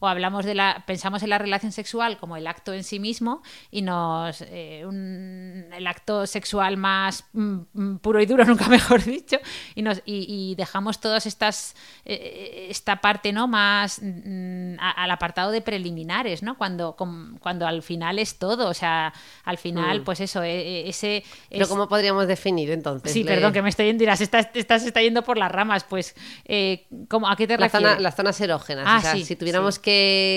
o 0.00 0.08
hablamos 0.08 0.44
de 0.44 0.54
la, 0.54 0.82
pensamos 0.86 1.22
en 1.22 1.30
la 1.30 1.38
relación 1.38 1.72
sexual 1.72 2.18
como 2.18 2.36
el 2.36 2.46
acto 2.46 2.72
en 2.72 2.84
sí 2.84 2.98
mismo 2.98 3.42
y 3.70 3.82
nos 3.82 4.42
eh, 4.42 4.80
el 4.80 5.86
acto 5.86 6.26
sexual 6.26 6.76
más 6.76 7.24
mm, 7.32 7.58
mm, 7.72 7.98
puro 7.98 8.20
y 8.20 8.26
duro, 8.26 8.44
nunca 8.46 8.68
mejor 8.68 9.04
dicho, 9.04 9.36
y 9.74 9.82
nos 9.82 10.02
y, 10.04 10.54
dejamos 10.56 11.00
todas 11.00 11.26
estas 11.26 11.76
eh, 12.04 12.66
esta 12.70 13.00
parte 13.00 13.32
no 13.32 13.46
más 13.46 14.00
mm, 14.02 14.76
al 14.78 15.10
apartado 15.10 15.50
de 15.50 15.60
preliminares, 15.60 16.42
¿no? 16.42 16.56
Cuando 16.56 16.96
cuando 17.40 17.66
al 17.66 17.82
final 17.82 18.18
es 18.18 18.38
todo, 18.38 18.68
o 18.68 18.74
sea, 18.74 19.12
al 19.44 19.58
final, 19.58 20.02
pues 20.02 20.20
eso, 20.20 20.42
e, 20.42 20.60
e, 20.60 20.88
ese. 20.88 21.22
Pero 21.48 21.68
cómo 21.68 21.88
podríamos 21.88 22.26
definir 22.26 22.70
entonces. 22.70 23.12
Sí, 23.12 23.24
perdón, 23.24 23.52
que 23.52 23.62
me 23.62 23.68
estoy 23.68 23.86
yendo, 23.86 24.00
dirás, 24.00 24.20
estás, 24.20 24.48
estás 24.54 24.84
está 24.84 25.02
yendo 25.02 25.22
por 25.22 25.38
las 25.38 25.52
ramas, 25.52 25.84
pues, 25.84 26.14
eh, 26.44 26.86
¿a 27.26 27.36
qué 27.36 27.46
te 27.46 27.56
refieres? 27.56 28.00
las 28.00 28.16
zonas 28.16 28.40
erógenas. 28.40 28.84
Ah, 28.86 28.98
o 28.98 29.00
sea, 29.00 29.16
si 29.24 29.36
tuviéramos 29.36 29.78
que 29.78 29.89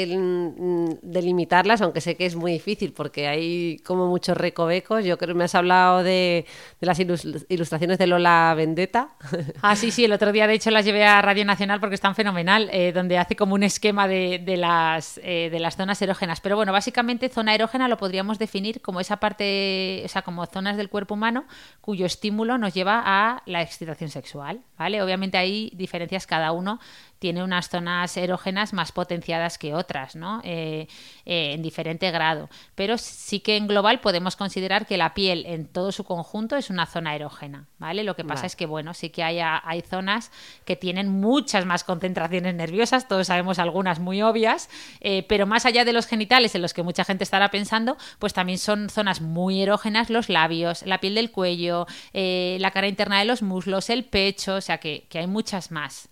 mm, 0.10 0.86
delimitarlas, 1.02 1.82
aunque 1.82 2.02
sé 2.02 2.16
que 2.16 2.26
es 2.26 2.36
muy 2.36 2.52
difícil 2.54 2.94
porque 2.94 3.28
hay 3.28 3.78
como 3.80 4.08
muchos 4.08 4.38
recovecos, 4.38 5.06
yo 5.06 5.18
creo 5.18 5.30
que 5.30 5.38
me 5.38 5.44
has 5.44 5.56
hablado 5.56 6.04
de, 6.04 6.46
las 6.80 7.00
ilustraciones 7.00 7.98
de 7.98 8.08
Lola 8.08 8.54
Vendetta. 8.56 9.10
Ah, 9.62 9.76
sí, 9.76 9.92
sí, 9.92 10.04
el 10.04 10.12
otro 10.12 10.32
día 10.32 10.46
de 10.46 10.56
hecho 10.56 10.72
las 10.72 10.84
llevé 10.84 11.06
a 11.06 11.22
Radio 11.22 11.46
Nacional 11.46 11.80
porque 11.80 11.96
están 11.96 12.16
fenomenal, 12.16 12.70
eh, 12.72 12.92
donde 12.92 13.18
hace 13.18 13.36
como 13.36 13.56
un 13.56 13.64
esquema 13.64 14.08
de, 14.08 14.42
las, 14.58 15.20
eh, 15.24 15.50
de 15.52 15.60
las 15.60 15.78
zonas 15.78 16.02
erógenas. 16.02 16.42
Pero 16.42 16.56
bueno, 16.56 16.72
básicamente 16.72 17.30
zona 17.30 17.56
erógena 17.56 17.88
lo 17.88 17.98
podríamos 17.98 18.40
definir 18.40 18.82
como 18.82 19.00
esa 19.00 19.18
parte, 19.18 20.02
o 20.04 20.08
sea, 20.08 20.22
como 20.22 20.46
zonas 20.46 20.76
del 20.76 20.90
cuerpo 20.90 21.14
humano 21.14 21.46
cuyo 21.82 22.06
estímulo 22.06 22.58
nos 22.58 22.74
lleva 22.74 23.02
a 23.06 23.42
la 23.46 23.62
excitación 23.62 24.10
sexual, 24.10 24.62
¿vale? 24.78 25.02
Obviamente 25.02 25.38
hay 25.38 25.72
diferencias 25.76 26.28
cada 26.28 26.52
uno 26.52 26.80
tiene 27.24 27.42
unas 27.42 27.70
zonas 27.70 28.18
erógenas 28.18 28.74
más 28.74 28.92
potenciadas 28.92 29.58
que 29.58 29.74
otras, 29.74 30.18
¿no? 30.18 30.42
Eh, 30.44 30.90
eh, 31.26 31.54
en 31.54 31.62
diferente 31.62 32.12
grado. 32.12 32.50
Pero 32.76 32.98
sí 32.98 33.40
que 33.40 33.56
en 33.56 33.66
global 33.66 34.02
podemos 34.02 34.36
considerar 34.36 34.86
que 34.86 34.98
la 34.98 35.14
piel 35.14 35.46
en 35.46 35.66
todo 35.66 35.94
su 35.94 36.04
conjunto 36.04 36.58
es 36.58 36.70
una 36.70 36.86
zona 36.86 37.16
erógena, 37.16 37.70
¿vale? 37.80 38.04
Lo 38.04 38.18
que 38.18 38.26
pasa 38.26 38.46
es 38.46 38.58
que, 38.58 38.66
bueno, 38.66 38.94
sí 38.94 39.10
que 39.10 39.24
hay, 39.24 39.40
hay 39.40 39.80
zonas 39.84 40.32
que 40.66 40.76
tienen 40.76 41.08
muchas 41.08 41.66
más 41.66 41.86
concentraciones 41.86 42.56
nerviosas, 42.56 43.08
todos 43.08 43.28
sabemos 43.28 43.58
algunas 43.58 44.02
muy 44.02 44.22
obvias, 44.22 44.70
eh, 45.00 45.26
pero 45.30 45.48
más 45.48 45.66
allá 45.66 45.86
de 45.86 45.94
los 45.94 46.08
genitales, 46.08 46.56
en 46.56 46.62
los 46.62 46.74
que 46.74 46.84
mucha 46.84 47.06
gente 47.06 47.24
estará 47.24 47.52
pensando, 47.52 47.96
pues 48.20 48.34
también 48.34 48.58
son 48.58 48.90
zonas 48.90 49.22
muy 49.22 49.62
erógenas 49.62 50.10
los 50.10 50.28
labios, 50.28 50.86
la 50.86 51.00
piel 51.00 51.16
del 51.16 51.32
cuello, 51.32 51.88
la 52.12 52.72
cara 52.72 52.90
interna 52.90 53.20
de 53.20 53.26
los 53.26 53.42
muslos, 53.44 53.90
el 53.90 54.04
pecho, 54.04 54.56
o 54.56 54.62
sea 54.62 54.80
que, 54.80 55.06
que 55.08 55.20
hay 55.20 55.28
muchas 55.28 55.72
más. 55.72 56.10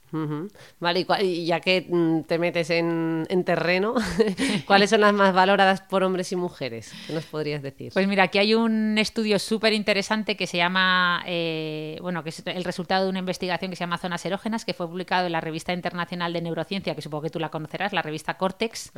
Vale, 0.79 1.05
y, 1.21 1.45
ya 1.45 1.59
que 1.59 1.85
mm, 1.89 2.21
te 2.23 2.37
metes 2.37 2.69
en, 2.69 3.25
terreno, 3.45 3.95
¿cuáles 4.65 4.89
son 4.89 5.01
las 5.01 5.13
más 5.13 5.33
valoradas 5.33 5.81
por 5.81 6.03
hombres 6.03 6.31
y 6.31 6.35
mujeres? 6.35 6.91
¿Qué 7.07 7.13
nos 7.13 7.25
podrías 7.25 7.61
decir? 7.61 7.91
Pues 7.93 8.07
mira, 8.07 8.23
aquí 8.23 8.37
hay 8.37 8.53
un 8.53 8.97
estudio 8.97 9.39
súper 9.39 9.73
interesante 9.73 10.35
que 10.35 10.47
se 10.47 10.57
llama, 10.57 11.23
eh, 11.25 11.97
bueno, 12.01 12.23
que 12.23 12.29
es 12.29 12.43
el 12.45 12.63
resultado 12.63 13.05
de 13.05 13.09
una 13.09 13.19
investigación 13.19 13.71
que 13.71 13.77
se 13.77 13.81
llama 13.81 13.97
Zonas 13.97 14.25
Erógenas, 14.25 14.65
que 14.65 14.73
fue 14.73 14.87
publicado 14.87 15.25
en 15.25 15.31
la 15.31 15.41
revista 15.41 15.73
internacional 15.73 16.33
de 16.33 16.41
neurociencia, 16.41 16.93
que 16.95 17.01
supongo 17.01 17.23
que 17.23 17.29
tú 17.29 17.39
la 17.39 17.49
conocerás, 17.49 17.93
la 17.93 18.01
revista 18.01 18.37
Cortex, 18.37 18.91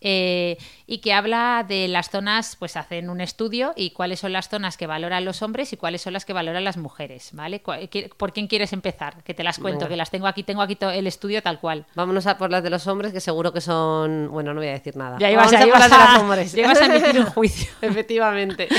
eh, 0.00 0.58
y 0.86 0.98
que 0.98 1.12
habla 1.12 1.64
de 1.66 1.88
las 1.88 2.10
zonas, 2.10 2.56
pues 2.56 2.76
hacen 2.76 3.10
un 3.10 3.20
estudio 3.20 3.72
y 3.76 3.90
cuáles 3.90 4.20
son 4.20 4.32
las 4.32 4.48
zonas 4.48 4.76
que 4.76 4.86
valoran 4.86 5.24
los 5.24 5.42
hombres 5.42 5.72
y 5.72 5.76
cuáles 5.76 6.02
son 6.02 6.12
las 6.12 6.24
que 6.24 6.32
valoran 6.32 6.64
las 6.64 6.76
mujeres, 6.76 7.30
¿vale? 7.32 7.62
¿Por 8.16 8.32
quién 8.32 8.46
quieres 8.48 8.72
empezar? 8.72 9.22
Que 9.22 9.34
te 9.34 9.44
las 9.44 9.58
cuento, 9.58 9.88
que 9.88 9.96
las 9.96 10.10
tengo 10.10 10.26
aquí 10.26 10.42
tengo 10.48 10.62
aquí 10.62 10.78
el 10.80 11.06
estudio 11.06 11.42
tal 11.42 11.60
cual. 11.60 11.84
Vámonos 11.94 12.26
a 12.26 12.38
por 12.38 12.50
las 12.50 12.62
de 12.62 12.70
los 12.70 12.86
hombres, 12.86 13.12
que 13.12 13.20
seguro 13.20 13.52
que 13.52 13.60
son. 13.60 14.30
Bueno, 14.30 14.54
no 14.54 14.60
voy 14.60 14.68
a 14.68 14.72
decir 14.72 14.96
nada. 14.96 15.18
Ya 15.18 15.30
ibas, 15.30 15.52
a, 15.52 15.58
por 15.58 15.78
las 15.78 15.90
de 15.90 15.96
los 15.98 16.22
hombres. 16.22 16.52
Ya 16.52 16.62
ibas 16.62 16.80
a 16.80 16.86
emitir 16.86 17.20
un 17.20 17.26
juicio. 17.36 17.70
Efectivamente. 17.82 18.66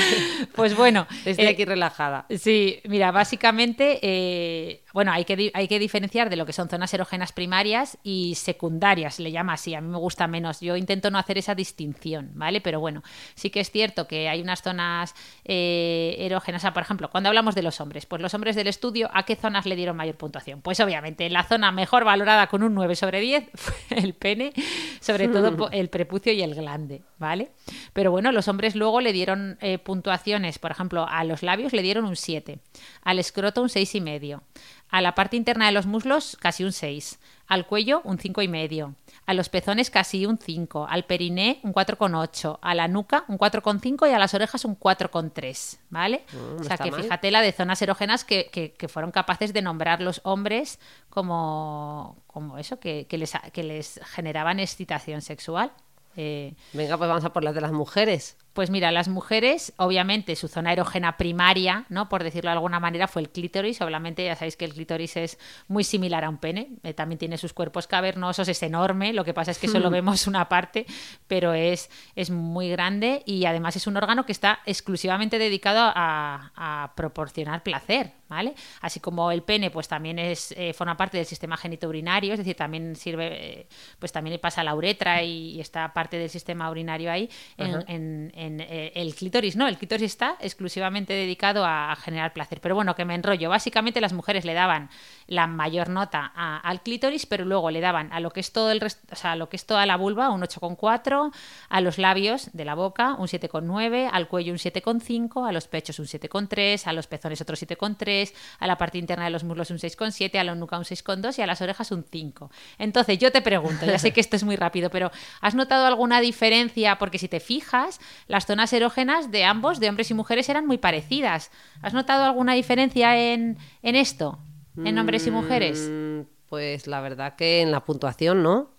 Pues 0.55 0.75
bueno. 0.75 1.05
Estoy 1.25 1.45
eh, 1.45 1.49
aquí 1.49 1.63
relajada. 1.63 2.25
Sí, 2.37 2.81
mira, 2.85 3.11
básicamente. 3.11 3.99
Eh, 4.01 4.83
bueno, 4.93 5.11
hay 5.11 5.25
que, 5.25 5.51
hay 5.53 5.67
que 5.67 5.79
diferenciar 5.79 6.29
de 6.29 6.35
lo 6.35 6.45
que 6.45 6.53
son 6.53 6.69
zonas 6.69 6.93
erógenas 6.93 7.31
primarias 7.31 7.97
y 8.03 8.35
secundarias, 8.35 9.19
le 9.19 9.31
llama 9.31 9.53
así. 9.53 9.75
A 9.75 9.81
mí 9.81 9.87
me 9.87 9.97
gusta 9.97 10.27
menos. 10.27 10.61
Yo 10.61 10.75
intento 10.75 11.11
no 11.11 11.19
hacer 11.19 11.37
esa 11.37 11.55
distinción, 11.55 12.31
¿vale? 12.33 12.61
Pero 12.61 12.79
bueno, 12.79 13.03
sí 13.35 13.49
que 13.49 13.59
es 13.59 13.71
cierto 13.71 14.07
que 14.07 14.29
hay 14.29 14.41
unas 14.41 14.61
zonas 14.61 15.13
eh, 15.45 16.15
erógenas. 16.19 16.65
por 16.71 16.81
ejemplo, 16.81 17.09
cuando 17.09 17.29
hablamos 17.29 17.55
de 17.55 17.61
los 17.61 17.79
hombres, 17.81 18.05
pues 18.05 18.21
los 18.21 18.33
hombres 18.33 18.55
del 18.55 18.67
estudio, 18.67 19.09
¿a 19.13 19.23
qué 19.23 19.35
zonas 19.35 19.65
le 19.65 19.75
dieron 19.75 19.95
mayor 19.95 20.15
puntuación? 20.15 20.61
Pues 20.61 20.79
obviamente 20.79 21.29
la 21.29 21.43
zona 21.43 21.71
mejor 21.71 22.03
valorada 22.03 22.47
con 22.47 22.63
un 22.63 22.73
9 22.73 22.95
sobre 22.95 23.19
10 23.19 23.49
fue 23.53 23.97
el 23.97 24.13
pene, 24.13 24.53
sobre 24.99 25.27
todo 25.27 25.69
el 25.71 25.89
prepucio 25.89 26.33
y 26.33 26.41
el 26.41 26.55
glande, 26.55 27.03
¿vale? 27.17 27.51
Pero 27.93 28.11
bueno, 28.11 28.31
los 28.31 28.47
hombres 28.47 28.75
luego 28.75 29.01
le 29.01 29.13
dieron 29.13 29.57
eh, 29.61 29.77
puntuaciones, 29.77 30.57
por 30.57 30.71
ejemplo, 30.71 31.07
a 31.07 31.23
los 31.23 31.43
labios 31.43 31.73
le 31.73 31.81
dieron 31.81 32.05
un 32.05 32.15
7, 32.15 32.59
al 33.03 33.19
escroto 33.19 33.61
un 33.61 33.69
6,5 33.69 34.41
a 34.89 35.01
la 35.01 35.15
parte 35.15 35.37
interna 35.37 35.67
de 35.67 35.71
los 35.71 35.85
muslos 35.85 36.37
casi 36.39 36.63
un 36.63 36.71
6, 36.71 37.19
al 37.47 37.65
cuello 37.65 38.01
un 38.03 38.17
5,5, 38.17 38.95
a 39.25 39.33
los 39.33 39.49
pezones 39.49 39.89
casi 39.89 40.25
un 40.25 40.37
5, 40.37 40.87
al 40.89 41.05
periné 41.05 41.59
un 41.63 41.73
4,8, 41.73 42.59
a 42.61 42.75
la 42.75 42.87
nuca 42.87 43.25
un 43.27 43.37
4,5 43.37 44.09
y 44.09 44.13
a 44.13 44.19
las 44.19 44.33
orejas 44.33 44.65
un 44.65 44.79
4,3, 44.79 45.79
¿vale? 45.89 46.23
Mm, 46.31 46.61
o 46.61 46.63
sea 46.63 46.77
que 46.77 46.91
fíjate 46.91 47.31
la 47.31 47.41
de 47.41 47.51
zonas 47.51 47.81
erógenas 47.81 48.23
que, 48.23 48.75
fueron 48.87 49.11
capaces 49.11 49.53
de 49.53 49.61
nombrar 49.61 50.01
los 50.01 50.21
hombres 50.23 50.79
como, 51.09 52.17
como 52.27 52.57
eso, 52.57 52.79
que, 52.79 53.07
les, 53.11 53.33
que 53.53 53.63
les 53.63 53.99
generaban 54.05 54.59
excitación 54.59 55.21
sexual. 55.21 55.71
Eh, 56.15 56.55
Venga, 56.73 56.97
pues 56.97 57.07
vamos 57.07 57.23
a 57.23 57.31
por 57.31 57.43
las 57.43 57.55
de 57.55 57.61
las 57.61 57.71
mujeres. 57.71 58.35
Pues 58.53 58.71
mira, 58.71 58.91
las 58.91 59.07
mujeres, 59.07 59.73
obviamente, 59.77 60.35
su 60.35 60.47
zona 60.47 60.73
erógena 60.73 61.17
primaria, 61.17 61.85
¿no? 61.89 62.09
Por 62.09 62.23
decirlo 62.23 62.49
de 62.49 62.55
alguna 62.55 62.79
manera, 62.79 63.07
fue 63.07 63.21
el 63.21 63.29
clítoris. 63.29 63.79
Obviamente, 63.81 64.25
ya 64.25 64.35
sabéis 64.35 64.57
que 64.57 64.65
el 64.65 64.73
clítoris 64.73 65.17
es 65.17 65.37
muy 65.67 65.83
similar 65.83 66.23
a 66.25 66.29
un 66.29 66.37
pene. 66.37 66.69
Eh, 66.83 66.93
también 66.93 67.19
tiene 67.19 67.37
sus 67.37 67.53
cuerpos 67.53 67.85
cavernosos, 67.85 68.47
es 68.47 68.61
enorme. 68.63 69.13
Lo 69.13 69.23
que 69.23 69.35
pasa 69.35 69.51
es 69.51 69.59
que 69.59 69.67
solo 69.67 69.89
vemos 69.91 70.25
una 70.25 70.49
parte, 70.49 70.87
pero 71.27 71.53
es, 71.53 71.91
es 72.15 72.31
muy 72.31 72.69
grande 72.69 73.21
y 73.25 73.45
además 73.45 73.75
es 73.75 73.85
un 73.85 73.97
órgano 73.97 74.25
que 74.25 74.31
está 74.31 74.59
exclusivamente 74.65 75.37
dedicado 75.37 75.91
a, 75.95 76.91
proporcionar 76.95 77.63
placer, 77.63 78.11
¿vale? 78.27 78.53
Así 78.81 78.99
como 78.99 79.31
el 79.31 79.43
pene, 79.43 79.69
pues 79.69 79.87
también 79.87 80.19
es 80.19 80.53
eh, 80.57 80.73
forma 80.73 80.97
parte 80.97 81.17
del 81.17 81.25
sistema 81.25 81.55
genitourinario, 81.55 82.33
es 82.33 82.39
decir, 82.39 82.55
también 82.55 82.95
sirve, 82.95 83.27
eh, 83.61 83.67
pues 83.99 84.11
también 84.11 84.39
pasa 84.39 84.63
la 84.63 84.75
uretra 84.75 85.23
y, 85.23 85.59
está 85.59 85.93
parte 85.93 86.17
del 86.17 86.29
sistema 86.29 86.69
urinario 86.69 87.11
ahí 87.11 87.29
en 87.57 88.31
eh, 88.39 88.93
el 88.95 89.15
clítoris 89.15 89.55
no, 89.57 89.67
el 89.67 89.77
clítoris 89.77 90.03
está 90.03 90.37
exclusivamente 90.39 91.13
dedicado 91.13 91.65
a, 91.65 91.95
generar 91.97 92.31
placer. 92.31 92.61
Pero 92.61 92.75
bueno, 92.75 92.95
que 92.95 93.03
me 93.03 93.15
enrollo. 93.15 93.49
Básicamente 93.49 93.99
las 93.99 94.13
mujeres 94.13 94.45
le 94.45 94.53
daban 94.53 94.89
la 95.27 95.47
mayor 95.47 95.89
nota 95.89 96.25
al 96.25 96.81
clítoris, 96.81 97.25
pero 97.25 97.45
luego 97.45 97.69
le 97.69 97.81
daban 97.81 98.11
a 98.13 98.19
lo 98.19 98.31
que 98.31 98.39
es 98.39 98.51
todo 98.51 98.71
el 98.71 98.79
resto, 98.79 99.01
o 99.11 99.15
sea, 99.15 99.33
a 99.33 99.35
lo 99.35 99.49
que 99.49 99.57
es 99.57 99.65
toda 99.65 99.85
la 99.85 99.97
vulva 99.97 100.29
un 100.29 100.41
8,4, 100.41 101.31
a 101.69 101.81
los 101.81 101.97
labios 101.97 102.49
de 102.53 102.65
la 102.65 102.75
boca 102.75 103.15
un 103.15 103.27
7,9, 103.27 104.09
al 104.11 104.27
cuello 104.27 104.53
un 104.53 104.59
7,5, 104.59 105.47
a 105.47 105.51
los 105.51 105.67
pechos 105.67 105.99
un 105.99 106.05
7,3, 106.05 106.87
a 106.87 106.93
los 106.93 107.07
pezones 107.07 107.41
otro 107.41 107.55
7,3, 107.55 108.33
a 108.59 108.67
la 108.67 108.77
parte 108.77 108.97
interna 108.97 109.25
de 109.25 109.31
los 109.31 109.43
muslos 109.43 109.69
un 109.71 109.77
6,7, 109.77 110.39
a 110.39 110.43
la 110.43 110.55
nuca 110.55 110.77
un 110.77 110.85
6,2 110.85 111.37
y 111.37 111.41
a 111.41 111.47
las 111.47 111.61
orejas 111.61 111.91
un 111.91 112.05
5. 112.09 112.51
Entonces, 112.77 113.17
yo 113.19 113.31
te 113.31 113.41
pregunto, 113.41 113.85
ya 113.85 113.99
sé 113.99 114.11
que 114.11 114.21
esto 114.21 114.35
es 114.35 114.43
muy 114.43 114.55
rápido, 114.55 114.89
pero 114.89 115.11
¿has 115.41 115.55
notado 115.55 115.85
alguna 115.85 116.21
diferencia? 116.21 116.97
Porque 116.97 117.17
si 117.17 117.27
te 117.27 117.39
fijas, 117.39 117.99
las 118.29 118.45
zonas 118.45 118.71
erógenas 118.71 119.31
de 119.31 119.43
ambos, 119.43 119.79
de 119.79 119.89
hombres 119.89 120.11
y 120.11 120.13
mujeres, 120.13 120.47
eran 120.49 120.67
muy 120.67 120.77
parecidas. 120.77 121.51
¿Has 121.81 121.95
notado 121.95 122.23
alguna 122.23 122.53
diferencia 122.53 123.17
en, 123.17 123.57
esto, 123.81 124.37
en 124.77 124.99
hombres 124.99 125.25
y 125.25 125.31
mujeres? 125.31 125.89
Mm, 125.91 126.21
pues 126.47 126.85
la 126.85 127.01
verdad 127.01 127.35
que 127.35 127.61
en 127.61 127.71
la 127.71 127.83
puntuación, 127.83 128.43
¿no? 128.43 128.69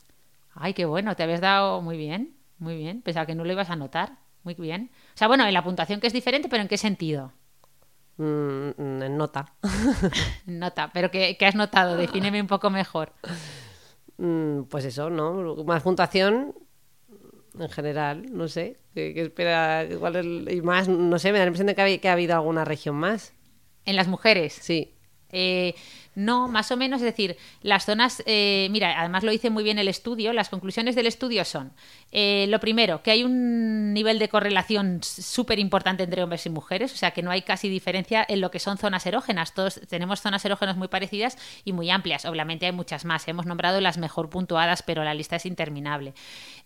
Ay, 0.55 0.73
qué 0.73 0.85
bueno, 0.85 1.17
te 1.17 1.25
habías 1.25 1.41
dado 1.41 1.83
muy 1.83 1.97
bien, 1.97 2.37
muy 2.59 2.77
bien. 2.77 3.03
Pensaba 3.03 3.27
que 3.27 3.35
no 3.35 3.45
lo 3.45 3.51
ibas 3.51 3.71
a 3.71 3.77
notar. 3.77 4.19
Muy 4.45 4.55
bien. 4.55 4.91
O 5.15 5.19
sea, 5.19 5.27
bueno, 5.27 5.45
en 5.45 5.53
la 5.53 5.65
puntuación 5.65 6.01
que 6.01 6.07
es 6.07 6.13
diferente, 6.13 6.49
pero 6.49 6.63
¿en 6.63 6.69
qué 6.69 6.79
sentido? 6.79 7.33
Mm, 8.17 8.71
en 8.79 9.17
nota. 9.17 9.53
nota, 10.47 10.91
pero 10.95 11.11
¿qué, 11.11 11.37
has 11.45 11.57
notado? 11.57 11.97
Defíneme 11.97 12.41
un 12.41 12.47
poco 12.47 12.71
mejor. 12.71 13.13
Mm, 14.17 14.63
pues 14.63 14.85
eso, 14.85 15.11
¿no? 15.11 15.57
Más 15.65 15.83
puntuación 15.83 16.55
en 17.59 17.69
general, 17.69 18.27
no 18.33 18.49
sé, 18.49 18.77
¿qué, 18.95 19.13
espera? 19.17 19.85
Igual 19.85 20.49
y 20.51 20.63
más, 20.63 20.89
no 20.89 21.19
sé, 21.19 21.33
me 21.33 21.39
da 21.39 21.45
la 21.45 21.49
impresión 21.49 21.67
de 21.67 21.75
que 21.75 21.83
ha, 21.83 21.99
que 21.99 22.09
ha 22.09 22.13
habido 22.13 22.35
alguna 22.35 22.65
región 22.65 22.97
más. 22.97 23.35
¿En 23.85 23.97
las 23.97 24.09
mujeres? 24.09 24.53
Sí. 24.61 24.95
Eh, 25.33 25.75
No, 26.21 26.49
más 26.49 26.71
o 26.71 26.77
menos, 26.77 27.01
es 27.01 27.07
decir, 27.07 27.39
las 27.63 27.87
zonas, 27.87 28.23
eh, 28.27 28.69
mira, 28.71 29.01
además 29.01 29.25
lo 29.25 29.33
hice 29.33 29.49
muy 29.49 29.65
bien 29.65 29.79
el 29.79 29.89
estudio, 29.89 30.35
las 30.35 30.51
conclusiones 30.51 30.95
del 30.95 31.07
estudio 31.07 31.47
son, 31.47 31.73
eh, 32.13 32.45
lo 32.51 32.61
primero, 32.61 33.03
que 33.03 33.11
hay 33.11 33.25
un 33.25 33.95
nivel 33.95 34.19
de 34.19 34.29
correlación 34.29 35.01
súper 35.03 35.59
importante 35.59 36.03
entre 36.03 36.23
hombres 36.23 36.45
y 36.45 36.51
mujeres, 36.51 36.93
o 36.93 36.97
sea 36.97 37.13
que 37.13 37.23
no 37.23 37.31
hay 37.31 37.41
casi 37.41 37.71
diferencia 37.71 38.23
en 38.29 38.43
lo 38.43 38.51
que 38.51 38.59
son 38.59 38.77
zonas 38.77 39.07
erógenas, 39.07 39.55
todos 39.55 39.81
tenemos 39.89 40.21
zonas 40.21 40.45
erógenas 40.45 40.77
muy 40.77 40.89
parecidas 40.89 41.39
y 41.65 41.73
muy 41.73 41.89
amplias, 41.89 42.27
obviamente 42.27 42.67
hay 42.67 42.73
muchas 42.73 43.07
más, 43.07 43.27
hemos 43.27 43.47
nombrado 43.47 43.81
las 43.81 43.97
mejor 43.97 44.29
puntuadas, 44.29 44.83
pero 44.83 45.03
la 45.05 45.15
lista 45.15 45.37
es 45.37 45.47
interminable. 45.47 46.13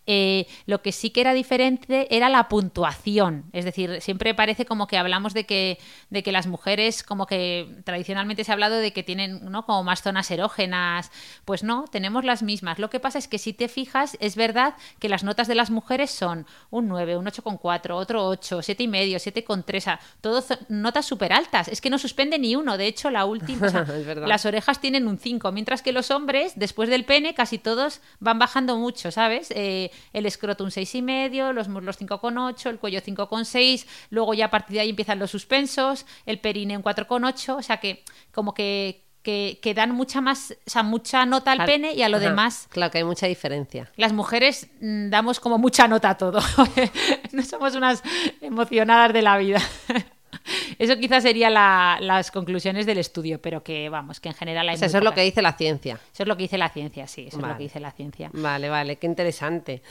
Eh, 0.06 0.46
lo 0.66 0.82
que 0.82 0.92
sí 0.92 1.10
que 1.10 1.22
era 1.22 1.32
diferente 1.32 2.14
era 2.14 2.28
la 2.28 2.48
puntuación. 2.48 3.44
Es 3.52 3.64
decir, 3.64 4.00
siempre 4.02 4.34
parece 4.34 4.66
como 4.66 4.86
que 4.86 4.98
hablamos 4.98 5.32
de 5.32 5.44
que, 5.44 5.78
de 6.10 6.22
que 6.22 6.32
las 6.32 6.46
mujeres, 6.46 7.02
como 7.02 7.26
que 7.26 7.68
tradicionalmente 7.84 8.44
se 8.44 8.52
ha 8.52 8.54
hablado 8.54 8.76
de 8.76 8.92
que 8.92 9.02
tienen 9.02 9.43
¿no? 9.50 9.64
como 9.66 9.84
más 9.84 10.02
zonas 10.02 10.30
erógenas. 10.30 11.10
Pues 11.44 11.62
no, 11.62 11.84
tenemos 11.90 12.24
las 12.24 12.42
mismas. 12.42 12.78
Lo 12.78 12.90
que 12.90 13.00
pasa 13.00 13.18
es 13.18 13.28
que 13.28 13.38
si 13.38 13.52
te 13.52 13.68
fijas, 13.68 14.16
es 14.20 14.36
verdad 14.36 14.74
que 14.98 15.08
las 15.08 15.24
notas 15.24 15.48
de 15.48 15.54
las 15.54 15.70
mujeres 15.70 16.10
son 16.10 16.46
un 16.70 16.88
9, 16.88 17.16
un 17.16 17.26
8,4, 17.26 17.90
otro 17.92 18.26
8, 18.26 18.58
7,5, 18.58 19.44
7,3, 19.44 19.98
todas 20.20 20.58
notas 20.68 21.06
súper 21.06 21.32
altas. 21.32 21.68
Es 21.68 21.80
que 21.80 21.90
no 21.90 21.98
suspende 21.98 22.38
ni 22.38 22.56
uno. 22.56 22.76
De 22.76 22.86
hecho, 22.86 23.10
la 23.10 23.24
última, 23.24 23.66
las 24.26 24.46
orejas 24.46 24.80
tienen 24.80 25.06
un 25.06 25.18
5, 25.18 25.52
mientras 25.52 25.82
que 25.82 25.92
los 25.92 26.10
hombres, 26.10 26.52
después 26.56 26.88
del 26.88 27.04
pene, 27.04 27.34
casi 27.34 27.58
todos 27.58 28.00
van 28.20 28.38
bajando 28.38 28.76
mucho, 28.76 29.10
¿sabes? 29.10 29.50
Eh, 29.50 29.90
el 30.12 30.26
escroto 30.26 30.64
un 30.64 30.70
6,5, 30.70 31.52
los 31.52 31.68
muslos 31.68 32.00
5,8, 32.00 32.70
el 32.70 32.78
cuello 32.78 33.00
5,6, 33.00 33.86
luego 34.10 34.34
ya 34.34 34.46
a 34.46 34.50
partir 34.50 34.74
de 34.74 34.80
ahí 34.80 34.90
empiezan 34.90 35.18
los 35.18 35.30
suspensos, 35.30 36.06
el 36.26 36.40
perine 36.40 36.76
un 36.76 36.82
4,8, 36.82 37.56
o 37.56 37.62
sea 37.62 37.78
que 37.78 38.04
como 38.32 38.54
que, 38.54 39.03
que, 39.24 39.72
dan 39.74 39.92
mucha 39.92 40.20
más, 40.20 40.54
o 40.66 40.70
sea, 40.70 40.82
mucha 40.82 41.24
nota 41.24 41.50
al 41.52 41.64
pene 41.64 41.94
y 41.94 42.02
a 42.02 42.08
lo 42.08 42.20
demás. 42.20 42.68
Claro 42.70 42.92
que 42.92 42.98
hay 42.98 43.04
mucha 43.04 43.26
diferencia. 43.26 43.90
Las 43.96 44.12
mujeres 44.12 44.68
mm, 44.80 45.08
damos 45.08 45.40
como 45.40 45.58
mucha 45.58 45.88
nota 45.88 46.10
a 46.10 46.16
todo. 46.16 46.40
no 47.32 47.42
somos 47.42 47.74
unas 47.74 48.02
emocionadas 48.40 49.12
de 49.12 49.22
la 49.22 49.38
vida. 49.38 49.60
Eso 50.78 50.96
quizás 50.98 51.22
serían 51.22 51.54
las 51.54 52.30
conclusiones 52.30 52.84
del 52.84 52.98
estudio, 52.98 53.40
pero 53.40 53.62
que 53.62 53.88
vamos, 53.88 54.20
que 54.20 54.28
en 54.28 54.34
general 54.34 54.68
hay 54.68 54.74
Eso 54.74 54.98
es 54.98 55.04
lo 55.04 55.14
que 55.14 55.22
dice 55.22 55.40
la 55.40 55.54
ciencia. 55.54 55.98
Eso 56.12 56.24
es 56.24 56.28
lo 56.28 56.36
que 56.36 56.42
dice 56.42 56.58
la 56.58 56.68
ciencia, 56.68 57.06
sí, 57.06 57.26
eso 57.28 57.38
es 57.38 57.46
lo 57.46 57.56
que 57.56 57.62
dice 57.62 57.80
la 57.80 57.92
ciencia. 57.92 58.30
Vale, 58.32 58.68
vale, 58.68 58.96
qué 58.96 59.06
interesante. 59.06 59.82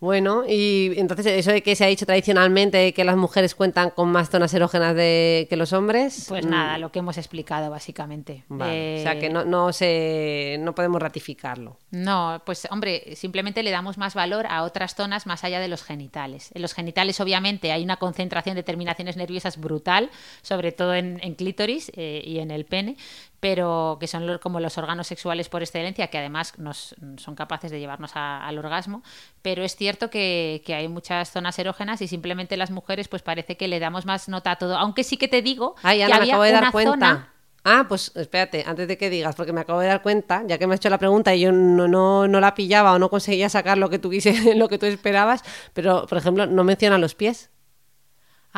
Bueno, 0.00 0.44
y 0.46 0.92
entonces 0.96 1.26
eso 1.26 1.50
de 1.50 1.62
que 1.62 1.74
se 1.74 1.84
ha 1.84 1.88
dicho 1.88 2.06
tradicionalmente 2.06 2.94
que 2.94 3.04
las 3.04 3.16
mujeres 3.16 3.56
cuentan 3.56 3.90
con 3.90 4.10
más 4.12 4.30
zonas 4.30 4.54
erógenas 4.54 4.94
de, 4.94 5.48
que 5.50 5.56
los 5.56 5.72
hombres. 5.72 6.26
Pues 6.28 6.46
mm. 6.46 6.50
nada, 6.50 6.78
lo 6.78 6.92
que 6.92 7.00
hemos 7.00 7.18
explicado 7.18 7.68
básicamente. 7.70 8.44
O 8.48 8.58
sea 8.58 9.18
que 9.18 9.28
no, 9.28 9.44
no, 9.44 9.72
se, 9.72 10.56
no 10.60 10.74
podemos 10.74 11.02
ratificarlo. 11.02 11.78
No, 11.90 12.42
pues 12.46 12.68
hombre, 12.70 13.16
simplemente 13.16 13.62
le 13.64 13.72
damos 13.72 13.98
más 13.98 14.14
valor 14.14 14.46
a 14.46 14.62
otras 14.62 14.94
zonas 14.94 15.26
más 15.26 15.42
allá 15.42 15.58
de 15.58 15.66
los 15.66 15.82
genitales. 15.82 16.50
En 16.54 16.62
los 16.62 16.74
genitales 16.74 17.20
obviamente 17.20 17.72
hay 17.72 17.82
una 17.82 17.96
concentración 17.96 18.54
de 18.54 18.62
terminaciones 18.62 19.16
nerviosas 19.16 19.58
brutal, 19.58 20.10
sobre 20.42 20.70
todo 20.70 20.94
en, 20.94 21.18
clítoris 21.34 21.90
eh, 21.96 22.22
y 22.24 22.38
en 22.38 22.50
el 22.52 22.64
pene, 22.66 22.96
pero 23.40 23.98
que 24.00 24.06
son 24.06 24.38
como 24.38 24.60
los 24.60 24.78
órganos 24.78 25.06
sexuales 25.06 25.48
por 25.48 25.62
excelencia, 25.62 26.08
que 26.08 26.18
además 26.18 26.58
nos, 26.58 26.94
son 27.18 27.34
capaces 27.34 27.70
de 27.70 27.78
llevarnos 27.78 28.12
al 28.14 28.58
orgasmo, 28.58 29.02
pero 29.42 29.62
es 29.62 29.76
cierto 29.76 30.10
que, 30.10 30.62
hay 30.68 30.88
muchas 30.88 31.30
zonas 31.30 31.58
erógenas 31.58 32.00
y 32.02 32.08
simplemente 32.08 32.56
las 32.56 32.70
mujeres 32.70 33.08
pues 33.08 33.22
parece 33.22 33.56
que 33.56 33.68
le 33.68 33.80
damos 33.80 34.06
más 34.06 34.28
nota 34.28 34.52
a 34.52 34.56
todo, 34.56 34.76
aunque 34.76 35.04
sí 35.04 35.16
que 35.16 35.28
te 35.28 35.42
digo 35.42 35.74
que 35.76 35.88
había 35.88 36.06
acabo 36.06 36.42
de 36.42 36.52
dar 36.52 36.72
cuenta. 36.72 37.32
Ah, 37.64 37.84
pues 37.88 38.12
espérate, 38.14 38.64
antes 38.66 38.88
de 38.88 38.96
que 38.96 39.10
digas, 39.10 39.34
porque 39.34 39.52
me 39.52 39.60
acabo 39.60 39.80
de 39.80 39.88
dar 39.88 40.00
cuenta, 40.00 40.42
ya 40.46 40.58
que 40.58 40.66
me 40.66 40.74
has 40.74 40.80
hecho 40.80 40.90
la 40.90 40.98
pregunta 40.98 41.34
y 41.34 41.40
yo 41.40 41.52
no, 41.52 41.86
no, 41.86 42.26
no 42.26 42.40
la 42.40 42.54
pillaba 42.54 42.94
o 42.94 42.98
no 42.98 43.10
conseguía 43.10 43.48
sacar 43.48 43.76
lo 43.78 43.90
que 43.90 43.98
tú 43.98 44.10
lo 44.56 44.68
que 44.68 44.78
tú 44.78 44.86
esperabas, 44.86 45.42
pero 45.74 46.06
por 46.06 46.18
ejemplo, 46.18 46.46
no 46.46 46.64
menciona 46.64 46.98
los 46.98 47.14
pies. 47.14 47.50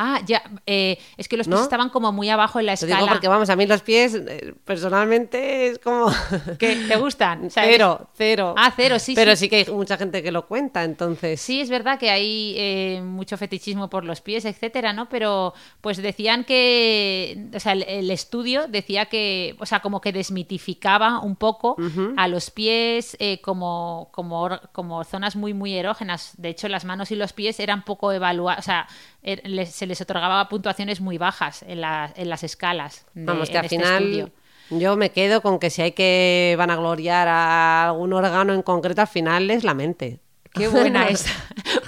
Ah, 0.03 0.19
ya, 0.25 0.41
eh, 0.65 0.97
es 1.15 1.27
que 1.27 1.37
los 1.37 1.47
pies 1.47 1.61
estaban 1.61 1.89
como 1.89 2.11
muy 2.11 2.27
abajo 2.27 2.59
en 2.59 2.65
la 2.65 2.73
escala. 2.73 2.95
Digo 2.95 3.07
porque 3.07 3.27
vamos, 3.27 3.51
a 3.51 3.55
mí 3.55 3.67
los 3.67 3.83
pies 3.83 4.15
eh, 4.15 4.55
personalmente 4.65 5.67
es 5.67 5.77
como... 5.77 6.11
¿Que 6.57 6.75
¿Te 6.87 6.95
gustan? 6.95 7.49
cero, 7.51 8.07
cero. 8.15 8.55
Ah, 8.57 8.73
cero, 8.75 8.97
sí. 8.97 9.13
Pero 9.13 9.35
sí. 9.35 9.47
que 9.47 9.57
hay 9.57 9.65
mucha 9.65 9.97
gente 9.97 10.23
que 10.23 10.31
lo 10.31 10.47
cuenta, 10.47 10.83
entonces... 10.83 11.39
Sí, 11.39 11.61
es 11.61 11.69
verdad 11.69 11.99
que 11.99 12.09
hay 12.09 12.55
eh, 12.57 13.01
mucho 13.03 13.37
fetichismo 13.37 13.91
por 13.91 14.03
los 14.03 14.21
pies, 14.21 14.45
etcétera, 14.45 14.91
¿no? 14.91 15.07
Pero 15.07 15.53
pues 15.81 15.97
decían 15.97 16.45
que, 16.45 17.49
o 17.53 17.59
sea, 17.59 17.73
el, 17.73 18.09
estudio 18.09 18.67
decía 18.67 19.05
que, 19.05 19.55
o 19.59 19.67
sea, 19.67 19.81
como 19.81 20.01
que 20.01 20.11
desmitificaba 20.11 21.19
un 21.19 21.35
poco 21.35 21.75
a 22.17 22.27
los 22.27 22.49
pies 22.49 23.15
como, 23.43 24.09
como, 24.11 24.49
como 24.71 25.03
zonas 25.03 25.35
muy, 25.35 25.53
muy 25.53 25.75
erógenas. 25.75 26.33
De 26.37 26.49
hecho, 26.49 26.67
las 26.69 26.85
manos 26.85 27.11
y 27.11 27.15
los 27.15 27.33
pies 27.33 27.59
eran 27.59 27.85
poco 27.85 28.11
evaluados, 28.11 28.59
o 28.59 28.63
sea, 28.63 28.87
er, 29.21 29.47
les 29.47 29.69
se 29.69 29.90
les 29.91 30.01
otorgaba 30.01 30.49
puntuaciones 30.49 31.01
muy 31.01 31.17
bajas 31.17 31.63
en, 31.63 31.81
en 31.83 32.29
las 32.29 32.43
escalas. 32.43 33.05
Vamos, 33.13 33.49
que 33.49 33.57
al 33.57 33.65
este 33.65 33.77
final 33.77 34.31
yo 34.71 34.95
me 34.95 35.11
quedo 35.11 35.41
con 35.41 35.59
que 35.59 35.69
si 35.69 35.81
hay 35.81 35.91
que 35.91 36.55
vanagloriar 36.57 37.27
a 37.27 37.89
algún 37.89 38.13
órgano 38.13 38.53
en 38.53 38.61
concreto, 38.61 39.01
al 39.01 39.07
final 39.07 39.51
es 39.51 39.63
la 39.63 39.73
mente. 39.73 40.19
Qué 40.53 40.67
buena 40.67 41.07
es. 41.09 41.25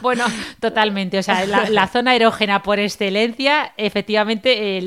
Bueno, 0.01 0.25
totalmente. 0.59 1.17
O 1.17 1.23
sea, 1.23 1.45
la, 1.69 1.87
zona 1.87 2.15
erógena 2.15 2.63
por 2.63 2.79
excelencia, 2.79 3.73
efectivamente, 3.77 4.81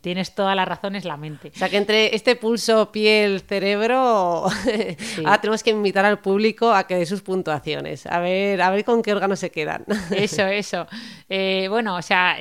tienes 0.00 0.34
todas 0.34 0.54
las 0.54 0.68
razones, 0.68 1.04
la 1.04 1.16
mente. 1.16 1.52
O 1.54 1.58
sea, 1.58 1.68
que 1.68 1.76
entre 1.76 2.14
este 2.14 2.36
pulso, 2.36 2.92
piel, 2.92 3.40
cerebro, 3.40 4.46
ahora 5.24 5.40
tenemos 5.40 5.62
que 5.62 5.70
invitar 5.70 6.04
al 6.04 6.18
público 6.18 6.72
a 6.72 6.86
que 6.86 6.96
dé 6.96 7.06
sus 7.06 7.22
puntuaciones. 7.22 8.06
A 8.06 8.20
ver, 8.20 8.60
a 8.60 8.70
ver 8.70 8.84
con 8.84 9.02
qué 9.02 9.12
órganos 9.12 9.38
se 9.38 9.50
quedan. 9.50 9.84
Eso, 10.10 10.46
eso. 10.46 10.86
Eh, 11.28 11.66
bueno, 11.70 11.96
o 11.96 12.02
sea 12.02 12.36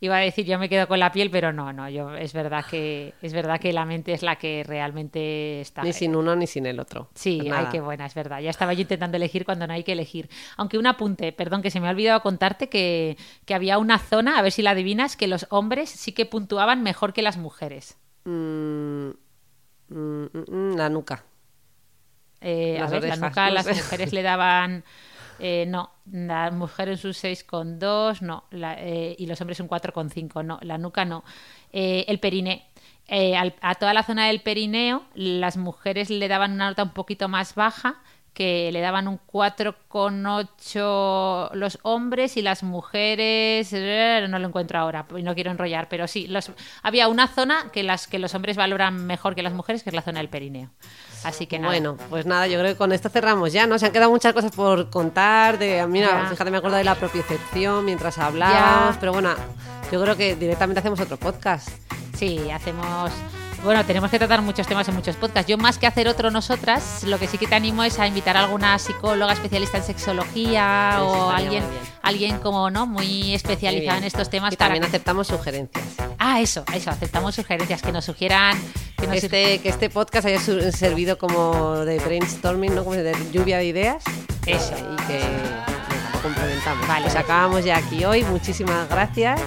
iba 0.00 0.16
a 0.16 0.20
decir 0.20 0.44
yo 0.44 0.58
me 0.58 0.68
quedo 0.68 0.86
con 0.86 0.98
la 0.98 1.12
piel, 1.12 1.30
pero 1.30 1.52
no, 1.52 1.72
no, 1.72 1.88
yo 1.88 2.14
es 2.14 2.32
verdad 2.32 2.64
que 2.64 3.14
es 3.22 3.32
verdad 3.32 3.60
que 3.60 3.72
la 3.72 3.84
mente 3.84 4.12
es 4.12 4.22
la 4.22 4.36
que 4.36 4.64
realmente 4.66 5.60
está. 5.60 5.82
Ni 5.82 5.92
sin 5.92 6.14
uno 6.16 6.36
ni 6.36 6.46
sin 6.46 6.66
el 6.66 6.80
otro. 6.80 7.08
Sí, 7.14 7.40
hay 7.42 7.48
pues 7.48 7.68
qué 7.72 7.80
buena, 7.80 8.06
es 8.06 8.14
verdad. 8.14 8.40
Ya 8.40 8.50
estaba 8.50 8.72
yo 8.74 8.82
intentando 8.82 9.16
elegir 9.16 9.44
cuando 9.44 9.66
no 9.66 9.72
hay 9.72 9.84
que 9.84 9.92
elegir. 9.92 10.28
Aunque 10.56 10.78
un 10.78 10.86
apunte, 10.86 11.32
perdón, 11.32 11.62
que 11.62 11.70
se 11.70 11.80
me 11.80 11.88
ha 11.88 11.90
olvidado 11.90 12.20
contarte 12.20 12.68
que, 12.68 13.16
había 13.52 13.78
una 13.78 13.98
zona, 13.98 14.38
a 14.38 14.42
ver 14.42 14.52
si 14.52 14.62
la 14.62 14.70
adivinas, 14.70 15.16
que 15.16 15.28
los 15.28 15.46
hombres 15.50 15.88
sí 15.88 16.12
que 16.12 16.26
puntuaban 16.26 16.82
mejor 16.82 17.12
que 17.12 17.22
las 17.22 17.36
mujeres. 17.36 17.96
Mm, 18.24 19.10
mm, 19.88 20.24
mm, 20.48 20.76
la 20.76 20.88
nuca. 20.88 21.24
Eh, 22.40 22.78
a 22.78 22.86
ver, 22.88 23.04
la 23.04 23.16
nuca, 23.16 23.50
las 23.50 23.66
mujeres 23.66 24.12
le 24.12 24.22
daban 24.22 24.84
eh, 25.38 25.64
no, 25.66 25.90
la 26.10 26.50
mujer 26.50 26.88
en 26.88 26.96
sus 26.96 27.22
6,2, 27.22 28.20
no, 28.20 28.44
eh, 28.52 29.16
y 29.18 29.26
los 29.26 29.40
hombres 29.40 29.60
un 29.60 29.68
4,5, 29.68 30.44
no, 30.44 30.58
la 30.62 30.78
nuca 30.78 31.04
no. 31.04 31.24
Eh, 31.72 32.04
el 32.08 32.20
periné. 32.20 32.66
a 33.60 33.74
toda 33.74 33.94
la 33.94 34.02
zona 34.02 34.28
del 34.28 34.40
perineo, 34.40 35.04
las 35.14 35.56
mujeres 35.56 36.10
le 36.10 36.28
daban 36.28 36.52
una 36.52 36.68
nota 36.68 36.84
un 36.84 36.92
poquito 36.92 37.28
más 37.28 37.54
baja, 37.54 38.00
que 38.34 38.70
le 38.72 38.80
daban 38.80 39.08
un 39.08 39.18
4,8 39.32 41.54
los 41.54 41.78
hombres 41.82 42.36
y 42.36 42.42
las 42.42 42.62
mujeres 42.64 43.72
no 43.72 44.38
lo 44.40 44.48
encuentro 44.48 44.78
ahora 44.78 45.06
no 45.22 45.34
quiero 45.34 45.52
enrollar 45.52 45.88
pero 45.88 46.06
sí 46.08 46.26
los, 46.26 46.50
había 46.82 47.06
una 47.08 47.28
zona 47.28 47.70
que 47.72 47.84
las 47.84 48.08
que 48.08 48.18
los 48.18 48.34
hombres 48.34 48.56
valoran 48.56 49.06
mejor 49.06 49.36
que 49.36 49.42
las 49.42 49.54
mujeres 49.54 49.84
que 49.84 49.90
es 49.90 49.94
la 49.94 50.02
zona 50.02 50.18
del 50.18 50.28
perineo 50.28 50.70
Así 51.24 51.46
que 51.46 51.58
nada. 51.58 51.72
Bueno, 51.72 51.96
pues 52.10 52.26
nada, 52.26 52.46
yo 52.46 52.58
creo 52.58 52.72
que 52.72 52.78
con 52.78 52.92
esto 52.92 53.08
cerramos 53.08 53.52
ya, 53.52 53.66
¿no? 53.66 53.78
Se 53.78 53.86
han 53.86 53.92
quedado 53.92 54.10
muchas 54.10 54.32
cosas 54.32 54.52
por 54.52 54.90
contar. 54.90 55.58
De, 55.58 55.86
mira, 55.86 56.26
fíjate, 56.28 56.50
me 56.50 56.58
acuerdo 56.58 56.76
de 56.76 56.84
la 56.84 56.94
propiocepción 56.94 57.84
mientras 57.84 58.18
hablábamos, 58.18 58.96
pero 58.98 59.12
bueno, 59.12 59.30
yo 59.90 60.02
creo 60.02 60.16
que 60.16 60.36
directamente 60.36 60.80
hacemos 60.80 61.00
otro 61.00 61.16
podcast. 61.16 61.68
Sí, 62.16 62.50
hacemos 62.50 63.10
bueno, 63.64 63.84
tenemos 63.84 64.10
que 64.10 64.18
tratar 64.18 64.42
muchos 64.42 64.66
temas 64.66 64.86
en 64.88 64.94
muchos 64.94 65.16
podcasts. 65.16 65.50
Yo 65.50 65.56
más 65.56 65.78
que 65.78 65.86
hacer 65.86 66.06
otro 66.06 66.30
nosotras, 66.30 67.02
lo 67.04 67.18
que 67.18 67.26
sí 67.26 67.38
que 67.38 67.46
te 67.46 67.54
animo 67.54 67.82
es 67.82 67.98
a 67.98 68.06
invitar 68.06 68.36
a 68.36 68.40
alguna 68.44 68.78
psicóloga 68.78 69.32
especialista 69.32 69.78
en 69.78 69.84
sexología 69.84 70.98
o 71.00 71.30
alguien, 71.30 71.64
alguien 72.02 72.38
como 72.38 72.70
no 72.70 72.86
muy 72.86 73.34
especializado 73.34 73.98
en 73.98 74.04
estos 74.04 74.28
temas. 74.28 74.52
Y 74.52 74.56
también 74.56 74.84
aceptamos 74.84 75.28
sugerencias. 75.28 75.84
Ah, 76.18 76.40
eso, 76.40 76.64
eso, 76.74 76.90
aceptamos 76.90 77.34
sugerencias 77.34 77.80
que 77.80 77.90
nos 77.90 78.04
sugieran 78.04 78.56
que, 78.96 79.16
este, 79.16 79.58
que 79.58 79.68
este 79.70 79.90
podcast 79.90 80.26
haya 80.26 80.40
servido 80.40 81.16
como 81.18 81.84
de 81.84 81.98
brainstorming, 81.98 82.74
¿no? 82.74 82.84
Como 82.84 82.96
de 82.96 83.16
lluvia 83.32 83.58
de 83.58 83.66
ideas. 83.66 84.04
Eso. 84.46 84.74
Y 84.76 84.96
que 85.06 85.20
complementamos. 86.22 86.86
Vale, 86.86 87.04
pues 87.04 87.16
acabamos 87.16 87.64
ya 87.64 87.78
aquí 87.78 88.04
hoy. 88.04 88.24
Muchísimas 88.24 88.88
gracias. 88.88 89.40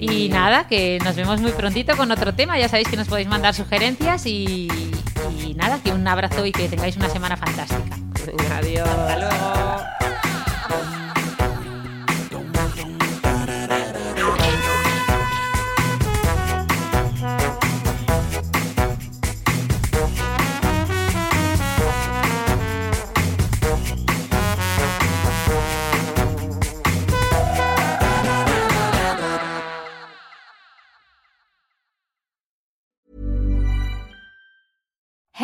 Y 0.00 0.30
nada, 0.30 0.66
que 0.66 0.98
nos 1.04 1.14
vemos 1.14 1.40
muy 1.40 1.52
prontito 1.52 1.94
con 1.96 2.10
otro 2.10 2.34
tema. 2.34 2.58
Ya 2.58 2.68
sabéis 2.68 2.88
que 2.88 2.96
nos 2.96 3.06
podéis 3.06 3.28
mandar 3.28 3.54
sugerencias 3.54 4.24
y, 4.24 4.68
y 5.46 5.54
nada, 5.54 5.78
que 5.84 5.92
un 5.92 6.08
abrazo 6.08 6.46
y 6.46 6.52
que 6.52 6.68
tengáis 6.68 6.96
una 6.96 7.10
semana 7.10 7.36
fantástica. 7.36 7.96
Adiós. 8.56 8.88
Hasta 8.88 9.16
luego. 9.18 9.59